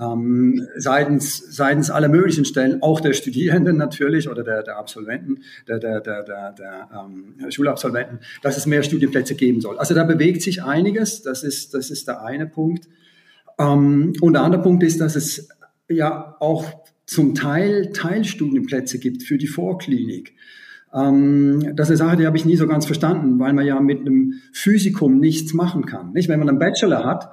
Ähm, 0.00 0.68
seitens, 0.76 1.38
seitens 1.56 1.90
aller 1.90 2.08
möglichen 2.08 2.44
Stellen, 2.44 2.82
auch 2.82 3.00
der 3.00 3.14
Studierenden 3.14 3.76
natürlich 3.76 4.28
oder 4.28 4.44
der, 4.44 4.62
der 4.62 4.76
Absolventen, 4.76 5.42
der, 5.66 5.78
der, 5.78 6.00
der, 6.00 6.22
der, 6.22 6.52
der 6.52 6.88
ähm, 6.94 7.50
Schulabsolventen, 7.50 8.20
dass 8.42 8.56
es 8.56 8.66
mehr 8.66 8.82
Studienplätze 8.82 9.34
geben 9.34 9.60
soll. 9.60 9.78
Also 9.78 9.94
da 9.94 10.04
bewegt 10.04 10.42
sich 10.42 10.62
einiges, 10.62 11.22
das 11.22 11.42
ist, 11.42 11.74
das 11.74 11.90
ist 11.90 12.06
der 12.06 12.22
eine 12.22 12.46
Punkt. 12.46 12.88
Ähm, 13.58 14.12
und 14.20 14.34
der 14.34 14.42
andere 14.42 14.62
Punkt 14.62 14.84
ist, 14.84 15.00
dass 15.00 15.16
es 15.16 15.48
ja 15.88 16.36
auch 16.38 16.64
zum 17.06 17.34
Teil 17.34 17.90
Teilstudienplätze 17.92 18.98
gibt 18.98 19.22
für 19.24 19.38
die 19.38 19.46
Vorklinik. 19.46 20.34
Ähm, 20.94 21.72
das 21.74 21.90
ist 21.90 22.00
eine 22.00 22.10
Sache, 22.10 22.16
die 22.18 22.26
habe 22.26 22.36
ich 22.36 22.44
nie 22.44 22.56
so 22.56 22.66
ganz 22.66 22.86
verstanden, 22.86 23.38
weil 23.38 23.52
man 23.52 23.66
ja 23.66 23.80
mit 23.80 24.00
einem 24.00 24.34
Physikum 24.52 25.18
nichts 25.18 25.54
machen 25.54 25.86
kann. 25.86 26.12
Nicht? 26.12 26.28
Wenn 26.28 26.38
man 26.38 26.48
einen 26.48 26.58
Bachelor 26.58 27.04
hat, 27.04 27.30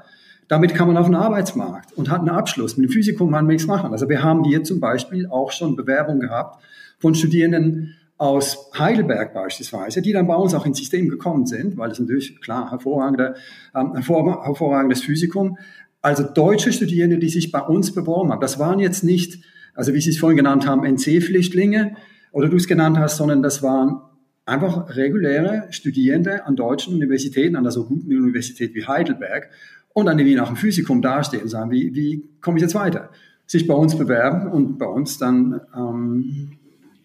damit 0.48 0.74
kann 0.74 0.88
man 0.88 0.98
auf 0.98 1.08
den 1.08 1.16
Arbeitsmarkt 1.16 1.94
und 1.94 2.10
hat 2.10 2.20
einen 2.20 2.30
Abschluss. 2.30 2.78
Mit 2.78 2.90
dem 2.90 2.94
Physikum 2.94 3.32
kann 3.32 3.46
man 3.46 3.48
nichts 3.48 3.68
machen. 3.68 3.92
Also 3.92 4.10
wir 4.10 4.24
haben 4.24 4.44
hier 4.44 4.64
zum 4.64 4.80
Beispiel 4.80 5.28
auch 5.28 5.52
schon 5.52 5.76
Bewerbungen 5.76 6.20
gehabt 6.20 6.64
von 7.00 7.16
Studierenden 7.16 7.96
aus 8.18 8.72
Heidelberg 8.78 9.34
beispielsweise, 9.34 10.02
die 10.02 10.14
dann 10.14 10.28
bei 10.28 10.36
uns 10.36 10.54
auch 10.54 10.66
ins 10.66 10.78
System 10.78 11.10
gekommen 11.10 11.46
sind, 11.46 11.78
weil 11.78 11.92
es 11.92 12.00
natürlich 12.00 12.40
klar 12.40 12.72
hervorragende, 12.72 13.36
ähm, 13.76 13.94
hervorragendes 13.94 15.02
Physikum. 15.02 15.58
Also 16.02 16.24
deutsche 16.24 16.72
Studierende, 16.72 17.18
die 17.18 17.30
sich 17.30 17.52
bei 17.52 17.62
uns 17.62 17.94
beworben 17.94 18.32
haben. 18.32 18.40
Das 18.40 18.60
waren 18.60 18.80
jetzt 18.80 19.04
nicht 19.04 19.44
also 19.76 19.94
wie 19.94 20.02
Sie 20.02 20.10
es 20.10 20.18
vorhin 20.18 20.38
genannt 20.38 20.66
haben, 20.66 20.86
NC-Flüchtlinge 20.86 21.96
oder 22.32 22.50
du 22.50 22.56
es 22.56 22.68
genannt 22.68 22.98
hast, 22.98 23.18
sondern 23.18 23.44
das 23.44 23.62
waren 23.62 24.02
einfach 24.46 24.96
reguläre 24.96 25.68
Studierende 25.72 26.46
an 26.46 26.56
deutschen 26.56 26.94
Universitäten, 26.94 27.56
an 27.56 27.64
der 27.64 27.72
so 27.72 27.86
guten 27.86 28.08
Universität 28.08 28.74
wie 28.74 28.86
Heidelberg 28.86 29.50
und 29.96 30.10
an 30.10 30.18
die 30.18 30.36
nach 30.36 30.48
dem 30.48 30.58
Physikum 30.58 31.02
dastehen 31.02 31.44
und 31.44 31.50
sagen, 31.50 31.72
wie, 31.72 31.96
wie 31.96 32.30
komme 32.42 32.58
ich 32.58 32.62
jetzt 32.62 32.76
weiter? 32.76 33.10
Sich 33.48 33.66
bei 33.66 33.74
uns 33.74 33.98
bewerben 33.98 34.52
und 34.52 34.78
bei 34.78 34.86
uns 34.86 35.18
dann 35.18 35.62
ähm, 35.74 36.58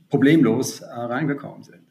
problemlos 0.08 0.80
äh, 0.80 0.86
reingekommen 0.92 1.62
sind. 1.62 1.84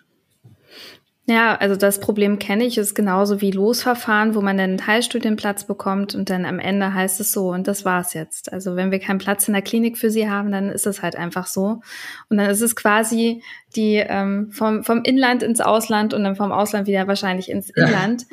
Ja, 1.30 1.56
also 1.58 1.76
das 1.76 2.00
Problem 2.00 2.40
kenne 2.40 2.66
ich, 2.66 2.80
ist 2.80 2.96
genauso 2.96 3.40
wie 3.40 3.52
Losverfahren, 3.52 4.34
wo 4.34 4.42
man 4.42 4.58
dann 4.58 4.72
einen 4.72 4.78
Teilstudienplatz 4.80 5.64
bekommt 5.64 6.16
und 6.16 6.32
dann 6.32 6.44
am 6.44 6.58
Ende 6.58 6.92
heißt 6.92 7.20
es 7.20 7.32
so 7.32 7.52
und 7.52 7.68
das 7.68 7.86
war's 7.86 8.16
jetzt. 8.16 8.52
Also 8.52 8.76
wenn 8.76 8.90
wir 8.90 8.98
keinen 8.98 9.20
Platz 9.20 9.48
in 9.48 9.54
der 9.54 9.62
Klinik 9.62 10.00
für 10.00 10.10
sie 10.10 10.28
haben, 10.28 10.52
dann 10.52 10.70
ist 10.70 10.88
es 10.88 11.04
halt 11.04 11.16
einfach 11.16 11.46
so. 11.46 11.82
Und 12.30 12.38
dann 12.38 12.50
ist 12.50 12.62
es 12.62 12.76
quasi 12.76 13.44
die 13.76 13.98
ähm, 13.98 14.50
vom, 14.50 14.84
vom 14.84 15.04
Inland 15.04 15.44
ins 15.44 15.62
Ausland 15.62 16.16
und 16.16 16.24
dann 16.24 16.36
vom 16.36 16.52
Ausland 16.52 16.88
wieder 16.88 17.08
wahrscheinlich 17.08 17.52
ins 17.52 17.70
Inland. 17.70 18.26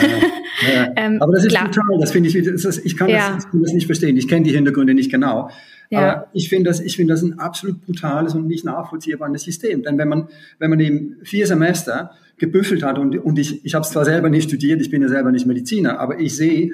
Ja. 0.00 0.08
Ja, 0.68 0.74
ja. 0.74 0.92
ähm, 0.96 1.20
Aber 1.20 1.32
das 1.32 1.46
ist 1.46 1.50
klar. 1.50 1.72
total, 1.72 1.98
das 1.98 2.12
finde 2.12 2.28
ich, 2.28 2.34
das 2.34 2.64
ist, 2.64 2.86
ich, 2.86 2.96
kann 2.96 3.10
das, 3.10 3.44
ich 3.44 3.50
kann 3.50 3.62
das 3.62 3.72
nicht 3.72 3.86
verstehen. 3.86 4.16
Ich 4.16 4.28
kenne 4.28 4.44
die 4.44 4.52
Hintergründe 4.52 4.94
nicht 4.94 5.10
genau. 5.10 5.50
Ja. 5.94 6.12
Aber 6.12 6.26
ich 6.32 6.48
finde 6.48 6.70
das, 6.70 6.80
ich 6.80 6.96
finde 6.96 7.14
das 7.14 7.22
ein 7.22 7.38
absolut 7.38 7.84
brutales 7.84 8.34
und 8.34 8.46
nicht 8.46 8.64
nachvollziehbares 8.64 9.42
System. 9.42 9.82
Denn 9.82 9.98
wenn 9.98 10.08
man, 10.08 10.28
wenn 10.58 10.70
man 10.70 10.80
eben 10.80 11.16
vier 11.22 11.46
Semester 11.46 12.10
gebüffelt 12.36 12.82
hat. 12.82 12.98
Und, 12.98 13.16
und 13.16 13.38
ich, 13.38 13.64
ich 13.64 13.74
habe 13.74 13.84
es 13.84 13.90
zwar 13.90 14.04
selber 14.04 14.28
nicht 14.28 14.48
studiert, 14.48 14.80
ich 14.80 14.90
bin 14.90 15.02
ja 15.02 15.08
selber 15.08 15.30
nicht 15.30 15.46
Mediziner, 15.46 15.98
aber 16.00 16.18
ich 16.18 16.36
sehe, 16.36 16.72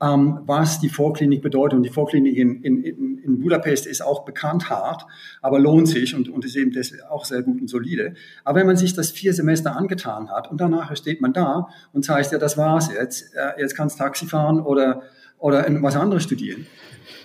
ähm, 0.00 0.40
was 0.46 0.80
die 0.80 0.88
Vorklinik 0.88 1.42
bedeutet. 1.42 1.76
Und 1.76 1.82
die 1.84 1.90
Vorklinik 1.90 2.36
in, 2.36 2.62
in, 2.62 2.82
in 3.18 3.40
Budapest 3.40 3.86
ist 3.86 4.02
auch 4.02 4.24
bekannt 4.24 4.68
hart, 4.68 5.04
aber 5.40 5.60
lohnt 5.60 5.88
sich 5.88 6.14
und, 6.14 6.28
und 6.28 6.44
ist 6.44 6.56
eben 6.56 6.72
auch 7.08 7.24
sehr 7.24 7.42
gut 7.42 7.60
und 7.60 7.68
solide. 7.68 8.14
Aber 8.44 8.60
wenn 8.60 8.66
man 8.66 8.76
sich 8.76 8.94
das 8.94 9.10
vier 9.10 9.32
Semester 9.32 9.76
angetan 9.76 10.30
hat 10.30 10.50
und 10.50 10.60
danach 10.60 10.94
steht 10.96 11.20
man 11.20 11.32
da 11.32 11.68
und 11.92 12.04
sagt, 12.04 12.32
ja, 12.32 12.38
das 12.38 12.56
war's 12.56 12.90
jetzt, 12.92 13.34
äh, 13.34 13.60
jetzt 13.60 13.76
kannst 13.76 13.98
Taxi 13.98 14.26
fahren 14.26 14.60
oder, 14.60 15.02
oder 15.38 15.64
was 15.82 15.96
anderes 15.96 16.24
studieren. 16.24 16.66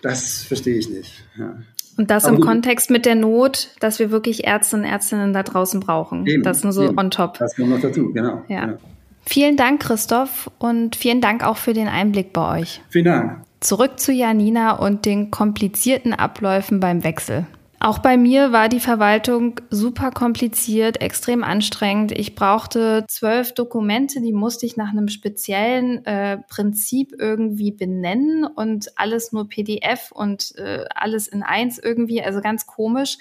Das 0.01 0.43
verstehe 0.43 0.77
ich 0.77 0.89
nicht. 0.89 1.11
Ja. 1.37 1.55
Und 1.97 2.11
das 2.11 2.25
Aber 2.25 2.35
im 2.35 2.41
Kontext 2.41 2.91
mit 2.91 3.05
der 3.05 3.15
Not, 3.15 3.69
dass 3.79 3.99
wir 3.99 4.11
wirklich 4.11 4.45
Ärzte 4.45 4.77
und 4.77 4.83
Ärztinnen 4.83 5.33
da 5.33 5.43
draußen 5.43 5.79
brauchen. 5.79 6.27
Eben, 6.27 6.43
das 6.43 6.63
nur 6.63 6.71
so 6.71 6.83
eben. 6.83 6.97
on 6.97 7.09
top. 7.09 7.39
Das 7.39 7.55
kommt 7.55 7.69
noch 7.69 7.81
dazu, 7.81 8.13
genau. 8.13 8.43
Ja. 8.47 8.65
Genau. 8.65 8.77
Vielen 9.25 9.57
Dank, 9.57 9.81
Christoph, 9.81 10.49
und 10.57 10.95
vielen 10.95 11.19
Dank 11.19 11.43
auch 11.43 11.57
für 11.57 11.73
den 11.73 11.87
Einblick 11.87 12.31
bei 12.31 12.59
euch. 12.59 12.81
Vielen 12.89 13.05
Dank. 13.05 13.41
Zurück 13.59 13.99
zu 13.99 14.13
Janina 14.13 14.73
und 14.73 15.05
den 15.05 15.31
komplizierten 15.31 16.13
Abläufen 16.13 16.79
beim 16.79 17.03
Wechsel. 17.03 17.45
Auch 17.79 17.99
bei 17.99 18.17
mir 18.17 18.51
war 18.51 18.69
die 18.69 18.79
Verwaltung 18.79 19.61
super 19.69 20.09
kompliziert, 20.09 20.99
extrem 20.99 21.43
anstrengend. 21.43 22.11
Ich 22.11 22.33
brauchte 22.33 23.05
zwölf 23.07 23.53
Dokumente, 23.53 24.19
die 24.19 24.33
musste 24.33 24.65
ich 24.65 24.77
nach 24.77 24.89
einem 24.89 25.07
speziellen 25.09 26.03
äh, 26.05 26.39
Prinzip 26.49 27.13
irgendwie 27.17 27.71
benennen 27.71 28.45
und 28.45 28.97
alles 28.97 29.31
nur 29.31 29.47
PDF 29.47 30.11
und 30.11 30.55
äh, 30.57 30.85
alles 30.95 31.27
in 31.27 31.43
eins 31.43 31.77
irgendwie, 31.77 32.23
also 32.23 32.41
ganz 32.41 32.65
komisch. 32.65 33.17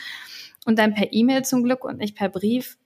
Und 0.64 0.79
dann 0.79 0.95
per 0.95 1.12
E-Mail 1.12 1.45
zum 1.45 1.62
Glück 1.62 1.85
und 1.85 1.99
nicht 1.99 2.16
per 2.16 2.31
Brief. 2.31 2.79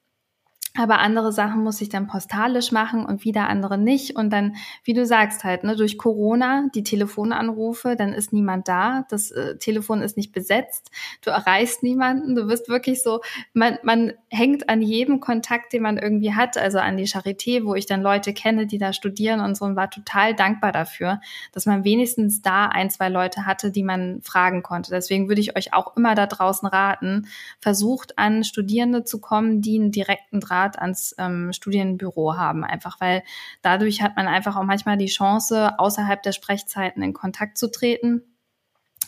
Aber 0.76 1.00
andere 1.00 1.32
Sachen 1.32 1.64
muss 1.64 1.80
ich 1.80 1.88
dann 1.88 2.06
postalisch 2.06 2.70
machen 2.70 3.04
und 3.04 3.24
wieder 3.24 3.48
andere 3.48 3.76
nicht. 3.76 4.14
Und 4.14 4.30
dann, 4.30 4.54
wie 4.84 4.92
du 4.92 5.04
sagst 5.04 5.42
halt, 5.42 5.64
ne, 5.64 5.74
durch 5.74 5.98
Corona, 5.98 6.68
die 6.72 6.84
Telefonanrufe, 6.84 7.96
dann 7.96 8.12
ist 8.12 8.32
niemand 8.32 8.68
da, 8.68 9.04
das 9.10 9.32
äh, 9.32 9.56
Telefon 9.56 10.00
ist 10.00 10.16
nicht 10.16 10.30
besetzt, 10.30 10.92
du 11.22 11.30
erreichst 11.30 11.82
niemanden, 11.82 12.36
du 12.36 12.46
wirst 12.46 12.68
wirklich 12.68 13.02
so, 13.02 13.20
man, 13.52 13.78
man 13.82 14.12
hängt 14.28 14.68
an 14.68 14.80
jedem 14.80 15.18
Kontakt, 15.18 15.72
den 15.72 15.82
man 15.82 15.98
irgendwie 15.98 16.34
hat, 16.34 16.56
also 16.56 16.78
an 16.78 16.96
die 16.96 17.08
Charité, 17.08 17.64
wo 17.64 17.74
ich 17.74 17.86
dann 17.86 18.00
Leute 18.00 18.32
kenne, 18.32 18.66
die 18.68 18.78
da 18.78 18.92
studieren 18.92 19.40
und 19.40 19.56
so. 19.56 19.64
Und 19.64 19.74
war 19.74 19.90
total 19.90 20.36
dankbar 20.36 20.70
dafür, 20.70 21.20
dass 21.50 21.66
man 21.66 21.82
wenigstens 21.82 22.42
da 22.42 22.66
ein, 22.66 22.90
zwei 22.90 23.08
Leute 23.08 23.44
hatte, 23.44 23.72
die 23.72 23.82
man 23.82 24.22
fragen 24.22 24.62
konnte. 24.62 24.92
Deswegen 24.92 25.28
würde 25.28 25.40
ich 25.40 25.56
euch 25.56 25.74
auch 25.74 25.96
immer 25.96 26.14
da 26.14 26.28
draußen 26.28 26.68
raten, 26.68 27.26
versucht 27.58 28.18
an 28.18 28.44
Studierende 28.44 29.02
zu 29.02 29.20
kommen, 29.20 29.62
die 29.62 29.76
einen 29.76 29.90
direkten 29.90 30.38
Draht 30.38 30.59
Draht 30.60 30.78
ans 30.78 31.14
ähm, 31.18 31.52
Studienbüro 31.52 32.36
haben, 32.36 32.64
einfach 32.64 33.00
weil 33.00 33.22
dadurch 33.62 34.02
hat 34.02 34.16
man 34.16 34.28
einfach 34.28 34.56
auch 34.56 34.64
manchmal 34.64 34.96
die 34.96 35.06
Chance, 35.06 35.78
außerhalb 35.78 36.22
der 36.22 36.32
Sprechzeiten 36.32 37.02
in 37.02 37.12
Kontakt 37.12 37.58
zu 37.58 37.70
treten. 37.70 38.22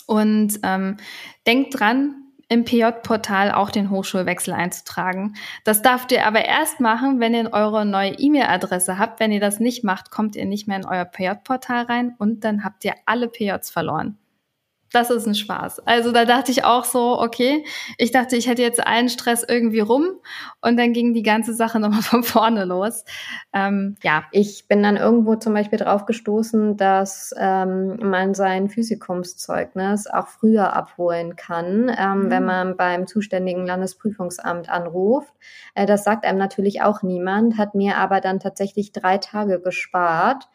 Und 0.06 0.58
ähm, 0.62 0.96
denkt 1.46 1.78
dran, 1.78 2.14
im 2.48 2.64
PJ-Portal 2.64 3.52
auch 3.52 3.70
den 3.70 3.88
Hochschulwechsel 3.88 4.52
einzutragen. 4.52 5.36
Das 5.64 5.80
darft 5.80 6.12
ihr 6.12 6.26
aber 6.26 6.44
erst 6.44 6.80
machen, 6.80 7.18
wenn 7.18 7.34
ihr 7.34 7.52
eure 7.52 7.86
neue 7.86 8.12
E-Mail-Adresse 8.18 8.98
habt. 8.98 9.20
Wenn 9.20 9.32
ihr 9.32 9.40
das 9.40 9.58
nicht 9.58 9.84
macht, 9.84 10.10
kommt 10.10 10.36
ihr 10.36 10.44
nicht 10.44 10.68
mehr 10.68 10.76
in 10.76 10.84
euer 10.84 11.06
PJ-Portal 11.06 11.84
rein 11.84 12.14
und 12.18 12.44
dann 12.44 12.62
habt 12.64 12.84
ihr 12.84 12.94
alle 13.06 13.28
PJs 13.28 13.70
verloren 13.70 14.18
das 14.92 15.11
ist 15.11 15.26
ein 15.26 15.35
Spaß. 15.35 15.81
Also 15.87 16.12
da 16.12 16.24
dachte 16.24 16.52
ich 16.52 16.64
auch 16.64 16.85
so, 16.85 17.20
okay, 17.20 17.64
ich 17.98 18.12
dachte, 18.12 18.37
ich 18.37 18.46
hätte 18.46 18.62
jetzt 18.62 18.87
allen 18.87 19.09
Stress 19.09 19.44
irgendwie 19.46 19.81
rum 19.81 20.20
und 20.61 20.76
dann 20.76 20.92
ging 20.92 21.14
die 21.14 21.22
ganze 21.22 21.55
Sache 21.55 21.81
nochmal 21.81 22.02
von 22.02 22.22
vorne 22.22 22.64
los. 22.64 23.05
Ähm, 23.52 23.96
ja. 24.02 24.24
Ich 24.33 24.68
bin 24.68 24.83
dann 24.83 24.96
irgendwo 24.96 25.37
zum 25.37 25.55
Beispiel 25.55 25.78
drauf 25.78 26.07
gestoßen, 26.07 26.76
dass 26.76 27.35
ähm, 27.38 27.96
man 28.02 28.35
sein 28.35 28.68
Physikumszeugnis 28.68 30.07
auch 30.07 30.28
früher 30.28 30.74
abholen 30.74 31.37
kann, 31.37 31.90
ähm, 31.96 32.24
mhm. 32.24 32.31
wenn 32.31 32.44
man 32.44 32.76
beim 32.76 33.07
zuständigen 33.07 33.66
Landesprüfungsamt 33.66 34.68
anruft. 34.68 35.33
Äh, 35.74 35.87
das 35.87 36.05
sagt 36.05 36.24
einem 36.24 36.38
natürlich 36.38 36.83
auch 36.83 37.02
niemand, 37.02 37.57
hat 37.59 37.74
mir 37.74 37.96
aber 37.96 38.20
dann 38.20 38.40
tatsächlich 38.40 38.92
drei 38.92 39.18
Tage 39.18 39.61
gespart 39.61 40.48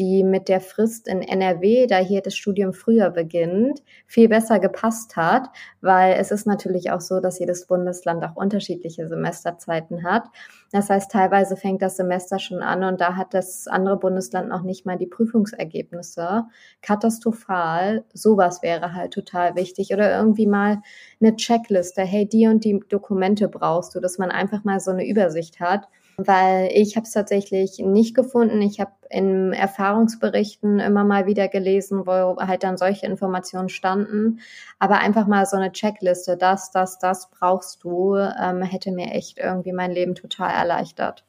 die 0.00 0.24
mit 0.24 0.48
der 0.48 0.62
Frist 0.62 1.06
in 1.06 1.20
NRW, 1.20 1.86
da 1.86 1.98
hier 1.98 2.22
das 2.22 2.34
Studium 2.34 2.72
früher 2.72 3.10
beginnt, 3.10 3.82
viel 4.06 4.30
besser 4.30 4.58
gepasst 4.58 5.14
hat, 5.14 5.50
weil 5.82 6.14
es 6.14 6.30
ist 6.30 6.46
natürlich 6.46 6.90
auch 6.90 7.02
so, 7.02 7.20
dass 7.20 7.38
jedes 7.38 7.66
Bundesland 7.66 8.24
auch 8.24 8.34
unterschiedliche 8.34 9.06
Semesterzeiten 9.06 10.02
hat. 10.02 10.24
Das 10.72 10.88
heißt, 10.88 11.10
teilweise 11.10 11.56
fängt 11.56 11.82
das 11.82 11.98
Semester 11.98 12.38
schon 12.38 12.62
an 12.62 12.82
und 12.82 13.02
da 13.02 13.14
hat 13.14 13.34
das 13.34 13.66
andere 13.66 13.98
Bundesland 13.98 14.48
noch 14.48 14.62
nicht 14.62 14.86
mal 14.86 14.96
die 14.96 15.06
Prüfungsergebnisse. 15.06 16.44
Katastrophal. 16.80 18.04
Sowas 18.14 18.62
wäre 18.62 18.94
halt 18.94 19.12
total 19.12 19.54
wichtig. 19.54 19.92
Oder 19.92 20.16
irgendwie 20.16 20.46
mal 20.46 20.80
eine 21.20 21.36
Checkliste. 21.36 22.02
Hey, 22.02 22.26
die 22.26 22.46
und 22.46 22.64
die 22.64 22.80
Dokumente 22.88 23.48
brauchst 23.48 23.94
du, 23.94 24.00
dass 24.00 24.16
man 24.16 24.30
einfach 24.30 24.64
mal 24.64 24.80
so 24.80 24.92
eine 24.92 25.06
Übersicht 25.06 25.60
hat 25.60 25.88
weil 26.26 26.70
ich 26.72 26.96
habe 26.96 27.04
es 27.04 27.12
tatsächlich 27.12 27.78
nicht 27.78 28.14
gefunden. 28.14 28.60
Ich 28.62 28.80
habe 28.80 28.92
in 29.10 29.52
Erfahrungsberichten 29.52 30.78
immer 30.80 31.04
mal 31.04 31.26
wieder 31.26 31.48
gelesen, 31.48 32.06
wo 32.06 32.36
halt 32.36 32.62
dann 32.62 32.76
solche 32.76 33.06
Informationen 33.06 33.68
standen. 33.68 34.40
Aber 34.78 34.98
einfach 34.98 35.26
mal 35.26 35.46
so 35.46 35.56
eine 35.56 35.72
Checkliste, 35.72 36.36
das, 36.36 36.70
das, 36.70 36.98
das 36.98 37.30
brauchst 37.30 37.84
du, 37.84 38.16
ähm, 38.16 38.62
hätte 38.62 38.92
mir 38.92 39.12
echt 39.12 39.38
irgendwie 39.38 39.72
mein 39.72 39.90
Leben 39.92 40.14
total 40.14 40.50
erleichtert. 40.50 41.24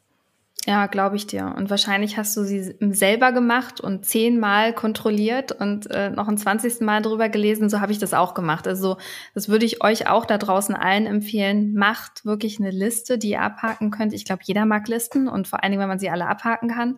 Ja, 0.67 0.85
glaube 0.85 1.15
ich 1.15 1.25
dir. 1.25 1.55
Und 1.57 1.71
wahrscheinlich 1.71 2.17
hast 2.17 2.37
du 2.37 2.43
sie 2.43 2.75
selber 2.79 3.31
gemacht 3.31 3.81
und 3.81 4.05
zehnmal 4.05 4.73
kontrolliert 4.73 5.51
und 5.51 5.89
äh, 5.89 6.11
noch 6.11 6.27
ein 6.27 6.37
zwanzigsten 6.37 6.85
Mal 6.85 7.01
drüber 7.01 7.29
gelesen. 7.29 7.67
So 7.67 7.79
habe 7.79 7.91
ich 7.91 7.97
das 7.97 8.13
auch 8.13 8.35
gemacht. 8.35 8.67
Also 8.67 8.97
das 9.33 9.49
würde 9.49 9.65
ich 9.65 9.83
euch 9.83 10.07
auch 10.07 10.23
da 10.23 10.37
draußen 10.37 10.75
allen 10.75 11.07
empfehlen. 11.07 11.73
Macht 11.73 12.25
wirklich 12.25 12.59
eine 12.59 12.69
Liste, 12.69 13.17
die 13.17 13.31
ihr 13.31 13.41
abhaken 13.41 13.89
könnt. 13.89 14.13
Ich 14.13 14.23
glaube, 14.23 14.43
jeder 14.45 14.67
mag 14.67 14.87
Listen 14.87 15.27
und 15.27 15.47
vor 15.47 15.63
allen 15.63 15.71
Dingen, 15.71 15.81
wenn 15.81 15.89
man 15.89 15.99
sie 15.99 16.11
alle 16.11 16.27
abhaken 16.27 16.69
kann 16.69 16.97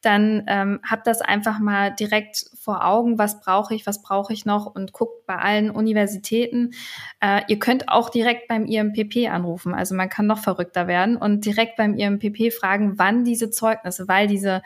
dann 0.00 0.44
ähm, 0.46 0.80
habt 0.88 1.06
das 1.06 1.20
einfach 1.20 1.58
mal 1.58 1.94
direkt 1.94 2.46
vor 2.60 2.84
Augen, 2.84 3.18
was 3.18 3.40
brauche 3.40 3.74
ich, 3.74 3.86
was 3.86 4.02
brauche 4.02 4.32
ich 4.32 4.44
noch 4.44 4.66
und 4.66 4.92
guckt 4.92 5.26
bei 5.26 5.36
allen 5.36 5.70
Universitäten. 5.70 6.70
Äh, 7.20 7.42
ihr 7.48 7.58
könnt 7.58 7.88
auch 7.88 8.08
direkt 8.10 8.48
beim 8.48 8.64
IMPP 8.64 9.28
anrufen, 9.28 9.74
also 9.74 9.94
man 9.94 10.08
kann 10.08 10.26
noch 10.26 10.38
verrückter 10.38 10.86
werden 10.86 11.16
und 11.16 11.44
direkt 11.44 11.76
beim 11.76 11.94
IMPP 11.94 12.52
fragen, 12.52 12.98
wann 12.98 13.24
diese 13.24 13.50
Zeugnisse, 13.50 14.06
weil 14.06 14.28
diese 14.28 14.62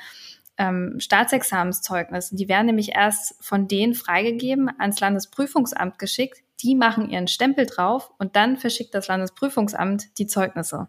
ähm, 0.59 1.01
Staatsexamenszeugnisse, 1.01 2.37
die 2.37 2.49
werden 2.49 2.67
nämlich 2.67 2.95
erst 2.95 3.35
von 3.43 3.69
denen 3.69 3.95
freigegeben, 3.95 4.71
ans 4.79 5.01
Landesprüfungsamt 5.01 5.99
geschickt. 5.99 6.43
Die 6.63 6.77
machen 6.77 7.09
ihren 7.09 7.27
Stempel 7.27 7.67
drauf 7.67 8.13
und 8.19 8.37
dann 8.37 8.57
verschickt 8.57 8.95
das 8.95 9.09
Landesprüfungsamt 9.09 10.19
die 10.19 10.27
Zeugnisse. 10.27 10.89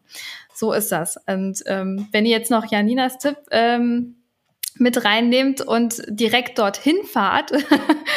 So 0.54 0.74
ist 0.74 0.92
das. 0.92 1.18
Und 1.26 1.64
ähm, 1.66 2.08
wenn 2.12 2.26
ihr 2.26 2.38
jetzt 2.38 2.52
noch 2.52 2.70
Janinas 2.70 3.18
Tipp 3.18 3.38
ähm, 3.50 4.18
mit 4.80 5.06
reinnehmt 5.06 5.62
und 5.62 6.02
direkt 6.08 6.58
dorthin 6.58 7.04
fahrt, 7.04 7.52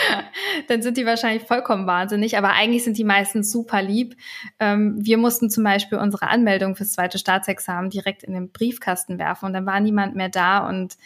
dann 0.68 0.82
sind 0.82 0.96
die 0.96 1.06
wahrscheinlich 1.06 1.44
vollkommen 1.44 1.86
wahnsinnig. 1.86 2.38
Aber 2.38 2.52
eigentlich 2.52 2.84
sind 2.84 2.98
die 2.98 3.04
meistens 3.04 3.52
super 3.52 3.82
lieb. 3.82 4.16
Ähm, 4.58 4.96
wir 4.98 5.18
mussten 5.18 5.50
zum 5.50 5.64
Beispiel 5.64 5.98
unsere 5.98 6.28
Anmeldung 6.28 6.76
fürs 6.76 6.92
zweite 6.92 7.18
Staatsexamen 7.18 7.90
direkt 7.90 8.22
in 8.22 8.32
den 8.32 8.52
Briefkasten 8.52 9.18
werfen 9.18 9.46
und 9.46 9.52
dann 9.52 9.66
war 9.66 9.80
niemand 9.80 10.16
mehr 10.16 10.28
da 10.28 10.66
und 10.66 10.96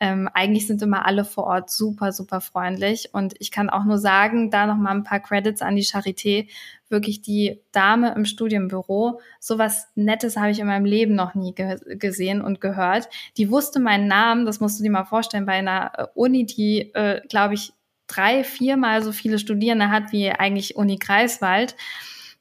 ähm, 0.00 0.28
eigentlich 0.32 0.66
sind 0.66 0.80
immer 0.82 1.06
alle 1.06 1.24
vor 1.24 1.44
Ort 1.44 1.70
super, 1.70 2.12
super 2.12 2.40
freundlich. 2.40 3.10
Und 3.12 3.34
ich 3.40 3.50
kann 3.50 3.68
auch 3.68 3.84
nur 3.84 3.98
sagen, 3.98 4.50
da 4.50 4.66
nochmal 4.66 4.94
ein 4.94 5.04
paar 5.04 5.20
Credits 5.20 5.60
an 5.62 5.76
die 5.76 5.84
Charité. 5.84 6.48
Wirklich 6.88 7.20
die 7.20 7.60
Dame 7.72 8.14
im 8.14 8.24
Studienbüro, 8.24 9.20
sowas 9.40 9.88
Nettes 9.94 10.38
habe 10.38 10.50
ich 10.50 10.58
in 10.58 10.66
meinem 10.66 10.86
Leben 10.86 11.14
noch 11.14 11.34
nie 11.34 11.54
ge 11.54 11.76
gesehen 11.96 12.40
und 12.40 12.62
gehört. 12.62 13.08
Die 13.36 13.50
wusste 13.50 13.78
meinen 13.78 14.06
Namen, 14.06 14.46
das 14.46 14.60
musst 14.60 14.78
du 14.78 14.84
dir 14.84 14.90
mal 14.90 15.04
vorstellen, 15.04 15.44
bei 15.44 15.52
einer 15.52 15.92
äh, 15.98 16.06
Uni, 16.14 16.46
die, 16.46 16.94
äh, 16.94 17.20
glaube 17.28 17.54
ich, 17.54 17.74
drei, 18.06 18.42
viermal 18.42 19.02
so 19.02 19.12
viele 19.12 19.38
Studierende 19.38 19.90
hat 19.90 20.12
wie 20.12 20.30
eigentlich 20.30 20.76
Uni 20.76 20.96
Greifswald. 20.96 21.76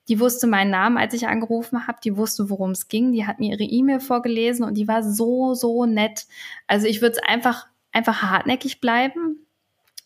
Die 0.07 0.19
wusste 0.19 0.47
meinen 0.47 0.71
Namen, 0.71 0.97
als 0.97 1.13
ich 1.13 1.27
angerufen 1.27 1.87
habe. 1.87 1.99
Die 2.03 2.15
wusste, 2.17 2.49
worum 2.49 2.71
es 2.71 2.87
ging. 2.87 3.11
Die 3.11 3.27
hat 3.27 3.39
mir 3.39 3.51
ihre 3.51 3.63
E-Mail 3.63 3.99
vorgelesen 3.99 4.65
und 4.65 4.75
die 4.75 4.87
war 4.87 5.03
so, 5.03 5.53
so 5.53 5.85
nett. 5.85 6.25
Also 6.67 6.87
ich 6.87 7.01
würde 7.01 7.17
es 7.17 7.23
einfach, 7.27 7.67
einfach 7.91 8.21
hartnäckig 8.21 8.79
bleiben 8.79 9.45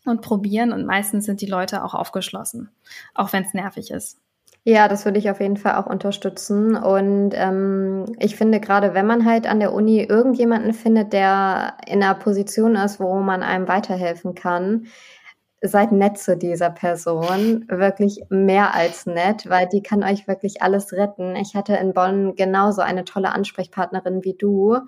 und 0.05 0.21
probieren. 0.21 0.71
Und 0.71 0.85
meistens 0.85 1.25
sind 1.25 1.41
die 1.41 1.47
Leute 1.47 1.83
auch 1.83 1.93
aufgeschlossen, 1.93 2.69
auch 3.13 3.33
wenn 3.33 3.43
es 3.43 3.53
nervig 3.53 3.91
ist. 3.91 4.17
Ja, 4.63 4.87
das 4.87 5.05
würde 5.05 5.17
ich 5.17 5.29
auf 5.31 5.39
jeden 5.39 5.57
Fall 5.57 5.75
auch 5.75 5.87
unterstützen. 5.87 6.75
Und 6.75 7.31
ähm, 7.33 8.05
ich 8.19 8.35
finde, 8.35 8.59
gerade 8.59 8.93
wenn 8.93 9.07
man 9.07 9.25
halt 9.25 9.47
an 9.47 9.59
der 9.59 9.73
Uni 9.73 10.03
irgendjemanden 10.03 10.73
findet, 10.73 11.13
der 11.13 11.77
in 11.87 12.03
einer 12.03 12.13
Position 12.13 12.75
ist, 12.75 12.99
wo 12.99 13.19
man 13.21 13.41
einem 13.41 13.67
weiterhelfen 13.67 14.35
kann, 14.35 14.85
seid 15.61 15.91
nett 15.91 16.17
zu 16.17 16.35
dieser 16.35 16.71
Person, 16.71 17.65
wirklich 17.69 18.23
mehr 18.29 18.73
als 18.73 19.05
nett, 19.05 19.47
weil 19.47 19.67
die 19.67 19.83
kann 19.83 20.03
euch 20.03 20.27
wirklich 20.27 20.61
alles 20.63 20.91
retten. 20.91 21.35
Ich 21.35 21.55
hatte 21.55 21.75
in 21.75 21.93
Bonn 21.93 22.35
genauso 22.35 22.81
eine 22.81 23.05
tolle 23.05 23.31
Ansprechpartnerin 23.31 24.23
wie 24.23 24.33
du, 24.33 24.79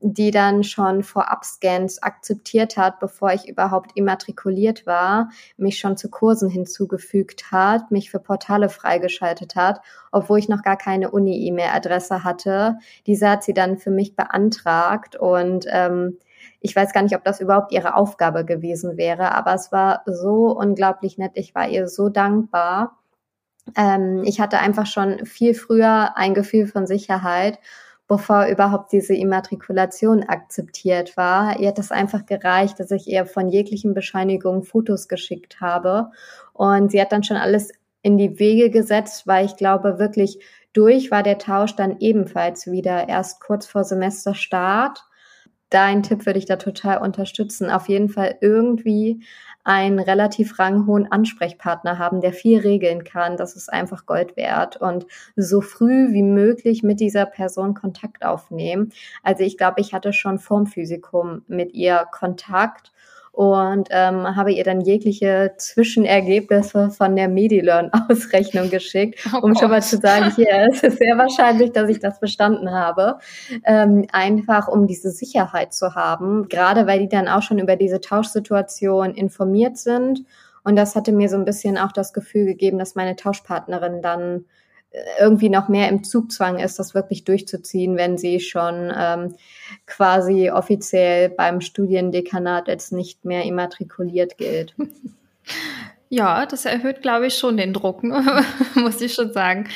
die 0.00 0.30
dann 0.30 0.64
schon 0.64 1.02
Vorab-Scans 1.02 2.02
akzeptiert 2.02 2.76
hat, 2.76 3.00
bevor 3.00 3.32
ich 3.32 3.48
überhaupt 3.48 3.92
immatrikuliert 3.94 4.86
war, 4.86 5.30
mich 5.56 5.78
schon 5.78 5.96
zu 5.96 6.10
Kursen 6.10 6.48
hinzugefügt 6.48 7.52
hat, 7.52 7.90
mich 7.90 8.10
für 8.10 8.18
Portale 8.18 8.68
freigeschaltet 8.68 9.56
hat, 9.56 9.80
obwohl 10.10 10.38
ich 10.38 10.48
noch 10.48 10.62
gar 10.62 10.76
keine 10.76 11.10
Uni-E-Mail-Adresse 11.10 12.24
hatte. 12.24 12.78
Diese 13.06 13.28
hat 13.28 13.44
sie 13.44 13.54
dann 13.54 13.78
für 13.78 13.90
mich 13.90 14.16
beantragt 14.16 15.16
und 15.16 15.66
ähm, 15.70 16.18
ich 16.64 16.74
weiß 16.74 16.94
gar 16.94 17.02
nicht, 17.02 17.14
ob 17.14 17.22
das 17.24 17.40
überhaupt 17.40 17.72
ihre 17.72 17.94
Aufgabe 17.94 18.46
gewesen 18.46 18.96
wäre, 18.96 19.32
aber 19.32 19.52
es 19.52 19.70
war 19.70 20.00
so 20.06 20.46
unglaublich 20.50 21.18
nett. 21.18 21.32
Ich 21.34 21.54
war 21.54 21.68
ihr 21.68 21.88
so 21.88 22.08
dankbar. 22.08 22.96
Ähm, 23.76 24.22
ich 24.24 24.40
hatte 24.40 24.58
einfach 24.58 24.86
schon 24.86 25.26
viel 25.26 25.52
früher 25.52 26.16
ein 26.16 26.32
Gefühl 26.32 26.66
von 26.66 26.86
Sicherheit, 26.86 27.58
bevor 28.08 28.46
überhaupt 28.46 28.92
diese 28.92 29.14
Immatrikulation 29.14 30.22
akzeptiert 30.22 31.18
war. 31.18 31.60
Ihr 31.60 31.68
hat 31.68 31.78
es 31.78 31.92
einfach 31.92 32.24
gereicht, 32.24 32.80
dass 32.80 32.90
ich 32.92 33.08
ihr 33.08 33.26
von 33.26 33.50
jeglichen 33.50 33.92
Bescheinigungen 33.92 34.62
Fotos 34.62 35.06
geschickt 35.06 35.60
habe. 35.60 36.12
Und 36.54 36.92
sie 36.92 37.00
hat 37.00 37.12
dann 37.12 37.24
schon 37.24 37.36
alles 37.36 37.72
in 38.00 38.16
die 38.16 38.38
Wege 38.38 38.70
gesetzt, 38.70 39.26
weil 39.26 39.44
ich 39.44 39.56
glaube, 39.56 39.98
wirklich 39.98 40.42
durch 40.72 41.10
war 41.10 41.22
der 41.22 41.36
Tausch 41.36 41.76
dann 41.76 41.98
ebenfalls 42.00 42.66
wieder 42.70 43.06
erst 43.10 43.42
kurz 43.42 43.66
vor 43.66 43.84
Semesterstart 43.84 45.04
dein 45.74 46.02
Tipp 46.04 46.24
würde 46.24 46.38
ich 46.38 46.46
da 46.46 46.56
total 46.56 46.98
unterstützen. 46.98 47.70
Auf 47.70 47.88
jeden 47.88 48.08
Fall 48.08 48.36
irgendwie 48.40 49.24
einen 49.64 49.98
relativ 49.98 50.58
ranghohen 50.58 51.10
Ansprechpartner 51.10 51.98
haben, 51.98 52.20
der 52.20 52.32
viel 52.32 52.60
regeln 52.60 53.02
kann. 53.02 53.36
Das 53.36 53.56
ist 53.56 53.72
einfach 53.72 54.06
Gold 54.06 54.36
wert. 54.36 54.76
Und 54.76 55.06
so 55.36 55.62
früh 55.62 56.12
wie 56.12 56.22
möglich 56.22 56.82
mit 56.82 57.00
dieser 57.00 57.26
Person 57.26 57.74
Kontakt 57.74 58.24
aufnehmen. 58.24 58.90
Also 59.22 59.42
ich 59.42 59.56
glaube, 59.56 59.80
ich 59.80 59.94
hatte 59.94 60.12
schon 60.12 60.38
vorm 60.38 60.66
Physikum 60.66 61.42
mit 61.48 61.72
ihr 61.72 62.06
Kontakt 62.12 62.92
und 63.34 63.88
ähm, 63.90 64.36
habe 64.36 64.52
ihr 64.52 64.62
dann 64.62 64.80
jegliche 64.80 65.54
Zwischenergebnisse 65.58 66.90
von 66.90 67.16
der 67.16 67.28
Medilearn-Ausrechnung 67.28 68.70
geschickt, 68.70 69.26
oh 69.34 69.38
um 69.38 69.52
Gott. 69.52 69.58
schon 69.58 69.70
mal 69.70 69.82
zu 69.82 69.98
sagen, 69.98 70.32
hier, 70.36 70.68
es 70.70 70.84
ist 70.84 70.98
sehr 70.98 71.18
wahrscheinlich, 71.18 71.72
dass 71.72 71.90
ich 71.90 71.98
das 71.98 72.20
bestanden 72.20 72.70
habe. 72.70 73.18
Ähm, 73.64 74.06
einfach, 74.12 74.68
um 74.68 74.86
diese 74.86 75.10
Sicherheit 75.10 75.74
zu 75.74 75.96
haben, 75.96 76.48
gerade 76.48 76.86
weil 76.86 77.00
die 77.00 77.08
dann 77.08 77.26
auch 77.26 77.42
schon 77.42 77.58
über 77.58 77.74
diese 77.74 78.00
Tauschsituation 78.00 79.14
informiert 79.14 79.78
sind. 79.78 80.24
Und 80.62 80.76
das 80.76 80.94
hatte 80.94 81.10
mir 81.10 81.28
so 81.28 81.36
ein 81.36 81.44
bisschen 81.44 81.76
auch 81.76 81.90
das 81.90 82.12
Gefühl 82.12 82.46
gegeben, 82.46 82.78
dass 82.78 82.94
meine 82.94 83.16
Tauschpartnerin 83.16 84.00
dann 84.00 84.44
irgendwie 85.18 85.48
noch 85.48 85.68
mehr 85.68 85.88
im 85.88 86.04
Zugzwang 86.04 86.58
ist, 86.58 86.78
das 86.78 86.94
wirklich 86.94 87.24
durchzuziehen, 87.24 87.96
wenn 87.96 88.16
sie 88.16 88.40
schon 88.40 88.92
ähm, 88.96 89.34
quasi 89.86 90.50
offiziell 90.50 91.30
beim 91.30 91.60
Studiendekanat 91.60 92.68
jetzt 92.68 92.92
nicht 92.92 93.24
mehr 93.24 93.44
immatrikuliert 93.44 94.38
gilt. 94.38 94.74
Ja, 96.10 96.46
das 96.46 96.64
erhöht, 96.64 97.02
glaube 97.02 97.26
ich, 97.26 97.36
schon 97.36 97.56
den 97.56 97.72
Druck, 97.72 98.04
muss 98.76 99.00
ich 99.00 99.14
schon 99.14 99.32
sagen. 99.32 99.68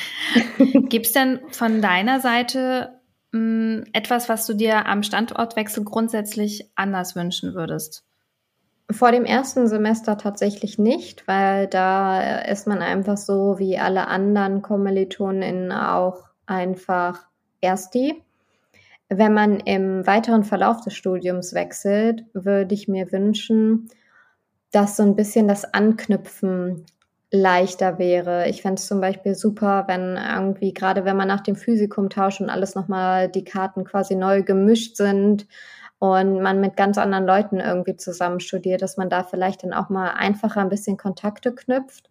Gibt 0.87 1.07
es 1.07 1.11
denn 1.11 1.41
von 1.51 1.81
deiner 1.81 2.21
Seite 2.21 3.01
mh, 3.33 3.39
hm, 3.39 3.83
etwas, 3.91 4.29
was 4.29 4.45
du 4.45 4.53
dir 4.53 4.85
am 4.85 5.03
Standortwechsel 5.03 5.83
grundsätzlich 5.83 6.71
anders 6.75 7.17
wünschen 7.17 7.55
würdest? 7.55 8.05
Vor 8.91 9.11
dem 9.11 9.25
ersten 9.25 9.67
Semester 9.67 10.17
tatsächlich 10.17 10.79
nicht, 10.79 11.27
weil 11.27 11.67
da 11.67 12.39
ist 12.41 12.65
man 12.65 12.79
einfach 12.79 13.17
so 13.17 13.59
wie 13.59 13.77
alle 13.77 14.07
anderen 14.07 14.63
KommilitonInnen 14.63 15.71
auch 15.71 16.23
einfach 16.47 17.27
Ersti. 17.61 18.23
Wenn 19.09 19.33
man 19.33 19.59
im 19.59 20.07
weiteren 20.07 20.43
Verlauf 20.43 20.81
des 20.81 20.95
Studiums 20.95 21.53
wechselt, 21.53 22.25
würde 22.33 22.73
ich 22.73 22.87
mir 22.87 23.11
wünschen, 23.11 23.89
dass 24.71 24.97
so 24.97 25.03
ein 25.03 25.15
bisschen 25.15 25.47
das 25.47 25.71
Anknüpfen 25.73 26.85
leichter 27.31 27.99
wäre. 27.99 28.49
Ich 28.49 28.63
fände 28.63 28.79
es 28.79 28.87
zum 28.87 29.01
Beispiel 29.01 29.35
super, 29.35 29.85
wenn 29.87 30.17
irgendwie, 30.17 30.73
gerade 30.73 31.05
wenn 31.05 31.17
man 31.17 31.27
nach 31.27 31.41
dem 31.41 31.55
Physikum 31.55 32.09
tauscht 32.09 32.41
und 32.41 32.49
alles 32.49 32.75
nochmal 32.75 33.29
die 33.29 33.43
Karten 33.43 33.83
quasi 33.83 34.15
neu 34.15 34.41
gemischt 34.41 34.95
sind, 34.95 35.47
und 35.99 36.41
man 36.41 36.61
mit 36.61 36.77
ganz 36.77 36.97
anderen 36.97 37.25
Leuten 37.25 37.59
irgendwie 37.59 37.97
zusammen 37.97 38.39
studiert, 38.39 38.81
dass 38.81 38.97
man 38.97 39.09
da 39.09 39.23
vielleicht 39.23 39.63
dann 39.63 39.73
auch 39.73 39.89
mal 39.89 40.11
einfacher 40.11 40.61
ein 40.61 40.69
bisschen 40.69 40.97
Kontakte 40.97 41.53
knüpft. 41.53 42.09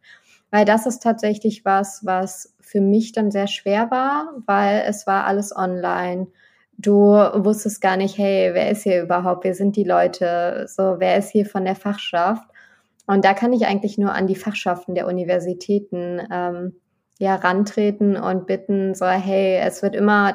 Weil 0.51 0.65
das 0.65 0.87
ist 0.87 1.03
tatsächlich 1.03 1.65
was, 1.65 2.05
was 2.05 2.55
für 2.61 2.81
mich 2.81 3.13
dann 3.13 3.31
sehr 3.31 3.47
schwer 3.47 3.91
war, 3.91 4.33
weil 4.47 4.83
es 4.87 5.07
war 5.07 5.27
alles 5.27 5.55
online. 5.55 6.29
Du 6.77 6.95
wusstest 6.95 7.81
gar 7.81 7.97
nicht, 7.97 8.17
hey, 8.19 8.51
wer 8.53 8.71
ist 8.71 8.83
hier 8.83 9.03
überhaupt? 9.03 9.45
Wer 9.45 9.55
sind 9.55 9.77
die 9.77 9.85
Leute? 9.85 10.67
So, 10.69 10.97
wer 10.99 11.17
ist 11.17 11.31
hier 11.31 11.45
von 11.45 11.65
der 11.65 11.75
Fachschaft? 11.75 12.49
Und 13.07 13.25
da 13.25 13.35
kann 13.35 13.53
ich 13.53 13.67
eigentlich 13.67 13.99
nur 13.99 14.13
an 14.13 14.27
die 14.27 14.37
Fachschaften 14.37 14.95
der 14.95 15.07
Universitäten 15.07 16.21
ähm, 16.31 16.77
ja 17.19 17.35
rantreten 17.35 18.17
und 18.17 18.47
bitten, 18.47 18.95
so 18.95 19.07
hey, 19.07 19.57
es 19.57 19.83
wird 19.83 19.95
immer 19.97 20.35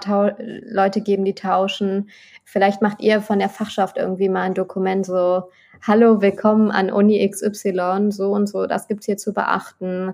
Leute 0.63 1.01
geben, 1.01 1.23
die 1.25 1.33
tauschen. 1.33 2.09
Vielleicht 2.43 2.81
macht 2.81 3.01
ihr 3.01 3.21
von 3.21 3.39
der 3.39 3.49
Fachschaft 3.49 3.97
irgendwie 3.97 4.29
mal 4.29 4.41
ein 4.41 4.53
Dokument 4.53 5.05
so, 5.05 5.49
hallo, 5.81 6.21
willkommen 6.21 6.71
an 6.71 6.91
Uni 6.91 7.27
XY, 7.27 8.11
so 8.11 8.31
und 8.31 8.47
so, 8.47 8.67
das 8.67 8.87
gibt's 8.87 9.05
hier 9.05 9.17
zu 9.17 9.33
beachten 9.33 10.13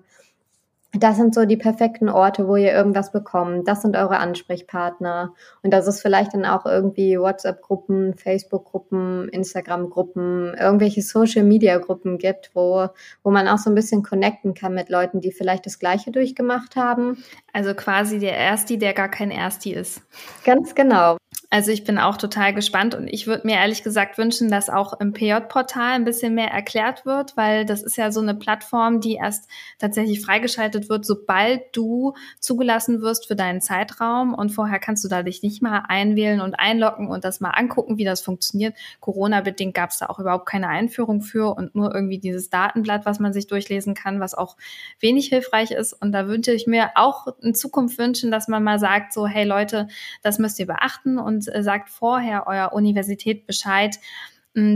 das 0.94 1.18
sind 1.18 1.36
so 1.36 1.46
die 1.46 1.58
perfekten 1.58 2.10
Orte, 2.10 2.48
wo 2.48 2.56
ihr 2.56 2.72
irgendwas 2.72 3.12
bekommt. 3.12 3.68
Das 3.68 3.84
sind 3.84 3.96
eure 3.96 4.18
Ansprechpartner. 4.18 5.34
Und 5.62 5.72
das 5.72 5.86
ist 5.86 6.02
vielleicht 6.02 6.34
dann 6.34 6.46
auch 6.46 6.66
irgendwie 6.66 7.20
WhatsApp-Gruppen, 7.20 8.16
Facebook-Gruppen, 8.16 9.30
Instagram-Gruppen, 9.30 10.56
irgendwelche 10.56 11.04
Social-Media-Gruppen 11.04 12.18
gibt, 12.18 12.52
wo, 12.56 12.88
wo 13.22 13.30
man 13.30 13.48
auch 13.48 13.60
so 13.60 13.70
ein 13.70 13.76
bisschen 13.76 14.02
connecten 14.02 14.56
kann 14.56 14.74
mit 14.74 14.90
Leuten, 14.90 15.22
die 15.22 15.32
vielleicht 15.32 15.68
das 15.68 15.78
Gleiche 15.78 16.12
durchgemacht 16.12 16.76
haben. 16.76 17.24
Also 17.54 17.76
quasi 17.76 18.18
der 18.18 18.36
Ersti, 18.36 18.80
der 18.80 18.94
gar 18.94 19.10
kein 19.10 19.30
Ersti 19.30 19.74
ist. 19.74 20.02
Ganz 20.44 20.74
genau. 20.74 21.18
Also 21.52 21.72
ich 21.72 21.84
bin 21.84 21.98
auch 21.98 22.18
total 22.18 22.54
gespannt 22.54 22.94
und 22.94 23.08
ich 23.08 23.26
würde 23.26 23.48
mir 23.48 23.56
ehrlich 23.56 23.82
gesagt 23.82 24.20
wünschen, 24.20 24.52
dass 24.52 24.70
auch 24.70 25.00
im 25.00 25.14
PJ-Portal 25.14 25.94
ein 25.94 26.06
bisschen 26.06 26.36
mehr 26.36 26.52
erklärt 26.52 27.08
wird, 27.08 27.36
weil 27.38 27.66
das 27.66 27.82
ist 27.82 27.98
ja 27.98 28.12
so 28.12 28.22
eine 28.22 28.36
Plattform, 28.36 29.02
die 29.02 29.16
erst 29.16 29.50
tatsächlich 29.80 30.22
freigeschaltet 30.22 30.79
wird, 30.88 31.06
sobald 31.06 31.76
du 31.76 32.14
zugelassen 32.40 33.02
wirst 33.02 33.28
für 33.28 33.36
deinen 33.36 33.60
Zeitraum 33.60 34.34
und 34.34 34.52
vorher 34.52 34.80
kannst 34.80 35.04
du 35.04 35.10
da 35.10 35.24
dich 35.24 35.44
nicht 35.44 35.62
mal 35.62 35.84
einwählen 35.88 36.40
und 36.40 36.60
einloggen 36.60 37.10
und 37.10 37.26
das 37.26 37.42
mal 37.42 37.50
angucken, 37.50 37.98
wie 37.98 38.06
das 38.06 38.22
funktioniert. 38.22 38.76
Corona-bedingt 39.02 39.74
gab 39.74 39.90
es 39.90 39.98
da 39.98 40.06
auch 40.06 40.20
überhaupt 40.20 40.46
keine 40.46 40.70
Einführung 40.70 41.22
für 41.22 41.56
und 41.56 41.76
nur 41.76 41.94
irgendwie 41.94 42.20
dieses 42.20 42.50
Datenblatt, 42.50 43.06
was 43.06 43.20
man 43.20 43.34
sich 43.34 43.48
durchlesen 43.48 43.96
kann, 43.96 44.20
was 44.20 44.36
auch 44.36 44.56
wenig 45.00 45.28
hilfreich 45.28 45.72
ist. 45.72 45.94
Und 45.94 46.12
da 46.12 46.28
wünsche 46.28 46.54
ich 46.54 46.68
mir 46.68 46.92
auch 46.96 47.28
in 47.42 47.56
Zukunft 47.56 47.98
wünschen, 47.98 48.32
dass 48.32 48.48
man 48.48 48.64
mal 48.64 48.80
sagt, 48.80 49.12
so, 49.12 49.28
hey 49.28 49.44
Leute, 49.44 49.88
das 50.22 50.40
müsst 50.40 50.60
ihr 50.60 50.68
beachten 50.68 51.18
und 51.18 51.54
äh, 51.54 51.64
sagt 51.64 51.90
vorher 51.90 52.48
eurer 52.48 52.74
Universität 52.74 53.48
Bescheid, 53.48 54.00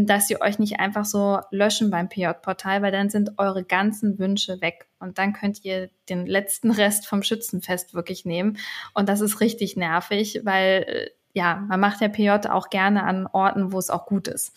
dass 0.05 0.27
sie 0.27 0.41
euch 0.41 0.59
nicht 0.59 0.79
einfach 0.79 1.05
so 1.05 1.39
löschen 1.51 1.89
beim 1.89 2.09
PJ-Portal, 2.09 2.81
weil 2.81 2.91
dann 2.91 3.09
sind 3.09 3.37
eure 3.37 3.63
ganzen 3.63 4.19
Wünsche 4.19 4.61
weg 4.61 4.87
und 4.99 5.17
dann 5.17 5.33
könnt 5.33 5.63
ihr 5.63 5.89
den 6.09 6.25
letzten 6.25 6.71
Rest 6.71 7.07
vom 7.07 7.23
Schützenfest 7.23 7.93
wirklich 7.93 8.25
nehmen 8.25 8.57
und 8.93 9.09
das 9.09 9.21
ist 9.21 9.39
richtig 9.39 9.75
nervig, 9.75 10.41
weil 10.43 10.85
äh, 10.87 11.09
ja, 11.33 11.65
man 11.67 11.79
macht 11.79 12.01
ja 12.01 12.09
PJ 12.09 12.47
auch 12.49 12.69
gerne 12.69 13.03
an 13.03 13.27
Orten, 13.27 13.71
wo 13.71 13.79
es 13.79 13.89
auch 13.89 14.05
gut 14.05 14.27
ist. 14.27 14.55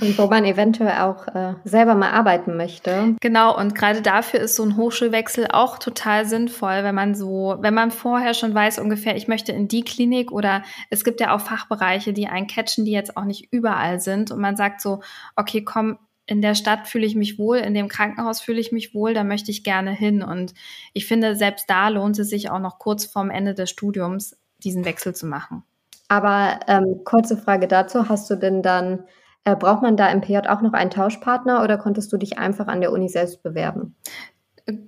Und 0.00 0.18
wo 0.18 0.26
man 0.26 0.44
eventuell 0.44 1.00
auch 1.00 1.26
äh, 1.28 1.54
selber 1.64 1.94
mal 1.94 2.10
arbeiten 2.10 2.56
möchte. 2.56 3.16
Genau, 3.20 3.56
und 3.56 3.74
gerade 3.74 4.02
dafür 4.02 4.40
ist 4.40 4.54
so 4.54 4.62
ein 4.62 4.76
Hochschulwechsel 4.76 5.48
auch 5.50 5.78
total 5.78 6.26
sinnvoll, 6.26 6.84
wenn 6.84 6.94
man 6.94 7.14
so, 7.14 7.56
wenn 7.60 7.72
man 7.72 7.90
vorher 7.90 8.34
schon 8.34 8.54
weiß 8.54 8.78
ungefähr, 8.78 9.16
ich 9.16 9.26
möchte 9.26 9.52
in 9.52 9.68
die 9.68 9.82
Klinik 9.82 10.32
oder 10.32 10.62
es 10.90 11.02
gibt 11.02 11.20
ja 11.20 11.34
auch 11.34 11.40
Fachbereiche, 11.40 12.12
die 12.12 12.26
einen 12.26 12.46
catchen, 12.46 12.84
die 12.84 12.92
jetzt 12.92 13.16
auch 13.16 13.24
nicht 13.24 13.52
überall 13.52 14.00
sind 14.00 14.30
und 14.30 14.40
man 14.40 14.56
sagt 14.56 14.82
so, 14.82 15.00
okay, 15.34 15.62
komm, 15.62 15.98
in 16.26 16.42
der 16.42 16.54
Stadt 16.54 16.88
fühle 16.88 17.06
ich 17.06 17.14
mich 17.14 17.38
wohl, 17.38 17.58
in 17.58 17.72
dem 17.72 17.88
Krankenhaus 17.88 18.40
fühle 18.40 18.60
ich 18.60 18.72
mich 18.72 18.94
wohl, 18.94 19.14
da 19.14 19.24
möchte 19.24 19.50
ich 19.50 19.62
gerne 19.62 19.92
hin. 19.92 20.22
Und 20.22 20.54
ich 20.92 21.06
finde, 21.06 21.36
selbst 21.36 21.70
da 21.70 21.88
lohnt 21.88 22.18
es 22.18 22.28
sich 22.28 22.50
auch 22.50 22.58
noch 22.58 22.78
kurz 22.78 23.06
vorm 23.06 23.30
Ende 23.30 23.54
des 23.54 23.70
Studiums, 23.70 24.36
diesen 24.58 24.84
Wechsel 24.84 25.14
zu 25.14 25.26
machen. 25.26 25.62
Aber 26.08 26.60
ähm, 26.66 27.02
kurze 27.04 27.36
Frage 27.36 27.68
dazu, 27.68 28.08
hast 28.08 28.28
du 28.28 28.36
denn 28.36 28.62
dann 28.62 29.04
äh, 29.46 29.54
braucht 29.54 29.80
man 29.80 29.96
da 29.96 30.10
im 30.10 30.20
PJ 30.20 30.38
auch 30.48 30.60
noch 30.60 30.72
einen 30.72 30.90
Tauschpartner 30.90 31.62
oder 31.62 31.78
konntest 31.78 32.12
du 32.12 32.16
dich 32.16 32.36
einfach 32.36 32.66
an 32.66 32.80
der 32.80 32.90
Uni 32.90 33.08
selbst 33.08 33.44
bewerben? 33.44 33.94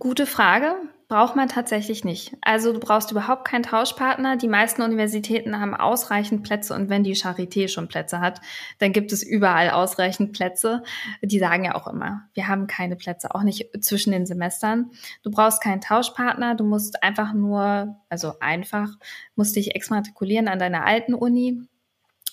Gute 0.01 0.27
Frage. 0.27 0.75
Braucht 1.07 1.37
man 1.37 1.49
tatsächlich 1.49 2.05
nicht. 2.05 2.37
Also 2.43 2.73
du 2.73 2.81
brauchst 2.81 3.13
überhaupt 3.13 3.47
keinen 3.47 3.63
Tauschpartner. 3.63 4.37
Die 4.37 4.49
meisten 4.49 4.83
Universitäten 4.83 5.59
haben 5.59 5.75
ausreichend 5.75 6.43
Plätze 6.43 6.75
und 6.75 6.91
wenn 6.91 7.05
die 7.05 7.15
Charité 7.15 7.69
schon 7.69 7.89
Plätze 7.89 8.21
hat, 8.21 8.41
dann 8.79 8.93
gibt 8.93 9.13
es 9.13 9.23
überall 9.23 9.71
ausreichend 9.71 10.33
Plätze. 10.33 10.83
Die 11.23 11.39
sagen 11.39 11.65
ja 11.65 11.77
auch 11.77 11.87
immer, 11.87 12.25
wir 12.35 12.49
haben 12.49 12.67
keine 12.67 12.97
Plätze, 12.97 13.35
auch 13.35 13.43
nicht 13.43 13.71
zwischen 13.83 14.11
den 14.11 14.27
Semestern. 14.27 14.91
Du 15.23 15.31
brauchst 15.31 15.63
keinen 15.63 15.81
Tauschpartner, 15.81 16.57
du 16.57 16.65
musst 16.65 17.03
einfach 17.03 17.33
nur, 17.33 17.97
also 18.11 18.35
einfach, 18.41 18.91
musst 19.35 19.57
dich 19.57 19.77
exmatrikulieren 19.77 20.49
an 20.49 20.59
deiner 20.59 20.85
alten 20.85 21.15
Uni 21.15 21.63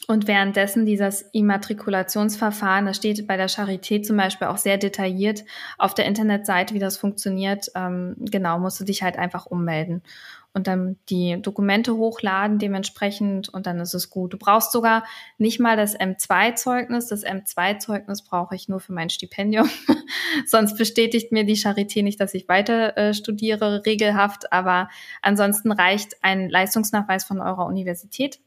und 0.08 0.28
währenddessen 0.28 0.86
dieses 0.86 1.24
Immatrikulationsverfahren, 1.34 2.86
das 2.86 2.98
steht 2.98 3.26
bei 3.28 3.38
der 3.38 3.50
Charité 3.50 4.04
zum 4.04 4.18
Beispiel 4.18 4.48
auch 4.48 4.58
sehr 4.58 4.78
detailliert 4.78 5.44
auf 5.78 5.94
der 5.94 6.06
Internetseite, 6.06 6.74
wie 6.74 6.80
das 6.80 6.98
funktioniert. 6.98 7.72
Ähm, 7.76 8.16
genau, 8.20 8.60
musst 8.60 8.80
du 8.80 8.84
dich 8.84 9.02
halt 9.02 9.18
einfach 9.18 9.46
ummelden 9.46 10.04
und 10.56 10.68
dann 10.68 10.98
die 11.10 11.42
Dokumente 11.42 11.98
hochladen 11.98 12.60
dementsprechend 12.60 13.50
und 13.50 13.68
dann 13.68 13.80
ist 13.82 13.94
es 13.94 14.10
gut. 14.10 14.32
Du 14.32 14.38
brauchst 14.38 14.72
sogar 14.72 15.04
nicht 15.38 15.60
mal 15.60 15.76
das 15.76 16.00
M2-Zeugnis. 16.00 17.08
Das 17.08 17.26
M2-Zeugnis 17.26 18.24
brauche 18.24 18.56
ich 18.56 18.70
nur 18.70 18.80
für 18.80 18.94
mein 18.94 19.10
Stipendium. 19.10 19.70
Sonst 20.46 20.78
bestätigt 20.78 21.34
mir 21.34 21.44
die 21.44 21.58
Charité 21.58 22.04
nicht, 22.04 22.22
dass 22.22 22.34
ich 22.34 22.48
weiter 22.48 22.98
äh, 22.98 23.14
studiere, 23.14 23.86
regelhaft. 23.86 24.54
Aber 24.54 24.88
ansonsten 25.22 25.74
reicht 25.74 26.24
ein 26.24 26.50
Leistungsnachweis 26.50 27.26
von 27.26 27.42
eurer 27.42 27.66
Universität 27.66 28.40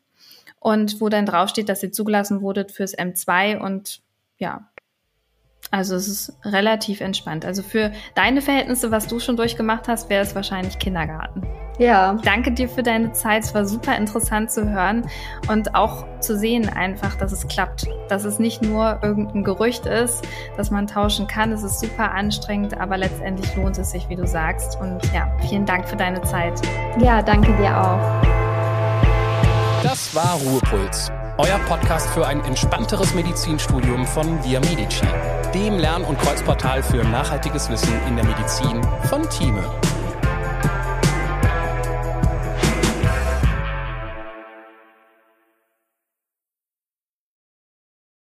und 0.61 1.01
wo 1.01 1.09
dann 1.09 1.27
draufsteht, 1.27 1.69
dass 1.69 1.83
ihr 1.83 1.93
zugelassen 1.93 2.41
wurdet 2.41 2.73
fürs 2.73 2.97
M2 2.97 3.59
und 3.59 4.01
ja, 4.39 4.69
also 5.71 5.97
es 5.97 6.09
ist 6.09 6.33
relativ 6.45 7.01
entspannt. 7.01 7.45
Also 7.45 7.63
für 7.63 7.93
deine 8.15 8.41
Verhältnisse, 8.41 8.91
was 8.91 9.07
du 9.07 9.21
schon 9.21 9.37
durchgemacht 9.37 9.87
hast, 9.87 10.09
wäre 10.09 10.23
es 10.23 10.35
wahrscheinlich 10.35 10.79
Kindergarten. 10.79 11.47
Ja. 11.79 12.15
Danke 12.25 12.53
dir 12.53 12.69
für 12.69 12.83
deine 12.83 13.13
Zeit. 13.13 13.45
Es 13.45 13.55
war 13.55 13.65
super 13.65 13.97
interessant 13.97 14.51
zu 14.51 14.69
hören 14.69 15.09
und 15.49 15.75
auch 15.75 16.07
zu 16.21 16.37
sehen 16.37 16.69
einfach, 16.69 17.17
dass 17.17 17.33
es 17.33 17.47
klappt. 17.47 17.87
Dass 18.09 18.25
es 18.25 18.39
nicht 18.39 18.63
nur 18.63 18.99
irgendein 19.03 19.45
Gerücht 19.45 19.87
ist, 19.87 20.27
dass 20.57 20.71
man 20.71 20.87
tauschen 20.87 21.27
kann. 21.27 21.53
Es 21.53 21.63
ist 21.63 21.81
super 21.81 22.13
anstrengend, 22.13 22.81
aber 22.81 22.97
letztendlich 22.97 23.55
lohnt 23.55 23.79
es 23.79 23.91
sich, 23.91 24.09
wie 24.09 24.17
du 24.17 24.27
sagst. 24.27 24.81
Und 24.81 25.01
ja, 25.13 25.31
vielen 25.49 25.67
Dank 25.67 25.87
für 25.89 25.97
deine 25.97 26.23
Zeit. 26.23 26.61
Ja, 26.99 27.23
danke 27.23 27.53
dir 27.57 27.79
auch. 27.79 28.68
Das 29.89 30.15
war 30.15 30.35
Ruhepuls, 30.35 31.11
euer 31.39 31.59
Podcast 31.61 32.11
für 32.11 32.27
ein 32.27 32.45
entspannteres 32.45 33.15
Medizinstudium 33.15 34.07
von 34.07 34.45
Via 34.45 34.61
Medici, 34.61 35.07
dem 35.55 35.79
Lern- 35.79 36.05
und 36.05 36.19
Kreuzportal 36.19 36.83
für 36.83 37.03
nachhaltiges 37.05 37.71
Wissen 37.71 37.95
in 38.07 38.17
der 38.17 38.27
Medizin 38.27 38.83
von 39.09 39.27
Thieme. 39.31 39.65